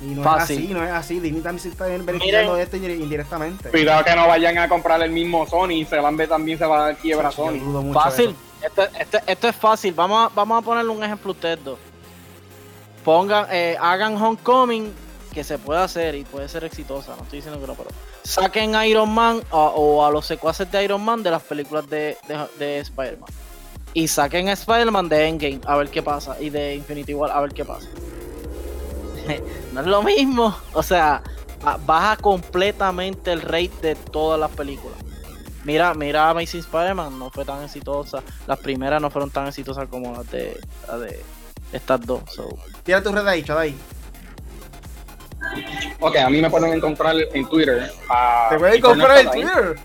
Y 0.00 0.14
no 0.14 0.22
Fácil. 0.22 0.56
es 0.58 0.64
así, 0.64 0.72
no 0.74 0.82
es 0.84 0.90
así. 0.92 1.20
Disney 1.20 1.42
también 1.42 1.62
se 1.62 1.68
está 1.68 1.84
beneficiando 1.84 2.54
Miren. 2.54 2.56
de 2.56 2.62
esto 2.62 2.76
indi- 2.78 3.00
indirectamente. 3.02 3.68
Cuidado 3.68 4.02
que 4.02 4.16
no 4.16 4.26
vayan 4.28 4.56
a 4.56 4.66
comprar 4.66 5.02
el 5.02 5.10
mismo 5.10 5.46
Sony 5.46 5.72
y 5.72 5.84
se 5.84 5.96
van 5.96 6.18
a 6.18 6.26
también 6.26 6.56
se 6.56 6.64
va 6.64 6.78
a 6.78 6.82
dar 6.86 6.96
quiebra 6.96 7.30
Sony. 7.30 7.60
Fácil. 7.92 8.34
Esto, 8.62 8.82
esto- 8.98 9.18
esto 9.26 9.48
es 9.48 9.56
fácil. 9.56 9.92
Vamos 9.92 10.30
a, 10.30 10.34
vamos 10.34 10.62
a 10.62 10.64
ponerle 10.64 10.90
un 10.90 11.04
ejemplo 11.04 11.32
a 11.32 11.34
ustedes 11.34 11.62
dos. 11.62 11.78
Pongan, 13.04 13.46
eh, 13.50 13.76
hagan 13.80 14.16
Homecoming 14.20 14.92
que 15.32 15.44
se 15.44 15.58
puede 15.58 15.80
hacer 15.80 16.14
y 16.14 16.24
puede 16.24 16.48
ser 16.48 16.64
exitosa. 16.64 17.14
No 17.16 17.22
estoy 17.22 17.38
diciendo 17.38 17.60
que 17.60 17.66
no, 17.66 17.74
pero 17.74 17.90
saquen 18.24 18.74
a 18.74 18.86
Iron 18.86 19.10
Man 19.10 19.42
o, 19.50 20.04
a 20.04 20.10
los 20.10 20.26
secuaces 20.26 20.70
de 20.70 20.84
Iron 20.84 21.02
Man 21.04 21.22
de 21.22 21.30
las 21.30 21.42
películas 21.42 21.88
de, 21.88 22.16
de, 22.28 22.46
de 22.58 22.78
Spider-Man. 22.80 23.30
Y 23.94 24.08
saquen 24.08 24.48
a 24.48 24.52
Spider-Man 24.52 25.08
de 25.08 25.26
Endgame 25.28 25.60
a 25.66 25.76
ver 25.76 25.88
qué 25.90 26.02
pasa. 26.02 26.36
Y 26.40 26.50
de 26.50 26.74
Infinity 26.74 27.14
War 27.14 27.30
a 27.30 27.40
ver 27.40 27.52
qué 27.52 27.64
pasa. 27.64 27.88
no 29.72 29.80
es 29.80 29.86
lo 29.86 30.02
mismo. 30.02 30.56
O 30.74 30.82
sea, 30.82 31.22
ba- 31.62 31.78
baja 31.84 32.16
completamente 32.16 33.32
el 33.32 33.40
rate 33.42 33.70
de 33.82 33.94
todas 33.94 34.38
las 34.38 34.50
películas. 34.50 34.98
Mira, 35.64 35.92
mira 35.94 36.30
Amazing 36.30 36.60
Spider-Man, 36.60 37.18
no 37.18 37.30
fue 37.30 37.44
tan 37.44 37.62
exitosa. 37.62 38.22
Las 38.46 38.58
primeras 38.58 39.00
no 39.02 39.10
fueron 39.10 39.30
tan 39.30 39.46
exitosas 39.46 39.88
como 39.88 40.12
las 40.12 40.30
de, 40.30 40.58
las 40.88 41.00
de 41.00 41.20
estas 41.72 42.00
dos. 42.04 42.22
So, 42.32 42.48
Tira 42.82 43.02
tu 43.02 43.12
red 43.12 43.26
ahí, 43.26 43.44
ahí. 43.58 43.76
Ok, 46.00 46.16
a 46.16 46.30
mí 46.30 46.40
me 46.40 46.50
pueden 46.50 46.72
encontrar 46.74 47.14
en 47.32 47.48
Twitter. 47.48 47.90
a 48.08 48.48
Te 48.50 48.58
pueden 48.58 48.74
el 48.76 48.82
Sunlight. 49.26 49.32
Twitter. 49.32 49.76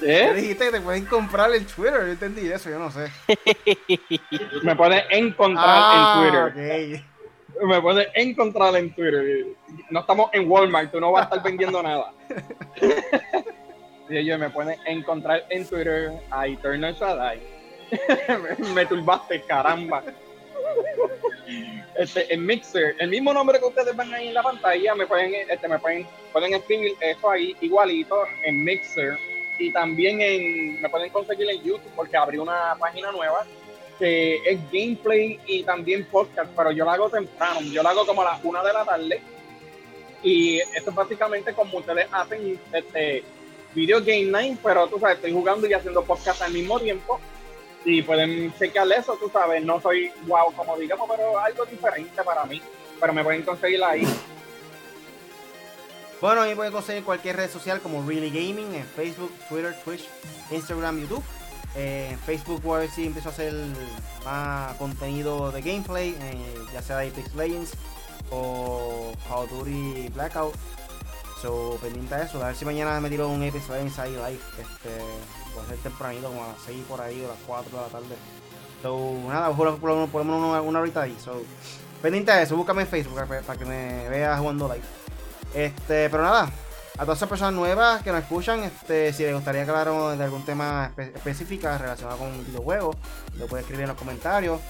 ¿Qué 0.00 0.22
¿Eh? 0.28 0.34
dijiste 0.34 0.64
que 0.66 0.70
te 0.72 0.80
pueden 0.80 1.04
comprar 1.06 1.52
el 1.52 1.66
Twitter? 1.66 2.00
Yo 2.06 2.12
entendí 2.12 2.48
eso, 2.50 2.70
yo 2.70 2.78
no 2.78 2.90
sé. 2.90 3.10
Me 4.62 4.76
pueden 4.76 5.02
encontrar 5.10 5.64
Ah, 5.68 6.22
en 6.24 6.54
Twitter. 6.54 7.00
ok. 7.58 7.64
Me 7.66 7.80
pueden 7.82 8.06
encontrar 8.14 8.76
en 8.76 8.94
Twitter. 8.94 9.46
No 9.90 10.00
estamos 10.00 10.30
en 10.32 10.48
Walmart, 10.48 10.92
tú 10.92 11.00
no 11.00 11.10
vas 11.10 11.22
a 11.22 11.24
estar 11.24 11.42
vendiendo 11.42 11.82
nada. 11.82 12.12
Y 14.10 14.16
ellos 14.16 14.38
me 14.38 14.48
pueden 14.48 14.78
encontrar 14.86 15.44
en 15.50 15.66
Twitter 15.66 16.12
a 16.30 16.46
Eternal 16.46 16.94
Shaddai. 16.94 17.42
me, 18.74 18.86
turbaste, 18.86 19.42
caramba. 19.42 20.02
Este, 21.96 22.32
en 22.32 22.44
Mixer, 22.44 22.94
el 22.98 23.08
mismo 23.08 23.32
nombre 23.32 23.58
que 23.58 23.66
ustedes 23.66 23.96
ven 23.96 24.12
ahí 24.12 24.28
en 24.28 24.34
la 24.34 24.42
pantalla, 24.42 24.94
me 24.94 25.06
pueden, 25.06 25.34
este, 25.48 25.68
me 25.68 25.78
pueden, 25.78 26.06
pueden 26.32 26.54
escribir 26.54 26.92
eso 27.00 27.30
ahí 27.30 27.56
igualito 27.60 28.22
en 28.44 28.64
Mixer. 28.64 29.18
Y 29.58 29.72
también 29.72 30.20
en, 30.20 30.80
me 30.80 30.88
pueden 30.88 31.10
conseguir 31.10 31.50
en 31.50 31.62
YouTube 31.62 31.90
porque 31.96 32.16
abrí 32.16 32.38
una 32.38 32.76
página 32.78 33.10
nueva 33.10 33.44
que 33.98 34.36
es 34.46 34.60
gameplay 34.70 35.40
y 35.46 35.64
también 35.64 36.04
podcast, 36.04 36.50
pero 36.56 36.70
yo 36.70 36.84
lo 36.84 36.90
hago 36.92 37.10
temprano, 37.10 37.60
yo 37.62 37.82
lo 37.82 37.88
hago 37.88 38.06
como 38.06 38.22
a 38.22 38.26
las 38.26 38.44
una 38.44 38.62
de 38.62 38.72
la 38.72 38.84
tarde. 38.84 39.20
Y 40.22 40.58
esto 40.58 40.90
es 40.90 40.94
básicamente 40.94 41.52
como 41.52 41.78
ustedes 41.78 42.06
hacen 42.12 42.60
este 42.72 43.24
video 43.74 43.98
game 44.00 44.24
night, 44.24 44.58
pero 44.62 44.86
tú 44.86 44.98
sabes, 44.98 45.16
estoy 45.16 45.32
jugando 45.32 45.66
y 45.66 45.72
haciendo 45.72 46.04
podcast 46.04 46.42
al 46.42 46.52
mismo 46.52 46.78
tiempo 46.78 47.20
y 47.84 48.02
pueden 48.02 48.52
chequear 48.58 48.90
eso, 48.92 49.16
tú 49.16 49.30
sabes, 49.32 49.64
no 49.64 49.80
soy 49.80 50.10
wow 50.26 50.52
como 50.54 50.76
digamos, 50.76 51.08
pero 51.08 51.38
algo 51.38 51.64
diferente 51.64 52.22
para 52.22 52.44
mí, 52.44 52.60
pero 53.00 53.12
me 53.12 53.24
pueden 53.24 53.42
conseguir 53.42 53.82
ahí. 53.82 54.06
Bueno, 56.20 56.42
ahí 56.42 56.54
pueden 56.54 56.72
conseguir 56.72 57.04
cualquier 57.04 57.36
red 57.36 57.48
social 57.48 57.80
como 57.80 58.04
Really 58.06 58.30
Gaming 58.30 58.74
en 58.74 58.84
Facebook, 58.84 59.32
Twitter, 59.48 59.76
Twitch, 59.84 60.08
Instagram, 60.50 61.00
YouTube. 61.00 61.22
Eh, 61.76 62.08
en 62.10 62.18
Facebook 62.18 62.60
voy 62.62 62.76
a 62.76 62.80
ver 62.80 62.90
si 62.90 63.06
empiezo 63.06 63.28
a 63.28 63.32
hacer 63.32 63.54
más 64.24 64.74
contenido 64.78 65.52
de 65.52 65.62
gameplay, 65.62 66.16
eh, 66.20 66.54
ya 66.72 66.82
sea 66.82 66.98
de 66.98 67.08
Apex 67.08 67.34
Legends 67.36 67.72
o 68.30 69.12
Call 69.28 69.44
of 69.44 69.50
Duty 69.50 70.08
Blackout. 70.12 70.54
So, 71.40 71.78
pendiente 71.80 72.16
de 72.16 72.24
eso, 72.24 72.42
a 72.42 72.48
ver 72.48 72.56
si 72.56 72.64
mañana 72.64 73.00
me 73.00 73.08
tiro 73.08 73.28
un 73.28 73.46
Apex 73.46 73.68
Legends 73.68 73.98
ahí 74.00 74.10
live. 74.10 74.40
Este, 74.58 74.90
puede 75.58 75.68
ser 75.68 75.78
tempranito, 75.78 76.28
como 76.28 76.44
a 76.44 76.48
las 76.48 76.56
6 76.64 76.84
por 76.88 77.00
ahí 77.00 77.20
o 77.22 77.26
a 77.26 77.28
las 77.34 77.38
4 77.46 77.76
de 77.76 77.82
la 77.84 77.88
tarde. 77.88 78.16
So, 78.82 79.14
nada, 79.26 79.50
por 79.52 79.68
una, 80.22 80.60
una 80.62 80.80
horita 80.80 81.02
ahí. 81.02 81.16
So, 81.22 81.42
pendiente 82.00 82.32
de 82.32 82.42
eso, 82.42 82.56
búscame 82.56 82.82
en 82.82 82.88
Facebook 82.88 83.20
para, 83.26 83.58
que 83.58 83.64
me 83.64 84.08
veas 84.08 84.38
jugando 84.38 84.68
live. 84.72 84.84
Este, 85.54 86.08
pero 86.10 86.22
nada, 86.22 86.50
a 86.96 87.02
todas 87.02 87.18
esas 87.18 87.28
personas 87.28 87.54
nuevas 87.54 88.02
que 88.02 88.12
nos 88.12 88.22
escuchan, 88.22 88.62
este, 88.62 89.12
si 89.12 89.22
les 89.24 89.34
gustaría 89.34 89.64
que 89.64 89.70
habláramos 89.70 90.16
de 90.18 90.24
algún 90.24 90.44
tema 90.44 90.92
espe- 90.96 91.14
específico 91.16 91.66
relacionado 91.78 92.18
con 92.18 92.44
videojuegos, 92.46 92.96
lo 93.38 93.46
pueden 93.46 93.64
escribir 93.64 93.82
en 93.84 93.88
los 93.88 93.96
comentarios. 93.98 94.60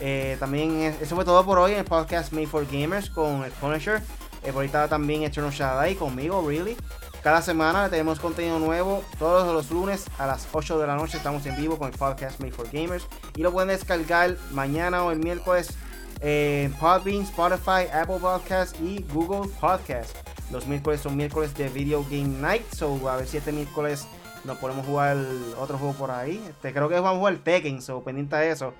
Eh, 0.00 0.36
también 0.40 0.80
es- 0.82 1.00
eso 1.02 1.14
fue 1.14 1.24
todo 1.24 1.44
por 1.44 1.58
hoy 1.58 1.72
en 1.72 1.78
el 1.80 1.84
podcast 1.84 2.32
Made 2.32 2.46
for 2.48 2.66
Gamers 2.66 3.10
con 3.10 3.44
el 3.44 3.52
Punisher. 3.52 4.02
Eh, 4.42 4.52
por 4.52 4.62
ahí 4.62 4.66
estaba 4.66 4.88
también 4.88 5.22
Eternal 5.22 5.52
Shaddai 5.52 5.94
conmigo, 5.94 6.44
Really. 6.48 6.76
Cada 7.22 7.40
semana 7.40 7.88
tenemos 7.88 8.18
contenido 8.18 8.58
nuevo. 8.58 9.04
Todos 9.18 9.54
los 9.54 9.70
lunes 9.70 10.06
a 10.18 10.26
las 10.26 10.48
8 10.50 10.78
de 10.80 10.86
la 10.88 10.96
noche 10.96 11.18
estamos 11.18 11.46
en 11.46 11.56
vivo 11.56 11.78
con 11.78 11.92
el 11.92 11.96
podcast 11.96 12.40
Made 12.40 12.52
for 12.52 12.68
Gamers. 12.72 13.06
Y 13.36 13.42
lo 13.42 13.52
pueden 13.52 13.68
descargar 13.68 14.36
mañana 14.50 15.04
o 15.04 15.12
el 15.12 15.20
miércoles 15.20 15.76
en 16.20 16.72
Podbean, 16.74 17.22
Spotify, 17.22 17.86
Apple 17.92 18.18
Podcasts 18.20 18.78
y 18.80 19.04
Google 19.12 19.48
Podcasts. 19.60 20.14
Los 20.50 20.66
miércoles 20.66 21.00
son 21.00 21.16
miércoles 21.16 21.54
de 21.54 21.68
Video 21.68 22.02
Game 22.02 22.40
Night. 22.40 22.64
So 22.74 23.08
a 23.08 23.16
ver 23.16 23.28
si 23.28 23.36
este 23.36 23.52
miércoles 23.52 24.08
nos 24.42 24.58
podemos 24.58 24.84
jugar 24.84 25.16
otro 25.60 25.78
juego 25.78 25.94
por 25.94 26.10
ahí. 26.10 26.44
Este, 26.50 26.72
creo 26.72 26.88
que 26.88 26.96
vamos 26.96 27.12
a 27.14 27.18
jugar 27.18 27.36
Tekken, 27.36 27.80
so 27.82 28.02
pendiente 28.02 28.34
de 28.34 28.50
eso. 28.50 28.74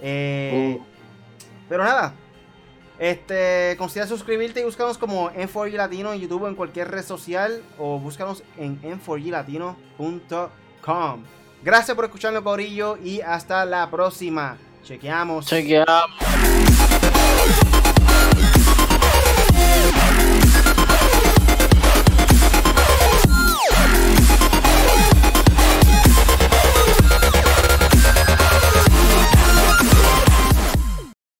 Eh, 0.00 0.78
Uh. 0.80 0.84
Pero 1.68 1.84
nada. 1.84 2.14
Este, 2.98 3.74
considera 3.78 4.06
suscribirte 4.06 4.60
y 4.60 4.64
búscanos 4.64 4.98
como 4.98 5.30
N4G 5.30 5.72
Latino 5.72 6.12
en 6.12 6.20
YouTube 6.20 6.42
o 6.42 6.48
en 6.48 6.54
cualquier 6.54 6.90
red 6.90 7.04
social 7.04 7.62
o 7.78 7.98
búscanos 7.98 8.42
en 8.56 8.80
n4glatino.com. 8.82 11.22
Gracias 11.64 11.94
por 11.94 12.04
escucharnos, 12.04 12.42
Corillo, 12.42 12.96
y 12.96 13.20
hasta 13.20 13.64
la 13.64 13.88
próxima. 13.90 14.58
Chequeamos. 14.84 15.46
Chequeamos. 15.46 16.10